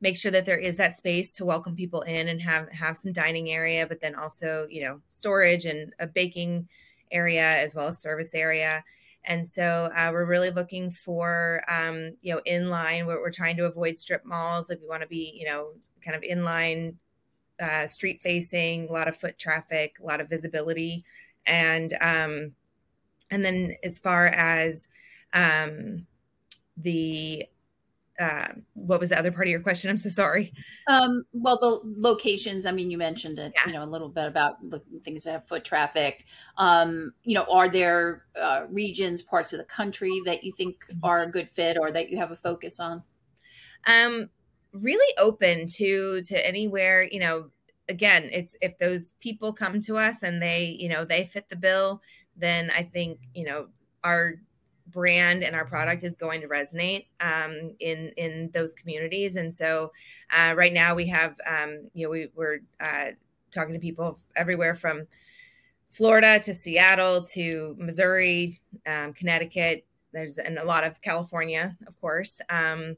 make 0.00 0.16
sure 0.16 0.30
that 0.30 0.44
there 0.44 0.58
is 0.58 0.76
that 0.76 0.96
space 0.96 1.32
to 1.32 1.44
welcome 1.46 1.74
people 1.74 2.02
in 2.02 2.28
and 2.28 2.40
have 2.40 2.70
have 2.70 2.96
some 2.96 3.12
dining 3.12 3.50
area, 3.50 3.86
but 3.86 4.00
then 4.00 4.14
also 4.14 4.66
you 4.68 4.82
know 4.82 5.00
storage 5.08 5.64
and 5.64 5.92
a 6.00 6.06
baking 6.06 6.68
area 7.10 7.44
as 7.44 7.74
well 7.74 7.88
as 7.88 8.00
service 8.00 8.34
area. 8.34 8.84
And 9.26 9.46
so 9.46 9.90
uh, 9.96 10.10
we're 10.12 10.24
really 10.24 10.50
looking 10.50 10.90
for, 10.90 11.62
um, 11.68 12.16
you 12.20 12.34
know, 12.34 12.40
inline. 12.46 13.06
We're, 13.06 13.20
we're 13.20 13.30
trying 13.30 13.56
to 13.56 13.66
avoid 13.66 13.98
strip 13.98 14.24
malls. 14.24 14.70
Like 14.70 14.80
we 14.80 14.88
want 14.88 15.02
to 15.02 15.08
be, 15.08 15.36
you 15.38 15.46
know, 15.46 15.72
kind 16.00 16.16
of 16.16 16.22
inline, 16.22 16.94
uh, 17.60 17.86
street 17.86 18.20
facing, 18.22 18.88
a 18.88 18.92
lot 18.92 19.08
of 19.08 19.16
foot 19.16 19.38
traffic, 19.38 19.96
a 20.00 20.06
lot 20.06 20.20
of 20.20 20.28
visibility, 20.28 21.04
and 21.46 21.96
um, 22.00 22.52
and 23.30 23.44
then 23.44 23.76
as 23.82 23.98
far 23.98 24.26
as 24.26 24.88
um, 25.32 26.06
the 26.76 27.46
uh, 28.18 28.48
what 28.74 29.00
was 29.00 29.10
the 29.10 29.18
other 29.18 29.30
part 29.30 29.46
of 29.46 29.50
your 29.50 29.60
question? 29.60 29.90
I'm 29.90 29.98
so 29.98 30.08
sorry. 30.08 30.52
Um, 30.86 31.24
well, 31.32 31.58
the 31.58 31.80
locations. 31.84 32.66
I 32.66 32.72
mean, 32.72 32.90
you 32.90 32.98
mentioned 32.98 33.38
it. 33.38 33.52
Yeah. 33.54 33.66
You 33.66 33.72
know, 33.74 33.84
a 33.84 33.86
little 33.90 34.08
bit 34.08 34.26
about 34.26 34.56
things 35.04 35.24
that 35.24 35.32
have 35.32 35.48
foot 35.48 35.64
traffic. 35.64 36.24
Um, 36.56 37.12
you 37.24 37.34
know, 37.34 37.46
are 37.50 37.68
there 37.68 38.24
uh, 38.40 38.62
regions, 38.70 39.22
parts 39.22 39.52
of 39.52 39.58
the 39.58 39.64
country 39.64 40.22
that 40.24 40.44
you 40.44 40.52
think 40.56 40.76
mm-hmm. 40.84 41.04
are 41.04 41.24
a 41.24 41.30
good 41.30 41.50
fit, 41.52 41.76
or 41.78 41.90
that 41.90 42.10
you 42.10 42.18
have 42.18 42.30
a 42.30 42.36
focus 42.36 42.80
on? 42.80 43.02
Um, 43.86 44.30
really 44.72 45.14
open 45.18 45.68
to 45.68 46.22
to 46.22 46.46
anywhere. 46.46 47.02
You 47.02 47.20
know, 47.20 47.50
again, 47.88 48.30
it's 48.32 48.56
if 48.60 48.78
those 48.78 49.12
people 49.20 49.52
come 49.52 49.80
to 49.82 49.98
us 49.98 50.22
and 50.22 50.40
they, 50.40 50.76
you 50.78 50.88
know, 50.88 51.04
they 51.04 51.26
fit 51.26 51.48
the 51.48 51.56
bill, 51.56 52.00
then 52.36 52.70
I 52.70 52.82
think 52.82 53.20
you 53.34 53.44
know 53.44 53.68
our 54.02 54.36
brand 54.92 55.42
and 55.42 55.56
our 55.56 55.64
product 55.64 56.04
is 56.04 56.16
going 56.16 56.40
to 56.40 56.48
resonate 56.48 57.06
um, 57.20 57.74
in 57.80 58.12
in 58.16 58.50
those 58.52 58.74
communities. 58.74 59.36
And 59.36 59.52
so, 59.52 59.92
uh, 60.30 60.54
right 60.56 60.72
now 60.72 60.94
we 60.94 61.06
have 61.08 61.36
um, 61.46 61.88
you 61.92 62.06
know 62.06 62.10
we, 62.10 62.28
we're 62.34 62.58
uh, 62.80 63.10
talking 63.50 63.74
to 63.74 63.80
people 63.80 64.18
everywhere 64.36 64.74
from 64.74 65.06
Florida 65.90 66.38
to 66.40 66.54
Seattle 66.54 67.24
to 67.24 67.74
Missouri, 67.78 68.60
um, 68.86 69.12
Connecticut. 69.12 69.86
There's 70.12 70.38
and 70.38 70.58
a 70.58 70.64
lot 70.64 70.84
of 70.84 71.00
California, 71.00 71.76
of 71.86 72.00
course. 72.00 72.40
Um, 72.48 72.96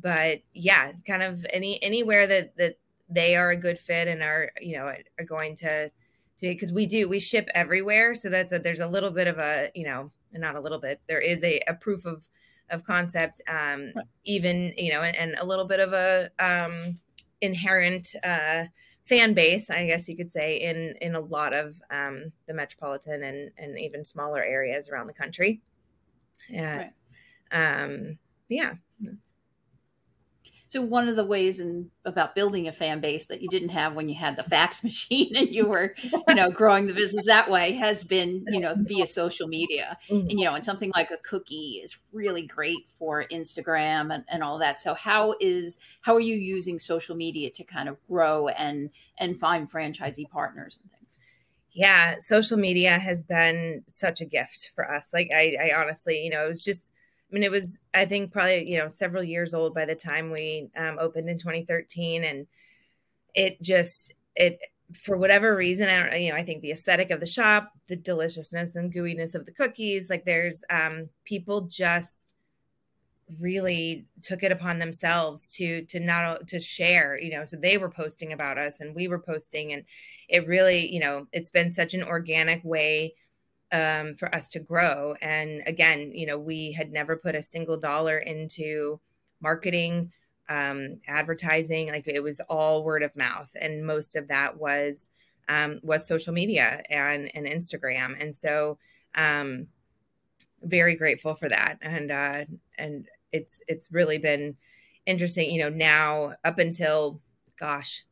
but 0.00 0.40
yeah, 0.52 0.92
kind 1.06 1.22
of 1.22 1.44
any 1.50 1.82
anywhere 1.82 2.26
that 2.26 2.56
that 2.56 2.78
they 3.08 3.34
are 3.34 3.50
a 3.50 3.56
good 3.56 3.78
fit 3.78 4.08
and 4.08 4.22
are 4.22 4.50
you 4.60 4.76
know 4.76 4.86
are 4.86 5.24
going 5.26 5.56
to 5.56 5.88
to 5.88 5.92
because 6.40 6.72
we 6.72 6.86
do 6.86 7.08
we 7.08 7.18
ship 7.18 7.48
everywhere, 7.54 8.14
so 8.14 8.28
that's 8.28 8.52
a, 8.52 8.58
there's 8.58 8.80
a 8.80 8.86
little 8.86 9.10
bit 9.10 9.28
of 9.28 9.38
a 9.38 9.70
you 9.74 9.84
know 9.84 10.10
not 10.32 10.56
a 10.56 10.60
little 10.60 10.80
bit. 10.80 11.00
There 11.08 11.20
is 11.20 11.42
a, 11.42 11.60
a 11.66 11.74
proof 11.74 12.04
of 12.04 12.28
of 12.70 12.84
concept 12.84 13.40
um, 13.48 13.92
even 14.24 14.72
you 14.76 14.92
know 14.92 15.02
and, 15.02 15.16
and, 15.16 15.34
a 15.38 15.44
little 15.44 15.66
bit 15.66 15.80
of 15.80 15.92
a 15.92 16.30
um, 16.38 16.98
inherent 17.40 18.14
uh, 18.22 18.64
fan 19.04 19.34
base 19.34 19.70
i 19.70 19.86
guess 19.86 20.08
you 20.08 20.16
could 20.16 20.30
say 20.30 20.60
in 20.60 20.94
in 21.00 21.14
a 21.14 21.20
lot 21.20 21.52
of 21.52 21.80
um, 21.90 22.32
the 22.46 22.54
metropolitan 22.54 23.24
and 23.24 23.50
and 23.58 23.78
even 23.78 24.04
smaller 24.04 24.42
areas 24.42 24.88
around 24.88 25.06
the 25.06 25.12
country. 25.12 25.60
Yeah 26.48 26.76
right. 27.52 27.82
um 27.84 28.18
yeah 28.48 28.74
so 30.70 30.80
one 30.80 31.08
of 31.08 31.16
the 31.16 31.24
ways 31.24 31.58
in 31.58 31.90
about 32.04 32.36
building 32.36 32.68
a 32.68 32.72
fan 32.72 33.00
base 33.00 33.26
that 33.26 33.42
you 33.42 33.48
didn't 33.48 33.70
have 33.70 33.94
when 33.94 34.08
you 34.08 34.14
had 34.14 34.36
the 34.36 34.44
fax 34.44 34.84
machine 34.84 35.34
and 35.34 35.48
you 35.52 35.66
were, 35.66 35.96
you 36.28 36.34
know, 36.36 36.48
growing 36.48 36.86
the 36.86 36.94
business 36.94 37.26
that 37.26 37.50
way 37.50 37.72
has 37.72 38.04
been, 38.04 38.44
you 38.46 38.60
know, 38.60 38.76
via 38.78 39.04
social 39.04 39.48
media. 39.48 39.98
Mm-hmm. 40.08 40.28
And 40.30 40.38
you 40.38 40.44
know, 40.44 40.54
and 40.54 40.64
something 40.64 40.92
like 40.94 41.10
a 41.10 41.16
cookie 41.16 41.80
is 41.82 41.98
really 42.12 42.46
great 42.46 42.86
for 43.00 43.24
Instagram 43.32 44.14
and, 44.14 44.22
and 44.28 44.44
all 44.44 44.60
that. 44.60 44.80
So 44.80 44.94
how 44.94 45.34
is 45.40 45.78
how 46.02 46.14
are 46.14 46.20
you 46.20 46.36
using 46.36 46.78
social 46.78 47.16
media 47.16 47.50
to 47.50 47.64
kind 47.64 47.88
of 47.88 47.96
grow 48.06 48.46
and 48.46 48.90
and 49.18 49.40
find 49.40 49.68
franchisee 49.68 50.30
partners 50.30 50.78
and 50.80 50.92
things? 50.92 51.18
Yeah, 51.72 52.14
social 52.20 52.58
media 52.58 52.96
has 52.96 53.24
been 53.24 53.82
such 53.88 54.20
a 54.20 54.24
gift 54.24 54.70
for 54.76 54.88
us. 54.88 55.08
Like 55.12 55.30
I, 55.34 55.56
I 55.64 55.80
honestly, 55.80 56.22
you 56.22 56.30
know, 56.30 56.44
it 56.44 56.48
was 56.48 56.62
just 56.62 56.89
I 57.30 57.34
mean, 57.34 57.42
it 57.42 57.50
was, 57.50 57.78
I 57.94 58.06
think, 58.06 58.32
probably, 58.32 58.68
you 58.68 58.78
know, 58.78 58.88
several 58.88 59.22
years 59.22 59.54
old 59.54 59.74
by 59.74 59.84
the 59.84 59.94
time 59.94 60.30
we 60.30 60.68
um, 60.76 60.98
opened 60.98 61.28
in 61.28 61.38
2013. 61.38 62.24
And 62.24 62.46
it 63.34 63.62
just, 63.62 64.14
it, 64.34 64.58
for 64.94 65.16
whatever 65.16 65.54
reason, 65.54 65.88
I 65.88 66.10
don't, 66.10 66.20
you 66.20 66.30
know, 66.30 66.36
I 66.36 66.44
think 66.44 66.62
the 66.62 66.72
aesthetic 66.72 67.10
of 67.10 67.20
the 67.20 67.26
shop, 67.26 67.72
the 67.86 67.96
deliciousness 67.96 68.74
and 68.74 68.92
gooiness 68.92 69.34
of 69.34 69.46
the 69.46 69.52
cookies, 69.52 70.10
like 70.10 70.24
there's 70.24 70.64
um, 70.70 71.08
people 71.24 71.62
just 71.62 72.30
really 73.38 74.06
took 74.22 74.42
it 74.42 74.52
upon 74.52 74.78
themselves 74.78 75.52
to 75.52 75.84
to 75.84 76.00
not 76.00 76.48
to 76.48 76.58
share 76.58 77.18
you 77.20 77.30
know 77.30 77.44
so 77.44 77.56
they 77.56 77.78
were 77.78 77.90
posting 77.90 78.32
about 78.32 78.58
us 78.58 78.80
and 78.80 78.94
we 78.94 79.06
were 79.06 79.20
posting 79.20 79.72
and 79.72 79.84
it 80.28 80.46
really 80.46 80.92
you 80.92 80.98
know 80.98 81.26
it's 81.32 81.50
been 81.50 81.70
such 81.70 81.94
an 81.94 82.02
organic 82.02 82.60
way 82.64 83.14
um, 83.72 84.14
for 84.16 84.32
us 84.34 84.48
to 84.50 84.60
grow. 84.60 85.14
And 85.20 85.62
again, 85.66 86.12
you 86.12 86.26
know, 86.26 86.38
we 86.38 86.72
had 86.72 86.92
never 86.92 87.16
put 87.16 87.34
a 87.34 87.42
single 87.42 87.76
dollar 87.76 88.18
into 88.18 89.00
marketing, 89.40 90.12
um, 90.48 91.00
advertising. 91.06 91.88
Like 91.88 92.08
it 92.08 92.22
was 92.22 92.40
all 92.48 92.84
word 92.84 93.02
of 93.02 93.14
mouth, 93.16 93.50
and 93.60 93.86
most 93.86 94.16
of 94.16 94.28
that 94.28 94.56
was 94.56 95.08
um, 95.48 95.80
was 95.82 96.06
social 96.06 96.32
media 96.32 96.82
and 96.90 97.30
and 97.34 97.46
Instagram. 97.46 98.20
And 98.20 98.34
so, 98.34 98.78
um, 99.14 99.66
very 100.62 100.96
grateful 100.96 101.34
for 101.34 101.48
that. 101.48 101.78
And 101.82 102.10
uh, 102.10 102.44
and 102.78 103.08
it's 103.32 103.62
it's 103.68 103.92
really 103.92 104.18
been 104.18 104.56
interesting. 105.06 105.50
You 105.50 105.62
know, 105.62 105.70
now 105.70 106.34
up 106.44 106.58
until 106.58 107.20
gosh 107.58 108.04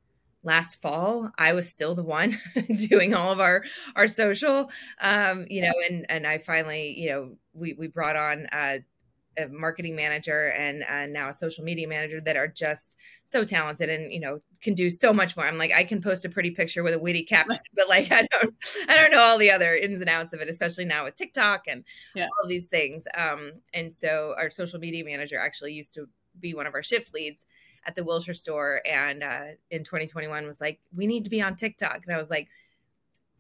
last 0.43 0.81
fall 0.81 1.31
i 1.37 1.53
was 1.53 1.69
still 1.69 1.95
the 1.95 2.03
one 2.03 2.37
doing 2.89 3.13
all 3.13 3.33
of 3.33 3.41
our 3.41 3.65
our 3.97 4.07
social 4.07 4.71
um 5.01 5.47
you 5.51 5.63
know 5.63 5.73
and 5.89 6.07
and 6.09 6.27
i 6.27 6.39
finally 6.39 6.99
you 6.99 7.11
know 7.11 7.37
we 7.55 7.73
we 7.75 7.89
brought 7.89 8.17
on 8.17 8.47
uh, 8.53 8.79
a 9.39 9.49
marketing 9.49 9.95
manager 9.95 10.49
and 10.51 10.83
uh, 10.83 11.07
now 11.07 11.31
a 11.31 11.35
social 11.35 11.65
media 11.65 11.87
manager 11.87 12.21
that 12.21 12.37
are 12.37 12.49
just 12.49 12.97
so 13.25 13.45
talented 13.45 13.89
and 13.89 14.13
you 14.13 14.21
know 14.21 14.41
can 14.61 14.75
do 14.75 14.91
so 14.91 15.13
much 15.13 15.37
more. 15.37 15.47
I'm 15.47 15.59
like 15.59 15.73
I 15.73 15.85
can 15.85 16.03
post 16.03 16.25
a 16.25 16.29
pretty 16.29 16.51
picture 16.51 16.83
with 16.83 16.95
a 16.95 16.99
witty 16.99 17.25
caption, 17.25 17.59
but 17.75 17.89
like 17.89 18.11
I 18.11 18.27
don't 18.33 18.55
I 18.89 18.97
don't 18.97 19.11
know 19.11 19.21
all 19.21 19.39
the 19.39 19.51
other 19.51 19.75
ins 19.75 20.01
and 20.01 20.11
outs 20.11 20.33
of 20.33 20.41
it, 20.41 20.49
especially 20.49 20.85
now 20.85 21.05
with 21.05 21.15
TikTok 21.15 21.65
and 21.69 21.85
yeah. 22.15 22.25
all 22.25 22.49
these 22.49 22.67
things. 22.67 23.05
Um, 23.17 23.53
and 23.73 23.93
so 23.93 24.35
our 24.37 24.51
social 24.51 24.79
media 24.79 25.05
manager 25.05 25.39
actually 25.39 25.73
used 25.73 25.95
to 25.95 26.07
be 26.41 26.55
one 26.55 26.67
of 26.67 26.75
our 26.75 26.83
shift 26.83 27.15
leads 27.15 27.47
at 27.89 27.97
the 27.97 28.05
Wilshire 28.05 28.35
store 28.35 28.83
and 28.87 29.23
uh, 29.23 29.47
in 29.71 29.83
2021 29.83 30.47
was 30.47 30.61
like, 30.61 30.79
we 30.95 31.07
need 31.07 31.25
to 31.25 31.31
be 31.31 31.41
on 31.41 31.57
TikTok. 31.57 32.03
And 32.07 32.15
I 32.15 32.19
was 32.19 32.29
like, 32.29 32.49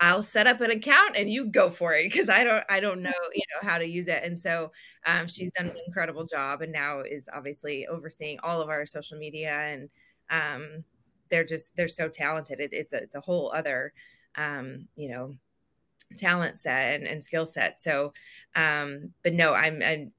I'll 0.00 0.22
set 0.22 0.46
up 0.46 0.60
an 0.62 0.70
account 0.70 1.16
and 1.16 1.30
you 1.30 1.44
go 1.46 1.68
for 1.68 1.94
it 1.94 2.04
because 2.04 2.28
I 2.28 2.44
don't 2.44 2.64
I 2.70 2.78
don't 2.80 3.02
know 3.02 3.10
you 3.34 3.42
know 3.52 3.68
how 3.68 3.78
to 3.78 3.86
use 3.86 4.06
it. 4.06 4.22
And 4.24 4.40
so 4.40 4.72
um, 5.06 5.26
she's 5.26 5.50
done 5.50 5.66
an 5.66 5.76
incredible 5.86 6.24
job 6.24 6.62
and 6.62 6.72
now 6.72 7.00
is 7.00 7.28
obviously 7.32 7.86
overseeing 7.88 8.38
all 8.42 8.62
of 8.62 8.68
our 8.68 8.86
social 8.86 9.18
media 9.18 9.52
and 9.52 9.90
um, 10.30 10.84
they're 11.30 11.44
just 11.44 11.74
they're 11.76 11.88
so 11.88 12.08
talented. 12.08 12.60
It, 12.60 12.72
it's 12.72 12.92
a 12.92 13.02
it's 13.02 13.16
a 13.16 13.20
whole 13.20 13.52
other 13.52 13.92
um, 14.36 14.86
you 14.94 15.10
know 15.10 15.34
talent 16.16 16.56
set 16.56 16.94
and, 16.94 17.04
and 17.04 17.22
skill 17.22 17.44
set. 17.44 17.80
So 17.80 18.12
um, 18.54 19.12
but 19.24 19.34
no 19.34 19.52
I'm, 19.52 19.82
I'm 19.82 20.12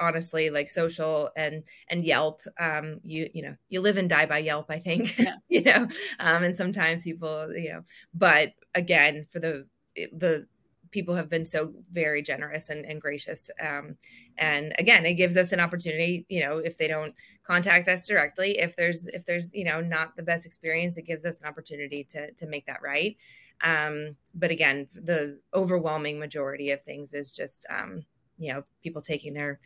honestly 0.00 0.50
like 0.50 0.68
social 0.68 1.30
and 1.36 1.62
and 1.88 2.04
yelp 2.04 2.40
um 2.60 3.00
you 3.02 3.28
you 3.32 3.42
know 3.42 3.54
you 3.68 3.80
live 3.80 3.96
and 3.96 4.08
die 4.08 4.26
by 4.26 4.38
yelp 4.38 4.66
i 4.70 4.78
think 4.78 5.18
yeah. 5.18 5.36
you 5.48 5.62
know 5.62 5.88
um 6.20 6.42
and 6.42 6.56
sometimes 6.56 7.02
people 7.02 7.54
you 7.56 7.70
know 7.72 7.82
but 8.14 8.52
again 8.74 9.26
for 9.30 9.40
the 9.40 9.66
the 10.12 10.46
people 10.90 11.14
have 11.14 11.28
been 11.28 11.44
so 11.44 11.72
very 11.92 12.22
generous 12.22 12.68
and, 12.68 12.84
and 12.84 13.00
gracious 13.00 13.50
um 13.60 13.96
and 14.38 14.72
again 14.78 15.04
it 15.04 15.14
gives 15.14 15.36
us 15.36 15.52
an 15.52 15.60
opportunity 15.60 16.24
you 16.28 16.40
know 16.40 16.58
if 16.58 16.78
they 16.78 16.88
don't 16.88 17.14
contact 17.42 17.88
us 17.88 18.06
directly 18.06 18.58
if 18.58 18.76
there's 18.76 19.06
if 19.08 19.24
there's 19.24 19.52
you 19.54 19.64
know 19.64 19.80
not 19.80 20.14
the 20.16 20.22
best 20.22 20.46
experience 20.46 20.96
it 20.96 21.06
gives 21.06 21.24
us 21.24 21.40
an 21.40 21.46
opportunity 21.46 22.04
to 22.04 22.30
to 22.32 22.46
make 22.46 22.66
that 22.66 22.82
right 22.82 23.16
um 23.62 24.14
but 24.34 24.50
again 24.50 24.86
the 24.94 25.38
overwhelming 25.54 26.18
majority 26.18 26.70
of 26.70 26.82
things 26.82 27.14
is 27.14 27.32
just 27.32 27.66
um 27.70 28.04
you 28.38 28.52
know 28.52 28.64
people 28.82 29.02
taking 29.02 29.34
their 29.34 29.60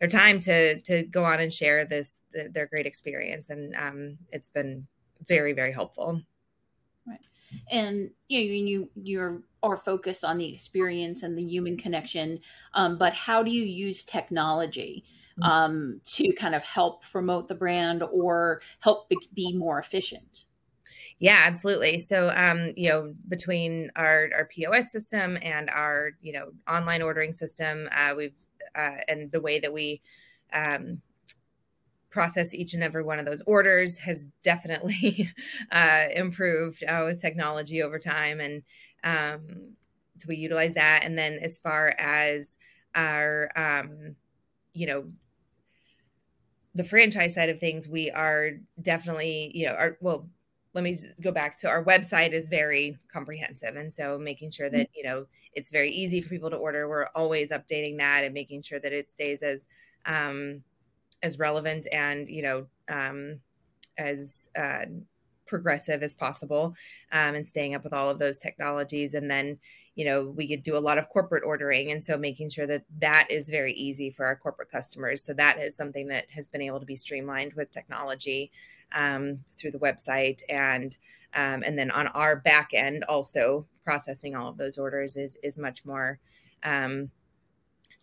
their 0.00 0.08
time 0.08 0.40
to 0.40 0.80
to 0.80 1.04
go 1.04 1.24
on 1.24 1.40
and 1.40 1.52
share 1.52 1.84
this 1.84 2.20
their 2.50 2.66
great 2.66 2.86
experience. 2.86 3.50
And 3.50 3.74
um, 3.76 4.18
it's 4.32 4.50
been 4.50 4.86
very 5.26 5.52
very 5.52 5.72
helpful. 5.72 6.20
Right. 7.06 7.20
And 7.70 8.10
you 8.28 8.38
know 8.38 8.44
you 8.44 8.90
you're 8.94 9.42
are 9.62 9.76
focused 9.78 10.24
on 10.24 10.38
the 10.38 10.52
experience 10.52 11.22
and 11.22 11.36
the 11.36 11.42
human 11.42 11.76
connection 11.76 12.38
um, 12.74 12.98
but 12.98 13.14
how 13.14 13.42
do 13.42 13.50
you 13.50 13.62
use 13.62 14.04
technology 14.04 15.04
mm-hmm. 15.40 15.50
um, 15.50 16.00
to 16.04 16.32
kind 16.34 16.54
of 16.54 16.62
help 16.62 17.02
promote 17.10 17.48
the 17.48 17.54
brand 17.54 18.02
or 18.02 18.60
help 18.80 19.10
be 19.34 19.56
more 19.56 19.78
efficient 19.78 20.44
yeah, 21.24 21.40
absolutely. 21.46 22.00
So, 22.00 22.30
um, 22.36 22.74
you 22.76 22.90
know, 22.90 23.14
between 23.28 23.90
our 23.96 24.28
our 24.36 24.44
POS 24.44 24.92
system 24.92 25.38
and 25.40 25.70
our 25.70 26.10
you 26.20 26.34
know 26.34 26.50
online 26.68 27.00
ordering 27.00 27.32
system, 27.32 27.88
uh, 27.92 28.12
we've 28.14 28.34
uh, 28.74 28.98
and 29.08 29.32
the 29.32 29.40
way 29.40 29.58
that 29.58 29.72
we 29.72 30.02
um, 30.52 31.00
process 32.10 32.52
each 32.52 32.74
and 32.74 32.82
every 32.82 33.02
one 33.02 33.18
of 33.18 33.24
those 33.24 33.40
orders 33.46 33.96
has 33.96 34.26
definitely 34.42 35.32
uh, 35.72 36.02
improved 36.14 36.84
uh, 36.84 37.04
with 37.06 37.22
technology 37.22 37.82
over 37.82 37.98
time. 37.98 38.40
And 38.40 38.62
um, 39.02 39.72
so 40.16 40.26
we 40.28 40.36
utilize 40.36 40.74
that. 40.74 41.04
And 41.04 41.16
then 41.16 41.38
as 41.40 41.56
far 41.56 41.94
as 41.98 42.58
our, 42.94 43.48
um, 43.56 44.14
you 44.74 44.86
know, 44.86 45.04
the 46.74 46.84
franchise 46.84 47.34
side 47.34 47.48
of 47.48 47.60
things, 47.60 47.88
we 47.88 48.10
are 48.10 48.50
definitely, 48.82 49.50
you 49.54 49.66
know, 49.66 49.72
our, 49.72 49.96
well, 50.02 50.28
let 50.74 50.84
me 50.84 50.98
go 51.22 51.30
back 51.30 51.58
to 51.60 51.68
our 51.68 51.84
website 51.84 52.32
is 52.32 52.48
very 52.48 52.98
comprehensive 53.10 53.76
and 53.76 53.92
so 53.92 54.18
making 54.18 54.50
sure 54.50 54.68
that 54.68 54.88
you 54.94 55.04
know 55.04 55.24
it's 55.54 55.70
very 55.70 55.90
easy 55.90 56.20
for 56.20 56.28
people 56.28 56.50
to 56.50 56.56
order 56.56 56.88
we're 56.88 57.06
always 57.14 57.50
updating 57.50 57.96
that 57.96 58.24
and 58.24 58.34
making 58.34 58.60
sure 58.60 58.80
that 58.80 58.92
it 58.92 59.08
stays 59.08 59.42
as 59.42 59.68
um 60.06 60.62
as 61.22 61.38
relevant 61.38 61.86
and 61.92 62.28
you 62.28 62.42
know 62.42 62.66
um 62.88 63.38
as 63.96 64.48
uh 64.58 64.84
progressive 65.46 66.02
as 66.02 66.14
possible 66.14 66.74
um, 67.12 67.34
and 67.34 67.46
staying 67.46 67.74
up 67.74 67.84
with 67.84 67.92
all 67.92 68.08
of 68.08 68.18
those 68.18 68.38
technologies 68.38 69.14
and 69.14 69.30
then 69.30 69.58
you 69.94 70.04
know 70.04 70.32
we 70.36 70.48
could 70.48 70.62
do 70.62 70.76
a 70.76 70.78
lot 70.78 70.98
of 70.98 71.08
corporate 71.10 71.44
ordering 71.44 71.92
and 71.92 72.02
so 72.02 72.16
making 72.16 72.48
sure 72.48 72.66
that 72.66 72.82
that 72.98 73.26
is 73.30 73.48
very 73.48 73.72
easy 73.74 74.10
for 74.10 74.24
our 74.24 74.36
corporate 74.36 74.70
customers 74.70 75.22
so 75.22 75.32
that 75.34 75.58
is 75.58 75.76
something 75.76 76.08
that 76.08 76.24
has 76.30 76.48
been 76.48 76.62
able 76.62 76.80
to 76.80 76.86
be 76.86 76.96
streamlined 76.96 77.52
with 77.54 77.70
technology 77.70 78.50
um, 78.94 79.38
through 79.58 79.72
the 79.72 79.78
website 79.78 80.40
and 80.48 80.96
um, 81.34 81.62
and 81.64 81.78
then 81.78 81.90
on 81.90 82.06
our 82.08 82.36
back 82.36 82.70
end 82.72 83.04
also 83.04 83.66
processing 83.84 84.34
all 84.34 84.48
of 84.48 84.56
those 84.56 84.78
orders 84.78 85.16
is 85.16 85.36
is 85.42 85.58
much 85.58 85.84
more 85.84 86.18
um, 86.62 87.10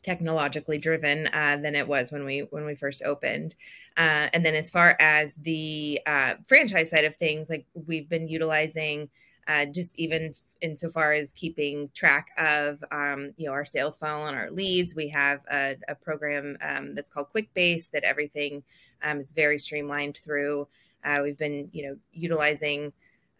technologically 0.03 0.77
driven 0.77 1.27
uh, 1.27 1.57
than 1.61 1.75
it 1.75 1.87
was 1.87 2.11
when 2.11 2.25
we 2.25 2.39
when 2.49 2.65
we 2.65 2.75
first 2.75 3.03
opened. 3.03 3.55
Uh, 3.97 4.27
and 4.33 4.45
then 4.45 4.55
as 4.55 4.69
far 4.69 4.95
as 4.99 5.33
the 5.35 5.99
uh, 6.05 6.35
franchise 6.47 6.89
side 6.89 7.05
of 7.05 7.15
things, 7.15 7.49
like 7.49 7.65
we've 7.73 8.09
been 8.09 8.27
utilizing 8.27 9.09
uh, 9.47 9.65
just 9.65 9.97
even 9.97 10.33
insofar 10.61 11.13
as 11.13 11.33
keeping 11.33 11.89
track 11.93 12.29
of 12.37 12.83
um, 12.91 13.33
you 13.37 13.47
know 13.47 13.51
our 13.51 13.65
sales 13.65 13.97
funnel 13.97 14.27
and 14.27 14.37
our 14.37 14.51
leads. 14.51 14.95
We 14.95 15.07
have 15.09 15.41
a, 15.51 15.75
a 15.87 15.95
program 15.95 16.57
um, 16.61 16.95
that's 16.95 17.09
called 17.09 17.27
QuickBase 17.35 17.89
that 17.91 18.03
everything 18.03 18.63
um, 19.03 19.19
is 19.19 19.31
very 19.31 19.57
streamlined 19.57 20.19
through. 20.23 20.67
Uh, 21.03 21.19
we've 21.23 21.37
been 21.37 21.69
you 21.71 21.87
know 21.87 21.95
utilizing 22.11 22.91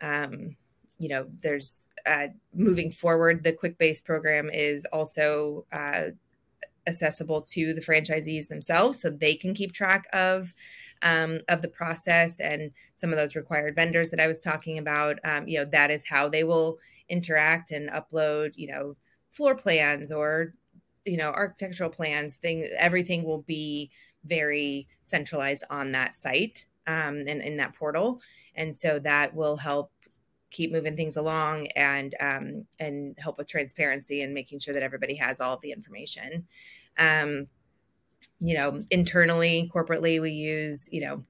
um, 0.01 0.55
you 0.97 1.09
know 1.09 1.27
there's 1.41 1.87
uh, 2.05 2.27
moving 2.53 2.91
forward 2.91 3.43
the 3.43 3.53
QuickBase 3.53 4.03
program 4.03 4.49
is 4.51 4.85
also 4.93 5.65
uh, 5.71 6.09
accessible 6.87 7.41
to 7.41 7.73
the 7.73 7.81
franchisees 7.81 8.47
themselves 8.47 8.99
so 9.01 9.09
they 9.09 9.35
can 9.35 9.53
keep 9.53 9.71
track 9.73 10.05
of 10.13 10.53
um, 11.01 11.39
of 11.49 11.61
the 11.61 11.67
process 11.67 12.39
and 12.39 12.71
some 12.95 13.11
of 13.11 13.17
those 13.17 13.35
required 13.35 13.75
vendors 13.75 14.11
that 14.11 14.19
I 14.19 14.27
was 14.27 14.39
talking 14.39 14.77
about. 14.77 15.17
Um, 15.23 15.47
you 15.47 15.59
know, 15.59 15.65
that 15.71 15.91
is 15.91 16.03
how 16.07 16.29
they 16.29 16.43
will 16.43 16.77
interact 17.09 17.71
and 17.71 17.89
upload, 17.89 18.51
you 18.55 18.67
know, 18.67 18.95
floor 19.31 19.55
plans 19.55 20.11
or, 20.11 20.53
you 21.05 21.17
know, 21.17 21.31
architectural 21.31 21.89
plans. 21.89 22.35
Thing, 22.35 22.69
everything 22.77 23.23
will 23.23 23.41
be 23.41 23.89
very 24.25 24.87
centralized 25.03 25.63
on 25.69 25.91
that 25.93 26.13
site 26.13 26.65
um, 26.87 27.23
and 27.27 27.41
in 27.41 27.57
that 27.57 27.75
portal, 27.75 28.21
and 28.55 28.75
so 28.75 28.99
that 28.99 29.33
will 29.33 29.57
help 29.57 29.91
keep 30.51 30.71
moving 30.71 30.95
things 30.95 31.17
along 31.17 31.67
and 31.75 32.15
um, 32.19 32.65
and 32.79 33.17
help 33.17 33.37
with 33.37 33.47
transparency 33.47 34.21
and 34.21 34.33
making 34.33 34.59
sure 34.59 34.73
that 34.73 34.83
everybody 34.83 35.15
has 35.15 35.39
all 35.39 35.53
of 35.53 35.61
the 35.61 35.71
information. 35.71 36.45
Um, 36.97 37.47
you 38.39 38.57
know, 38.57 38.79
internally, 38.89 39.71
corporately, 39.73 40.19
we 40.19 40.31
use, 40.31 40.89
you 40.91 41.01
know, 41.01 41.23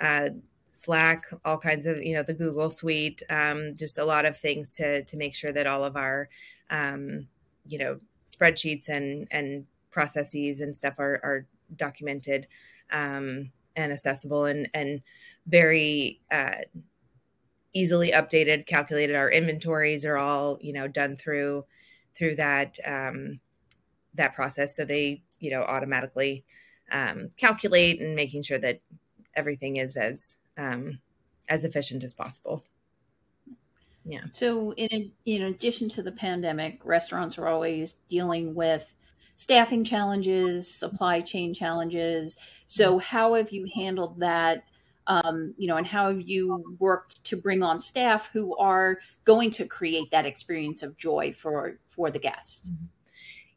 uh, 0.00 0.30
Slack, 0.64 1.24
all 1.44 1.58
kinds 1.58 1.86
of, 1.86 2.02
you 2.02 2.14
know, 2.14 2.22
the 2.22 2.34
Google 2.34 2.70
Suite, 2.70 3.22
um, 3.30 3.76
just 3.76 3.98
a 3.98 4.04
lot 4.04 4.24
of 4.24 4.36
things 4.36 4.72
to 4.74 5.04
to 5.04 5.16
make 5.16 5.34
sure 5.34 5.52
that 5.52 5.66
all 5.66 5.84
of 5.84 5.96
our, 5.96 6.28
um, 6.70 7.26
you 7.66 7.78
know, 7.78 7.98
spreadsheets 8.26 8.88
and 8.88 9.28
and 9.30 9.66
processes 9.90 10.60
and 10.60 10.76
stuff 10.76 10.98
are 10.98 11.20
are 11.22 11.46
documented 11.76 12.46
um, 12.90 13.50
and 13.76 13.92
accessible 13.92 14.46
and 14.46 14.68
and 14.74 15.02
very 15.46 16.20
uh, 16.30 16.62
easily 17.74 18.12
updated, 18.12 18.66
calculated. 18.66 19.16
Our 19.16 19.30
inventories 19.30 20.04
are 20.06 20.16
all, 20.16 20.58
you 20.60 20.72
know, 20.72 20.88
done 20.88 21.16
through 21.16 21.64
through 22.16 22.36
that 22.36 22.78
um, 22.86 23.40
that 24.14 24.34
process, 24.34 24.76
so 24.76 24.84
they 24.84 25.22
you 25.40 25.50
know 25.50 25.62
automatically 25.62 26.44
um, 26.92 27.28
calculate 27.36 28.00
and 28.00 28.14
making 28.14 28.42
sure 28.42 28.58
that 28.58 28.80
everything 29.34 29.76
is 29.76 29.96
as 29.96 30.36
um, 30.56 31.00
as 31.48 31.64
efficient 31.64 32.04
as 32.04 32.14
possible. 32.14 32.64
Yeah. 34.04 34.24
So, 34.32 34.72
in 34.74 35.12
in 35.24 35.42
addition 35.42 35.88
to 35.90 36.02
the 36.02 36.12
pandemic, 36.12 36.80
restaurants 36.84 37.38
are 37.38 37.48
always 37.48 37.96
dealing 38.08 38.54
with 38.54 38.86
staffing 39.36 39.84
challenges, 39.84 40.72
supply 40.72 41.20
chain 41.20 41.54
challenges. 41.54 42.36
So, 42.66 42.92
mm-hmm. 42.92 42.98
how 43.00 43.34
have 43.34 43.52
you 43.52 43.68
handled 43.74 44.20
that? 44.20 44.64
Um, 45.06 45.54
you 45.58 45.68
know, 45.68 45.76
and 45.76 45.86
how 45.86 46.08
have 46.08 46.22
you 46.22 46.76
worked 46.78 47.22
to 47.24 47.36
bring 47.36 47.62
on 47.62 47.78
staff 47.78 48.30
who 48.32 48.56
are 48.56 48.98
going 49.26 49.50
to 49.50 49.66
create 49.66 50.10
that 50.12 50.24
experience 50.24 50.82
of 50.82 50.96
joy 50.96 51.34
for 51.36 51.78
for 51.88 52.10
the 52.10 52.18
guest? 52.18 52.70
Mm-hmm. 52.70 52.86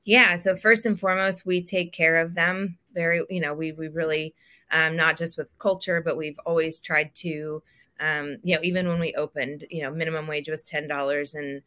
Yeah. 0.08 0.38
So 0.38 0.56
first 0.56 0.86
and 0.86 0.98
foremost, 0.98 1.46
we 1.46 1.62
take 1.62 1.92
care 1.92 2.16
of 2.22 2.34
them 2.34 2.78
very, 2.94 3.22
you 3.30 3.42
know, 3.42 3.54
we, 3.54 3.74
we 3.74 3.90
really, 3.90 4.34
um, 4.72 4.96
not 4.96 5.18
just 5.18 5.38
with 5.38 5.50
culture, 5.60 6.02
but 6.02 6.16
we've 6.16 6.40
always 6.46 6.80
tried 6.80 7.14
to, 7.16 7.62
um, 8.00 8.38
you 8.42 8.56
know, 8.56 8.62
even 8.64 8.88
when 8.88 9.02
we 9.02 9.14
opened, 9.16 9.66
you 9.70 9.82
know, 9.82 9.92
minimum 9.92 10.26
wage 10.26 10.48
was 10.48 10.64
$10 10.64 11.36
and 11.36 11.62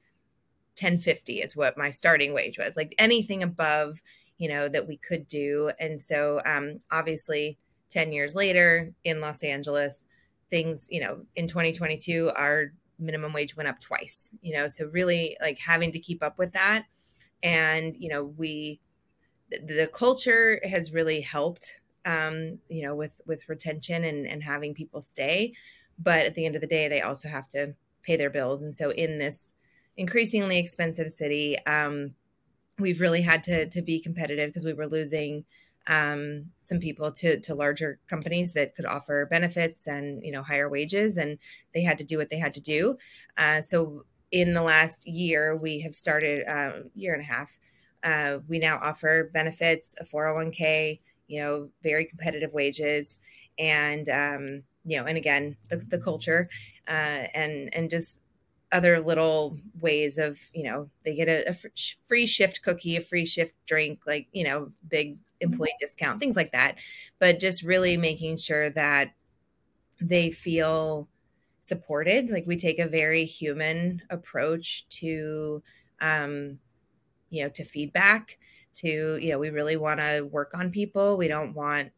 1050 0.79 1.41
is 1.41 1.57
what 1.57 1.77
my 1.77 1.91
starting 1.91 2.33
wage 2.33 2.59
was 2.59 2.77
like 2.77 2.95
anything 2.99 3.43
above, 3.43 4.01
you 4.39 4.49
know, 4.49 4.68
that 4.68 4.87
we 4.87 4.97
could 4.99 5.29
do. 5.29 5.71
And 5.79 6.01
so, 6.01 6.41
um, 6.47 6.81
obviously 6.91 7.59
10 7.91 8.12
years 8.12 8.35
later 8.35 8.93
in 9.05 9.21
Los 9.21 9.43
Angeles, 9.43 10.07
things, 10.49 10.87
you 10.91 11.01
know, 11.01 11.21
in 11.37 11.47
2022, 11.47 12.31
our 12.37 12.73
minimum 13.01 13.33
wage 13.33 13.57
went 13.57 13.68
up 13.68 13.81
twice, 13.81 14.31
you 14.43 14.55
know, 14.55 14.68
so 14.68 14.87
really 14.87 15.37
like 15.41 15.59
having 15.59 15.91
to 15.93 15.99
keep 15.99 16.23
up 16.23 16.39
with 16.39 16.53
that. 16.53 16.85
And 17.43 17.97
you 17.99 18.11
know 18.11 18.25
we 18.37 18.81
the, 19.51 19.91
culture 19.93 20.61
has 20.62 20.93
really 20.93 21.21
helped 21.21 21.81
um, 22.05 22.59
you 22.68 22.83
know 22.83 22.95
with 22.95 23.21
with 23.27 23.49
retention 23.49 24.05
and 24.05 24.27
and 24.27 24.43
having 24.43 24.75
people 24.75 25.03
stay. 25.03 25.55
But 25.99 26.27
at 26.27 26.35
the 26.35 26.47
end 26.47 26.55
of 26.55 26.61
the 26.61 26.66
day 26.66 26.89
they 26.89 27.01
also 27.01 27.29
have 27.29 27.49
to 27.49 27.75
pay 28.03 28.16
their 28.16 28.31
bills. 28.31 28.62
And 28.62 28.75
so 28.75 28.91
in 28.91 29.18
this 29.18 29.55
increasingly 30.01 30.59
expensive 30.59 31.11
city 31.11 31.57
um, 31.67 32.13
we've 32.79 33.01
really 33.01 33.23
had 33.23 33.43
to 33.45 33.69
to 33.69 33.83
be 33.83 34.01
competitive 34.01 34.49
because 34.49 34.65
we 34.65 34.73
were 34.73 34.87
losing 34.87 35.45
um, 35.87 36.47
some 36.63 36.79
people 36.79 37.13
to 37.13 37.39
to 37.41 37.55
larger 37.55 37.99
companies 38.09 38.53
that 38.53 38.75
could 38.75 38.87
offer 38.87 39.27
benefits 39.27 39.87
and 39.87 40.25
you 40.25 40.33
know 40.33 40.43
higher 40.43 40.69
wages 40.69 41.17
and 41.17 41.39
they 41.75 41.83
had 41.83 41.99
to 41.99 42.05
do 42.05 42.19
what 42.19 42.31
they 42.31 42.39
had 42.39 42.55
to 42.55 42.61
do 42.61 42.97
uh, 43.39 43.61
so 43.61 44.05
in 44.33 44.55
the 44.55 44.63
last 44.63 45.07
year, 45.09 45.57
we 45.57 45.81
have 45.81 45.95
started 45.95 46.47
uh, 46.47 46.85
year 46.95 47.15
and 47.15 47.23
a 47.23 47.27
half. 47.27 47.59
Uh, 48.03 48.39
we 48.49 48.59
now 48.59 48.79
offer 48.83 49.31
benefits, 49.35 49.95
a 49.99 50.05
401k, 50.05 51.01
you 51.27 51.41
know, 51.41 51.69
very 51.83 52.05
competitive 52.05 52.53
wages, 52.53 53.19
and 53.59 54.09
um, 54.09 54.63
you 54.85 54.97
know, 54.97 55.05
and 55.05 55.19
again, 55.19 55.57
the, 55.69 55.77
the 55.77 55.99
culture, 55.99 56.49
uh, 56.89 57.27
and 57.35 57.75
and 57.75 57.91
just 57.91 58.17
other 58.73 59.01
little 59.01 59.59
ways 59.81 60.16
of, 60.16 60.39
you 60.55 60.64
know, 60.64 60.89
they 61.05 61.14
get 61.14 61.29
a, 61.29 61.51
a 61.51 61.57
free 62.07 62.27
shift 62.27 62.62
cookie, 62.62 62.97
a 62.97 63.01
free 63.01 63.27
shift 63.27 63.55
drink, 63.66 64.01
like 64.07 64.29
you 64.33 64.45
know, 64.45 64.71
big 64.89 65.18
employee 65.41 65.75
discount, 65.81 66.21
things 66.21 66.37
like 66.37 66.53
that. 66.53 66.77
But 67.18 67.41
just 67.41 67.62
really 67.62 67.97
making 67.97 68.37
sure 68.37 68.71
that 68.71 69.12
they 70.01 70.31
feel 70.31 71.09
supported. 71.61 72.31
Like 72.31 72.47
we 72.47 72.57
take 72.57 72.79
a 72.79 72.89
very 72.89 73.25
human 73.25 74.03
approach 74.11 74.87
to, 74.91 75.62
um, 76.01 76.59
you 77.31 77.43
know, 77.43 77.49
to 77.51 77.64
feedback. 77.64 78.39
To 78.77 79.18
you 79.21 79.31
know, 79.31 79.39
we 79.39 79.51
really 79.51 79.77
want 79.77 80.01
to 80.01 80.23
work 80.23 80.53
on 80.55 80.71
people. 80.71 81.16
We 81.16 81.29
don't 81.29 81.55
want, 81.55 81.91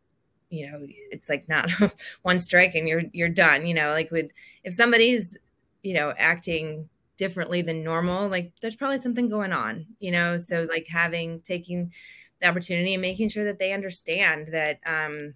you 0.48 0.70
know, 0.70 0.86
it's 1.10 1.28
like 1.28 1.48
not 1.48 1.70
one 2.22 2.40
strike 2.40 2.74
and 2.74 2.88
you're 2.88 3.02
you're 3.12 3.28
done. 3.28 3.66
You 3.66 3.74
know, 3.74 3.90
like 3.90 4.10
with 4.10 4.30
if 4.64 4.74
somebody's, 4.74 5.36
you 5.82 5.94
know, 5.94 6.12
acting 6.16 6.88
differently 7.16 7.62
than 7.62 7.84
normal, 7.84 8.28
like 8.28 8.52
there's 8.60 8.76
probably 8.76 8.98
something 8.98 9.28
going 9.28 9.52
on. 9.52 9.86
You 9.98 10.12
know, 10.12 10.38
so 10.38 10.66
like 10.68 10.86
having 10.88 11.40
taking 11.40 11.92
the 12.40 12.48
opportunity 12.48 12.94
and 12.94 13.02
making 13.02 13.28
sure 13.28 13.44
that 13.44 13.58
they 13.58 13.72
understand 13.72 14.48
that 14.48 14.80
um 14.86 15.34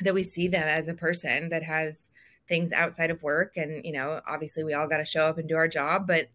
that 0.00 0.14
we 0.14 0.22
see 0.22 0.48
them 0.48 0.66
as 0.66 0.88
a 0.88 0.94
person 0.94 1.48
that 1.48 1.62
has 1.62 2.10
things 2.48 2.72
outside 2.72 3.10
of 3.10 3.22
work 3.22 3.56
and 3.56 3.84
you 3.84 3.92
know 3.92 4.20
obviously 4.28 4.62
we 4.62 4.74
all 4.74 4.88
got 4.88 4.98
to 4.98 5.04
show 5.04 5.26
up 5.26 5.38
and 5.38 5.48
do 5.48 5.56
our 5.56 5.66
job 5.66 6.06
but 6.06 6.28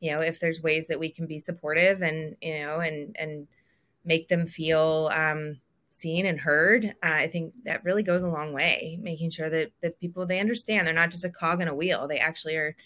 you 0.00 0.10
know 0.10 0.20
if 0.20 0.38
there's 0.38 0.62
ways 0.62 0.86
that 0.86 1.00
we 1.00 1.10
can 1.10 1.26
be 1.26 1.38
supportive 1.38 2.00
and 2.02 2.36
you 2.40 2.60
know 2.60 2.78
and 2.78 3.16
and 3.18 3.48
make 4.04 4.28
them 4.28 4.46
feel 4.46 5.10
um, 5.12 5.60
seen 5.98 6.26
and 6.26 6.38
heard 6.38 6.86
uh, 6.86 6.90
i 7.02 7.26
think 7.26 7.52
that 7.64 7.84
really 7.84 8.02
goes 8.02 8.22
a 8.22 8.28
long 8.28 8.52
way 8.52 8.98
making 9.02 9.30
sure 9.30 9.50
that 9.50 9.70
that 9.82 9.98
people 10.00 10.26
they 10.26 10.40
understand. 10.40 10.86
They're 10.86 10.94
not 10.94 11.10
just 11.10 11.24
a 11.24 11.30
cog 11.30 11.60
in 11.60 11.68
a 11.68 11.74
wheel. 11.74 12.06
They 12.06 12.18
actually 12.18 12.56
are 12.56 12.76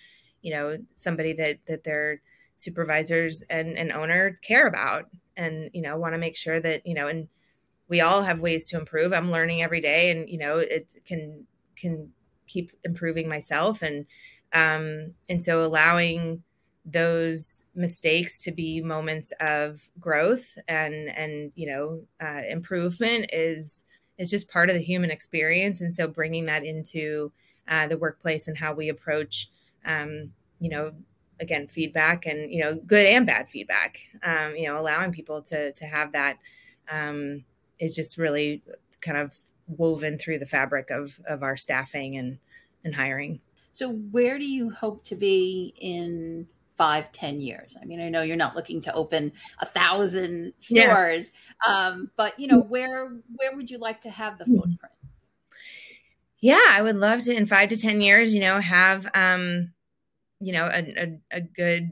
you 0.40 0.52
know 0.52 0.78
somebody 0.96 1.32
that 1.34 1.58
that 1.66 1.84
their 1.84 2.20
supervisors 2.56 3.42
and 3.50 3.76
and 3.76 3.92
owner 3.92 4.38
care 4.42 4.66
about 4.66 5.08
and 5.36 5.70
you 5.72 5.82
know 5.82 5.96
want 5.96 6.14
to 6.14 6.18
make 6.18 6.36
sure 6.36 6.60
that 6.60 6.86
you 6.86 6.94
know 6.94 7.08
and 7.08 7.28
we 7.88 8.00
all 8.00 8.22
have 8.22 8.40
ways 8.40 8.68
to 8.68 8.78
improve. 8.78 9.12
I'm 9.12 9.30
learning 9.30 9.62
every 9.62 9.80
day 9.80 10.10
and 10.10 10.28
you 10.28 10.38
know 10.38 10.58
it 10.58 10.94
can 11.04 11.46
can 11.76 12.10
keep 12.46 12.72
improving 12.84 13.28
myself 13.28 13.82
and 13.82 14.06
um, 14.54 15.14
and 15.28 15.42
so 15.42 15.64
allowing 15.64 16.42
those 16.85 17.64
mistakes 17.74 18.41
to 18.43 18.51
be 18.51 18.80
moments 18.80 19.33
of 19.41 19.89
growth 20.01 20.59
and 20.68 21.09
and 21.11 21.53
you 21.55 21.66
know 21.66 22.01
uh, 22.20 22.43
improvement 22.49 23.26
is 23.33 23.85
is 24.18 24.30
just 24.30 24.49
part 24.49 24.68
of 24.68 24.74
the 24.74 24.83
human 24.83 25.11
experience 25.11 25.80
and 25.80 25.95
so 25.95 26.09
bringing 26.09 26.45
that 26.45 26.64
into 26.64 27.30
uh, 27.68 27.87
the 27.87 27.99
workplace 27.99 28.49
and 28.49 28.59
how 28.59 28.74
we 28.74 28.89
approach 28.89 29.49
um, 29.85 30.30
you 30.59 30.68
know 30.68 30.93
again 31.39 31.68
feedback 31.68 32.26
and 32.26 32.53
you 32.53 32.61
know 32.61 32.74
good 32.74 33.07
and 33.07 33.26
bad 33.26 33.49
feedback 33.49 34.01
um, 34.24 34.57
you 34.57 34.66
know 34.66 34.78
allowing 34.78 35.12
people 35.12 35.41
to 35.41 35.72
to 35.72 35.85
have 35.85 36.11
that 36.12 36.37
um, 36.91 37.45
is 37.78 37.95
just 37.95 38.18
really 38.18 38.62
kind 39.01 39.18
of 39.18 39.39
woven 39.68 40.18
through 40.18 40.39
the 40.39 40.47
fabric 40.47 40.91
of 40.91 41.20
of 41.26 41.43
our 41.43 41.57
staffing 41.57 42.16
and 42.16 42.39
and 42.85 42.95
hiring. 42.95 43.41
So 43.72 43.91
where 43.93 44.39
do 44.39 44.45
you 44.45 44.70
hope 44.70 45.05
to 45.05 45.16
be 45.16 45.74
in 45.80 46.47
five, 46.77 47.12
ten 47.12 47.41
years? 47.41 47.77
I 47.81 47.85
mean, 47.85 48.01
I 48.01 48.09
know 48.09 48.23
you're 48.23 48.37
not 48.37 48.57
looking 48.57 48.81
to 48.83 48.95
open 48.95 49.33
a 49.61 49.66
thousand 49.66 50.55
stores, 50.59 51.33
yeah. 51.66 51.89
um, 51.89 52.11
but 52.16 52.39
you 52.39 52.47
know, 52.47 52.61
where 52.61 53.12
where 53.37 53.57
would 53.57 53.70
you 53.70 53.79
like 53.79 54.01
to 54.03 54.11
have 54.11 54.39
the 54.39 54.45
hmm. 54.45 54.57
footprint? 54.57 54.95
Yeah, 56.41 56.66
I 56.70 56.83
would 56.83 56.97
love 56.97 57.20
to 57.23 57.35
in 57.35 57.47
five 57.47 57.68
to 57.70 57.77
ten 57.77 58.01
years, 58.01 58.35
you 58.35 58.41
know, 58.41 58.59
have 58.59 59.09
um, 59.14 59.73
you 60.41 60.53
know, 60.53 60.66
a, 60.66 60.81
a, 60.99 61.20
a 61.31 61.41
good 61.41 61.91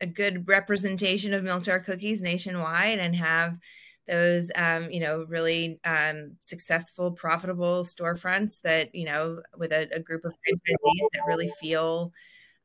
a 0.00 0.06
good 0.06 0.46
representation 0.48 1.32
of 1.32 1.42
milk 1.42 1.64
jar 1.64 1.80
cookies 1.80 2.20
nationwide 2.20 2.98
and 2.98 3.16
have 3.16 3.58
those 4.06 4.50
um, 4.54 4.90
you 4.90 5.00
know 5.00 5.24
really 5.28 5.80
um, 5.84 6.32
successful 6.38 7.10
profitable 7.10 7.84
storefronts 7.84 8.60
that 8.62 8.94
you 8.94 9.06
know 9.06 9.40
with 9.56 9.72
a, 9.72 9.88
a 9.94 10.00
group 10.00 10.24
of 10.24 10.32
franchisees 10.32 11.08
that 11.12 11.26
really 11.26 11.50
feel 11.60 12.12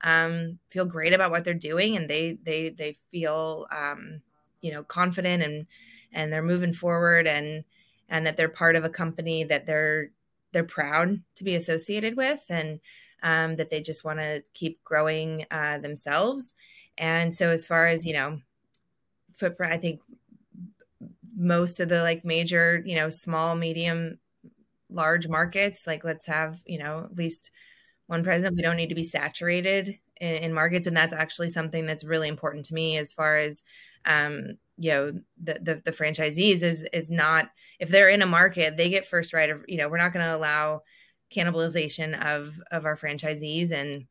um, 0.02 0.60
feel 0.70 0.86
great 0.86 1.14
about 1.14 1.32
what 1.32 1.44
they're 1.44 1.54
doing 1.54 1.96
and 1.96 2.10
they 2.10 2.38
they 2.44 2.70
they 2.70 2.98
feel 3.12 3.68
um, 3.72 4.22
you 4.62 4.72
know 4.72 4.84
confident 4.84 5.44
and 5.44 5.66
and 6.12 6.32
they're 6.32 6.44
moving 6.44 6.74
forward 6.74 7.28
and 7.28 7.64
and 8.10 8.26
that 8.26 8.38
they're 8.38 8.50
part 8.50 8.76
of 8.76 8.84
a 8.84 8.90
company 8.90 9.44
that 9.44 9.66
they're 9.66 10.10
they're 10.52 10.64
proud 10.64 11.22
to 11.36 11.44
be 11.44 11.56
associated 11.56 12.18
with 12.18 12.44
and 12.50 12.80
um, 13.22 13.56
that 13.58 13.70
they 13.70 13.82
just 13.82 14.04
want 14.04 14.20
to 14.20 14.42
keep 14.54 14.84
growing 14.84 15.46
uh, 15.52 15.78
themselves 15.80 16.54
and 16.98 17.34
so 17.34 17.50
as 17.50 17.68
far 17.68 17.88
as 17.88 18.06
you 18.06 18.14
know 18.14 18.40
footprint 19.36 19.74
i 19.74 19.78
think 19.78 20.00
most 21.40 21.80
of 21.80 21.90
the 21.90 22.02
like 22.04 22.26
major, 22.26 22.84
you 22.86 22.96
know, 22.96 23.10
small, 23.10 23.56
medium, 23.56 24.20
large 24.90 25.28
markets. 25.28 25.88
Like 25.88 26.04
let's 26.04 26.26
have, 26.26 26.60
you 26.66 26.78
know, 26.78 27.08
at 27.10 27.16
least 27.16 27.52
one 28.10 28.24
president. 28.24 28.56
We 28.56 28.64
don't 28.64 28.76
need 28.76 28.90
to 28.90 28.96
be 28.96 29.04
saturated 29.04 30.00
in, 30.20 30.36
in 30.36 30.54
markets. 30.54 30.88
And 30.88 30.98
that's 30.98 31.14
actually 31.14 31.50
something 31.50 31.86
that's 31.86 32.04
really 32.04 32.28
important 32.28 32.66
to 32.66 32.74
me 32.74 32.98
as 32.98 33.14
far 33.14 33.38
as 33.38 33.64
um, 34.06 34.58
you 34.78 34.92
know, 34.92 35.12
the, 35.44 35.60
the 35.62 35.82
the 35.86 35.92
franchisees 35.92 36.64
is 36.64 36.86
is 36.94 37.10
not 37.12 37.50
if 37.80 37.90
they're 37.90 38.10
in 38.10 38.22
a 38.22 38.26
market, 38.26 38.78
they 38.78 38.90
get 38.90 39.06
first 39.06 39.34
right 39.34 39.50
of, 39.50 39.64
you 39.68 39.78
know, 39.78 39.90
we're 39.90 39.98
not 39.98 40.14
gonna 40.14 40.36
allow 40.36 40.82
cannibalization 41.32 42.20
of 42.26 42.60
of 42.72 42.86
our 42.86 42.96
franchisees 42.98 43.72
and 43.72 44.08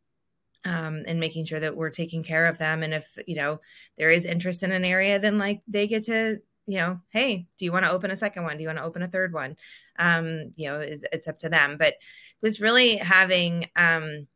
um, 0.64 1.04
and 1.06 1.18
making 1.18 1.46
sure 1.46 1.58
that 1.60 1.76
we're 1.76 1.90
taking 1.90 2.22
care 2.22 2.46
of 2.46 2.58
them. 2.58 2.82
And 2.82 2.94
if 2.94 3.06
you 3.26 3.34
know 3.34 3.60
there 3.96 4.10
is 4.10 4.24
interest 4.26 4.62
in 4.62 4.70
an 4.70 4.84
area, 4.84 5.18
then 5.18 5.38
like 5.38 5.62
they 5.66 5.86
get 5.88 6.04
to 6.04 6.40
you 6.66 6.76
know, 6.76 7.00
hey, 7.08 7.46
do 7.56 7.64
you 7.64 7.72
want 7.72 7.86
to 7.86 7.92
open 7.92 8.10
a 8.10 8.16
second 8.16 8.44
one? 8.44 8.58
Do 8.58 8.62
you 8.62 8.68
want 8.68 8.78
to 8.78 8.84
open 8.84 9.00
a 9.02 9.08
third 9.08 9.32
one? 9.32 9.56
Um, 9.98 10.52
you 10.54 10.68
know, 10.68 10.80
it's, 10.80 11.02
it's 11.12 11.26
up 11.26 11.38
to 11.38 11.48
them. 11.48 11.76
But 11.78 11.94
was 12.42 12.60
really 12.60 12.96
having 12.96 13.68
um, 13.76 14.26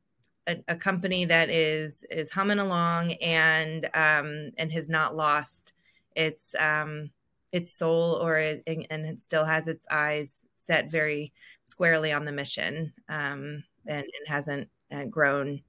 a, 0.47 0.57
a, 0.69 0.77
company 0.77 1.25
that 1.25 1.51
is 1.51 2.05
is 2.11 2.31
humming 2.31 2.59
along 2.59 3.13
and 3.15 3.85
um, 3.95 4.51
and 4.57 4.73
has 4.73 4.89
not 4.89 5.17
lost 5.17 5.73
its 6.17 6.55
um, 6.59 7.11
its 7.53 7.73
soul 7.73 8.19
or 8.23 8.39
it, 8.39 8.63
and 8.67 9.07
it 9.07 9.21
still 9.21 9.45
has 9.45 9.69
its 9.69 9.87
eyes 9.91 10.47
set 10.57 10.91
very 10.91 11.33
squarely 11.65 12.13
on 12.13 12.25
the 12.25 12.33
mission 12.33 12.93
um, 13.09 13.63
and, 13.87 14.05
and 14.05 14.27
hasn't 14.27 14.69
uh, 14.93 15.05
grown 15.05 15.61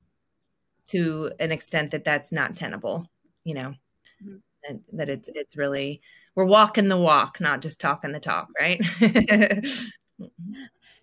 to 0.85 1.31
an 1.39 1.51
extent 1.51 1.91
that 1.91 2.03
that's 2.03 2.31
not 2.31 2.55
tenable. 2.55 3.07
You 3.43 3.55
know, 3.55 3.75
mm-hmm. 4.23 4.37
and 4.67 4.81
that 4.93 5.09
it's 5.09 5.29
it's 5.33 5.55
really 5.57 6.01
we're 6.35 6.45
walking 6.45 6.87
the 6.87 6.97
walk, 6.97 7.39
not 7.39 7.61
just 7.61 7.79
talking 7.79 8.11
the 8.11 8.19
talk, 8.19 8.49
right? 8.59 8.81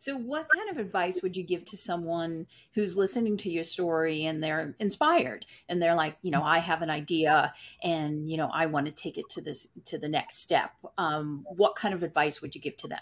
so, 0.00 0.16
what 0.16 0.48
kind 0.48 0.70
of 0.70 0.78
advice 0.78 1.20
would 1.22 1.36
you 1.36 1.42
give 1.42 1.66
to 1.66 1.76
someone 1.76 2.46
who's 2.72 2.96
listening 2.96 3.36
to 3.36 3.50
your 3.50 3.62
story 3.62 4.24
and 4.24 4.42
they're 4.42 4.74
inspired 4.78 5.44
and 5.68 5.80
they're 5.80 5.94
like, 5.94 6.16
you 6.22 6.30
know, 6.30 6.42
I 6.42 6.58
have 6.58 6.80
an 6.80 6.88
idea 6.88 7.52
and 7.82 8.28
you 8.28 8.38
know 8.38 8.48
I 8.50 8.64
want 8.64 8.86
to 8.86 8.92
take 8.92 9.18
it 9.18 9.28
to 9.30 9.42
this 9.42 9.68
to 9.84 9.98
the 9.98 10.08
next 10.08 10.38
step? 10.38 10.70
Um, 10.96 11.44
what 11.50 11.76
kind 11.76 11.92
of 11.92 12.02
advice 12.02 12.40
would 12.40 12.54
you 12.54 12.62
give 12.62 12.78
to 12.78 12.88
them? 12.88 13.00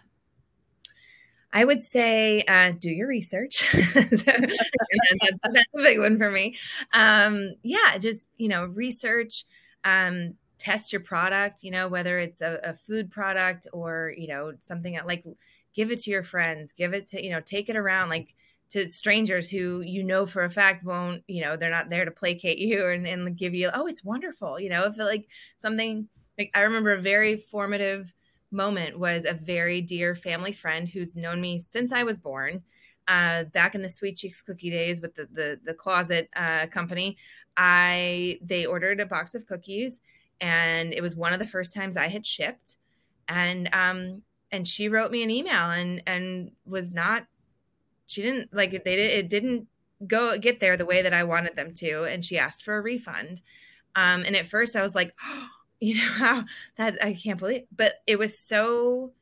I 1.53 1.64
would 1.64 1.82
say 1.82 2.42
uh, 2.49 2.72
do 2.76 2.90
your 2.90 3.07
research. 3.07 3.64
that's, 3.94 4.24
that's, 4.24 5.68
a 5.74 5.76
big 5.76 6.01
one 6.01 6.18
for 6.18 6.32
me. 6.32 6.57
Um, 6.92 7.55
yeah, 7.62 7.96
just 7.99 8.26
you 8.38 8.49
know, 8.49 8.66
research. 8.66 9.44
Um, 9.84 10.34
test 10.59 10.92
your 10.92 11.01
product, 11.01 11.62
you 11.62 11.70
know, 11.70 11.88
whether 11.88 12.18
it's 12.18 12.40
a, 12.40 12.61
a 12.64 12.74
food 12.74 13.12
product 13.12 13.68
or, 13.72 14.12
you 14.18 14.26
know, 14.26 14.53
something 14.59 14.99
like 15.07 15.24
give 15.79 15.93
it 15.93 16.01
to 16.01 16.11
your 16.11 16.24
friends, 16.24 16.72
give 16.72 16.93
it 16.93 17.07
to, 17.07 17.22
you 17.22 17.31
know, 17.31 17.41
take 17.41 17.68
it 17.68 17.76
around 17.76 18.09
like 18.09 18.35
to 18.68 18.89
strangers 18.89 19.49
who 19.49 19.81
you 19.81 20.03
know 20.03 20.26
for 20.26 20.43
a 20.43 20.51
fact 20.51 20.85
won't, 20.85 21.22
you 21.29 21.41
know, 21.41 21.57
they're 21.57 21.70
not 21.70 21.89
there 21.89 22.05
to 22.05 22.11
placate 22.11 22.59
you 22.68 22.85
and, 22.89 23.07
and 23.07 23.37
give 23.37 23.55
you, 23.55 23.70
oh, 23.72 23.87
it's 23.87 24.03
wonderful. 24.03 24.59
You 24.59 24.70
know, 24.70 24.87
if 24.87 24.99
like 24.99 25.29
something 25.57 26.09
like 26.37 26.51
I 26.53 26.62
remember 26.62 26.95
a 26.95 27.01
very 27.01 27.37
formative 27.37 28.12
moment 28.51 28.99
was 28.99 29.24
a 29.24 29.35
very 29.35 29.81
dear 29.81 30.16
family 30.16 30.51
friend 30.51 30.89
who's 30.89 31.14
known 31.14 31.41
me 31.41 31.61
since 31.61 31.93
I 31.93 32.03
was 32.03 32.18
born. 32.18 32.61
Uh, 33.07 33.45
back 33.45 33.76
in 33.76 33.81
the 33.81 33.89
Sweet 33.89 34.16
Cheeks 34.16 34.43
cookie 34.43 34.70
days 34.70 35.01
with 35.01 35.14
the 35.14 35.29
the, 35.33 35.61
the 35.64 35.74
closet 35.74 36.29
uh, 36.35 36.66
company, 36.66 37.16
I 37.57 38.41
they 38.43 38.66
ordered 38.66 38.99
a 38.99 39.07
box 39.07 39.37
of 39.37 39.47
cookies 39.47 40.01
and 40.41 40.93
it 40.93 41.03
was 41.03 41.14
one 41.14 41.33
of 41.33 41.39
the 41.39 41.47
first 41.47 41.72
times 41.72 41.97
I 41.97 42.09
had 42.09 42.26
shipped. 42.26 42.79
And 43.29 43.68
um, 43.72 44.22
and 44.51 44.66
she 44.66 44.88
wrote 44.88 45.11
me 45.11 45.22
an 45.22 45.30
email 45.30 45.70
and 45.70 46.03
and 46.07 46.51
was 46.66 46.90
not 46.90 47.26
she 48.07 48.22
didn't 48.22 48.53
like 48.53 48.70
they 48.70 48.96
did 48.96 49.11
it 49.11 49.28
didn't 49.28 49.66
go 50.07 50.38
get 50.38 50.61
there 50.61 50.76
the 50.76 50.86
way 50.86 51.03
that 51.03 51.12
I 51.12 51.24
wanted 51.24 51.57
them 51.57 51.74
to 51.74 52.05
and 52.05 52.24
she 52.24 52.38
asked 52.38 52.62
for 52.62 52.76
a 52.76 52.80
refund. 52.80 53.40
Um, 53.96 54.22
and 54.22 54.36
at 54.36 54.46
first 54.46 54.76
I 54.76 54.82
was 54.82 54.94
like, 54.94 55.12
oh, 55.24 55.49
you 55.80 55.94
know 55.94 56.12
how 56.12 56.44
that 56.76 56.99
I 57.03 57.14
can't 57.14 57.38
believe 57.38 57.64
but 57.74 57.94
it 58.07 58.18
was 58.18 58.36
so 58.38 59.12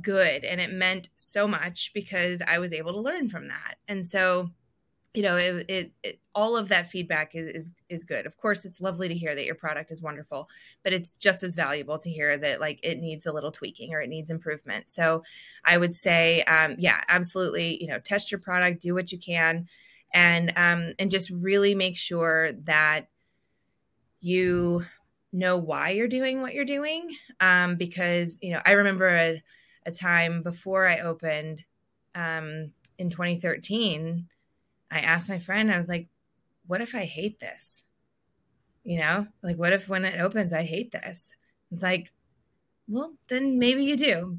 good 0.00 0.44
and 0.44 0.60
it 0.60 0.72
meant 0.72 1.08
so 1.16 1.48
much 1.48 1.90
because 1.94 2.40
I 2.46 2.58
was 2.58 2.72
able 2.72 2.92
to 2.92 3.00
learn 3.00 3.28
from 3.28 3.48
that. 3.48 3.76
And 3.88 4.06
so 4.06 4.50
you 5.14 5.22
know 5.22 5.36
it, 5.36 5.68
it, 5.68 5.92
it, 6.02 6.20
all 6.34 6.56
of 6.56 6.68
that 6.68 6.90
feedback 6.90 7.34
is, 7.34 7.48
is 7.48 7.70
is 7.88 8.04
good. 8.04 8.26
Of 8.26 8.36
course 8.36 8.64
it's 8.64 8.80
lovely 8.80 9.08
to 9.08 9.14
hear 9.14 9.34
that 9.34 9.44
your 9.44 9.56
product 9.56 9.90
is 9.90 10.02
wonderful 10.02 10.48
but 10.84 10.92
it's 10.92 11.14
just 11.14 11.42
as 11.42 11.54
valuable 11.54 11.98
to 11.98 12.10
hear 12.10 12.38
that 12.38 12.60
like 12.60 12.78
it 12.82 13.00
needs 13.00 13.26
a 13.26 13.32
little 13.32 13.50
tweaking 13.50 13.92
or 13.92 14.00
it 14.00 14.08
needs 14.08 14.30
improvement. 14.30 14.88
So 14.88 15.22
i 15.64 15.76
would 15.76 15.94
say 15.94 16.42
um, 16.44 16.76
yeah 16.78 17.02
absolutely 17.08 17.80
you 17.80 17.88
know 17.88 17.98
test 17.98 18.30
your 18.30 18.40
product 18.40 18.82
do 18.82 18.94
what 18.94 19.10
you 19.12 19.18
can 19.18 19.68
and 20.12 20.52
um, 20.56 20.92
and 20.98 21.10
just 21.10 21.30
really 21.30 21.74
make 21.74 21.96
sure 21.96 22.52
that 22.64 23.08
you 24.20 24.84
know 25.32 25.56
why 25.56 25.90
you're 25.90 26.08
doing 26.08 26.40
what 26.40 26.54
you're 26.54 26.64
doing 26.64 27.10
um, 27.40 27.76
because 27.76 28.38
you 28.40 28.52
know 28.52 28.60
i 28.64 28.72
remember 28.72 29.08
a, 29.08 29.42
a 29.86 29.92
time 29.92 30.42
before 30.42 30.86
i 30.86 31.00
opened 31.00 31.64
um, 32.14 32.72
in 32.98 33.10
2013 33.10 34.28
I 34.90 35.00
asked 35.00 35.28
my 35.28 35.38
friend, 35.38 35.72
I 35.72 35.78
was 35.78 35.88
like, 35.88 36.08
what 36.66 36.80
if 36.80 36.94
I 36.94 37.04
hate 37.04 37.40
this? 37.40 37.82
You 38.84 38.98
know, 39.00 39.26
like, 39.42 39.56
what 39.56 39.72
if 39.72 39.88
when 39.88 40.04
it 40.04 40.20
opens, 40.20 40.52
I 40.52 40.64
hate 40.64 40.92
this? 40.92 41.26
It's 41.70 41.82
like, 41.82 42.12
well, 42.88 43.12
then 43.28 43.58
maybe 43.58 43.84
you 43.84 43.96
do. 43.96 44.38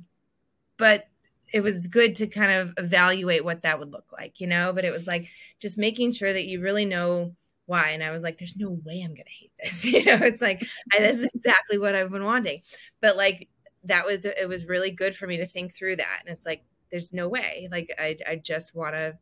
But 0.78 1.06
it 1.54 1.62
was 1.62 1.88
good 1.88 2.16
to 2.18 2.28
kind 2.28 2.52
of 2.52 2.74
evaluate 2.78 3.44
what 3.44 3.64
that 3.64 3.80
would 3.80 3.92
look 3.92 4.12
like, 4.12 4.40
you 4.40 4.48
know? 4.48 4.72
But 4.74 4.86
it 4.86 4.92
was 4.92 5.08
like 5.08 5.28
just 5.60 5.78
making 5.78 6.14
sure 6.14 6.32
that 6.32 6.46
you 6.46 6.62
really 6.62 6.86
know 6.86 7.36
why. 7.66 7.92
And 7.92 8.04
I 8.04 8.12
was 8.12 8.24
like, 8.24 8.38
there's 8.38 8.56
no 8.56 8.70
way 8.70 9.02
I'm 9.02 9.14
going 9.14 9.26
to 9.26 9.30
hate 9.30 9.52
this. 9.62 9.86
You 9.86 10.04
know, 10.06 10.26
it's 10.26 10.42
like, 10.42 10.66
I, 10.94 11.00
that's 11.00 11.24
exactly 11.24 11.78
what 11.78 11.96
I've 11.96 12.12
been 12.12 12.24
wanting. 12.26 12.62
But 13.02 13.18
like, 13.18 13.50
that 13.86 14.06
was, 14.06 14.26
it 14.26 14.48
was 14.48 14.66
really 14.66 14.92
good 14.92 15.16
for 15.16 15.28
me 15.28 15.38
to 15.38 15.48
think 15.48 15.76
through 15.76 15.98
that. 15.98 16.20
And 16.26 16.36
it's 16.36 16.46
like, 16.46 16.64
there's 16.92 17.14
no 17.14 17.28
way. 17.28 17.68
Like, 17.72 17.94
I, 17.98 18.18
I 18.28 18.36
just 18.36 18.76
want 18.76 18.96
to, 18.96 19.18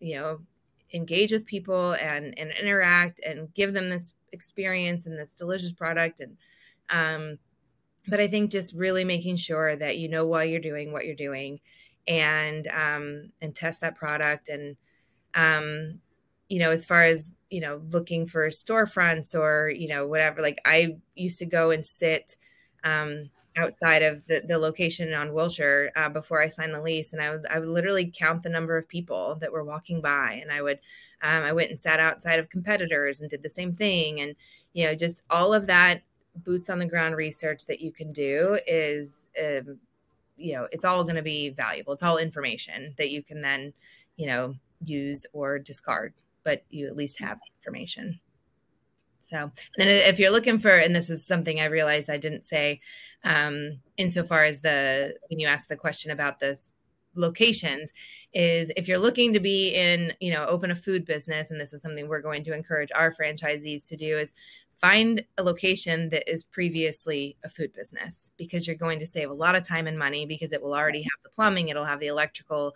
you 0.00 0.16
know, 0.16 0.40
engage 0.92 1.32
with 1.32 1.46
people 1.46 1.92
and 1.94 2.38
and 2.38 2.50
interact 2.60 3.20
and 3.24 3.52
give 3.54 3.72
them 3.72 3.90
this 3.90 4.14
experience 4.32 5.06
and 5.06 5.18
this 5.18 5.34
delicious 5.34 5.72
product. 5.72 6.20
And 6.20 6.36
um 6.90 7.38
but 8.08 8.18
i 8.18 8.26
think 8.26 8.50
just 8.50 8.74
really 8.74 9.04
making 9.04 9.36
sure 9.36 9.76
that 9.76 9.96
you 9.96 10.08
know 10.08 10.26
why 10.26 10.42
you're 10.42 10.58
doing 10.60 10.92
what 10.92 11.06
you're 11.06 11.14
doing 11.14 11.60
and 12.08 12.66
um 12.68 13.30
and 13.40 13.54
test 13.54 13.80
that 13.80 13.96
product. 13.96 14.48
And 14.48 14.76
um 15.34 16.00
you 16.48 16.58
know 16.58 16.70
as 16.70 16.84
far 16.84 17.04
as 17.04 17.30
you 17.48 17.60
know 17.60 17.80
looking 17.90 18.26
for 18.26 18.48
storefronts 18.48 19.34
or 19.34 19.70
you 19.70 19.88
know 19.88 20.06
whatever 20.06 20.42
like 20.42 20.58
i 20.66 20.96
used 21.14 21.38
to 21.38 21.46
go 21.46 21.70
and 21.70 21.84
sit 21.84 22.36
um 22.84 23.30
outside 23.56 24.02
of 24.02 24.26
the, 24.26 24.42
the 24.46 24.58
location 24.58 25.12
on 25.12 25.32
Wilshire 25.32 25.90
uh, 25.96 26.08
before 26.08 26.42
I 26.42 26.48
signed 26.48 26.74
the 26.74 26.80
lease. 26.80 27.12
And 27.12 27.20
I 27.20 27.30
would, 27.30 27.46
I 27.46 27.58
would 27.58 27.68
literally 27.68 28.10
count 28.14 28.42
the 28.42 28.48
number 28.48 28.76
of 28.76 28.88
people 28.88 29.36
that 29.40 29.52
were 29.52 29.64
walking 29.64 30.00
by. 30.00 30.38
And 30.40 30.50
I 30.50 30.62
would, 30.62 30.78
um, 31.22 31.42
I 31.42 31.52
went 31.52 31.70
and 31.70 31.78
sat 31.78 32.00
outside 32.00 32.38
of 32.38 32.48
competitors 32.48 33.20
and 33.20 33.30
did 33.30 33.42
the 33.42 33.50
same 33.50 33.74
thing. 33.74 34.20
And, 34.20 34.34
you 34.72 34.86
know, 34.86 34.94
just 34.94 35.22
all 35.30 35.52
of 35.52 35.66
that 35.66 36.02
boots 36.44 36.70
on 36.70 36.78
the 36.78 36.86
ground 36.86 37.16
research 37.16 37.66
that 37.66 37.80
you 37.80 37.92
can 37.92 38.12
do 38.12 38.58
is, 38.66 39.28
um, 39.38 39.78
you 40.36 40.54
know, 40.54 40.66
it's 40.72 40.84
all 40.84 41.04
going 41.04 41.16
to 41.16 41.22
be 41.22 41.50
valuable. 41.50 41.92
It's 41.92 42.02
all 42.02 42.16
information 42.18 42.94
that 42.96 43.10
you 43.10 43.22
can 43.22 43.42
then, 43.42 43.72
you 44.16 44.26
know, 44.26 44.54
use 44.84 45.26
or 45.32 45.58
discard, 45.58 46.14
but 46.42 46.64
you 46.70 46.86
at 46.86 46.96
least 46.96 47.18
have 47.20 47.38
information. 47.60 48.18
So, 49.22 49.50
then 49.76 49.88
if 49.88 50.18
you're 50.18 50.30
looking 50.30 50.58
for, 50.58 50.70
and 50.70 50.94
this 50.94 51.10
is 51.10 51.24
something 51.24 51.60
I 51.60 51.66
realized 51.66 52.10
I 52.10 52.18
didn't 52.18 52.44
say, 52.44 52.80
um, 53.24 53.80
insofar 53.96 54.44
as 54.44 54.60
the 54.60 55.14
when 55.28 55.38
you 55.38 55.46
asked 55.46 55.68
the 55.68 55.76
question 55.76 56.10
about 56.10 56.40
this 56.40 56.72
locations 57.14 57.92
is 58.32 58.72
if 58.76 58.88
you're 58.88 58.98
looking 58.98 59.32
to 59.34 59.40
be 59.40 59.68
in 59.68 60.12
you 60.20 60.32
know 60.32 60.46
open 60.46 60.70
a 60.70 60.74
food 60.74 61.04
business 61.04 61.50
and 61.50 61.60
this 61.60 61.72
is 61.72 61.82
something 61.82 62.08
we're 62.08 62.22
going 62.22 62.42
to 62.42 62.54
encourage 62.54 62.90
our 62.94 63.12
franchisees 63.12 63.86
to 63.86 63.96
do 63.96 64.16
is 64.16 64.32
find 64.76 65.24
a 65.38 65.42
location 65.42 66.08
that 66.08 66.30
is 66.30 66.42
previously 66.42 67.36
a 67.44 67.48
food 67.48 67.72
business 67.72 68.30
because 68.36 68.66
you're 68.66 68.76
going 68.76 68.98
to 68.98 69.06
save 69.06 69.30
a 69.30 69.34
lot 69.34 69.54
of 69.54 69.66
time 69.66 69.86
and 69.86 69.98
money 69.98 70.26
because 70.26 70.52
it 70.52 70.62
will 70.62 70.74
already 70.74 71.02
have 71.02 71.22
the 71.22 71.30
plumbing 71.30 71.68
it'll 71.68 71.84
have 71.84 72.00
the 72.00 72.08
electrical 72.08 72.74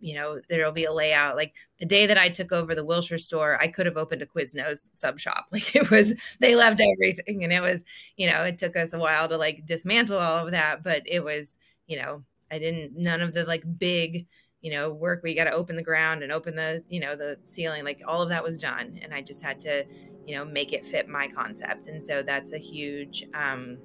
you 0.00 0.14
know 0.14 0.40
there'll 0.48 0.72
be 0.72 0.84
a 0.84 0.92
layout. 0.92 1.36
Like 1.36 1.54
the 1.78 1.86
day 1.86 2.06
that 2.06 2.18
i 2.18 2.28
took 2.28 2.52
over 2.52 2.74
the 2.74 2.84
wilshire 2.84 3.18
store 3.18 3.60
i 3.60 3.68
could 3.68 3.86
have 3.86 3.96
opened 3.96 4.22
a 4.22 4.26
quiznos 4.26 4.88
sub 4.92 5.18
shop. 5.18 5.46
Like 5.52 5.74
it 5.74 5.90
was 5.90 6.14
they 6.40 6.54
left 6.54 6.80
everything 6.80 7.44
and 7.44 7.52
it 7.52 7.60
was 7.60 7.84
you 8.16 8.30
know 8.30 8.44
it 8.44 8.58
took 8.58 8.76
us 8.76 8.92
a 8.92 8.98
while 8.98 9.28
to 9.28 9.36
like 9.36 9.64
dismantle 9.66 10.18
all 10.18 10.46
of 10.46 10.52
that 10.52 10.82
but 10.82 11.02
it 11.06 11.20
was 11.24 11.56
you 11.86 11.96
know 11.98 12.22
I 12.50 12.58
didn't 12.58 12.96
none 12.96 13.20
of 13.20 13.32
the 13.32 13.44
like 13.44 13.64
big, 13.78 14.26
you 14.66 14.72
know, 14.72 14.92
work 14.92 15.22
where 15.22 15.30
you 15.30 15.36
got 15.36 15.44
to 15.44 15.52
open 15.52 15.76
the 15.76 15.82
ground 15.82 16.24
and 16.24 16.32
open 16.32 16.56
the, 16.56 16.82
you 16.88 16.98
know, 16.98 17.14
the 17.14 17.38
ceiling. 17.44 17.84
Like 17.84 18.02
all 18.04 18.20
of 18.20 18.28
that 18.30 18.42
was 18.42 18.56
done, 18.56 18.98
and 19.00 19.14
I 19.14 19.22
just 19.22 19.40
had 19.40 19.60
to, 19.60 19.84
you 20.26 20.34
know, 20.34 20.44
make 20.44 20.72
it 20.72 20.84
fit 20.84 21.08
my 21.08 21.28
concept. 21.28 21.86
And 21.86 22.02
so 22.02 22.20
that's 22.20 22.52
a 22.52 22.58
huge, 22.58 23.28
um, 23.32 23.78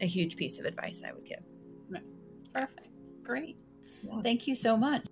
a 0.00 0.06
huge 0.06 0.34
piece 0.34 0.58
of 0.58 0.64
advice 0.64 1.04
I 1.06 1.12
would 1.12 1.24
give. 1.24 1.38
Perfect. 2.52 2.88
Great. 3.22 3.56
Yeah. 4.02 4.22
Thank 4.22 4.48
you 4.48 4.56
so 4.56 4.76
much. 4.76 5.06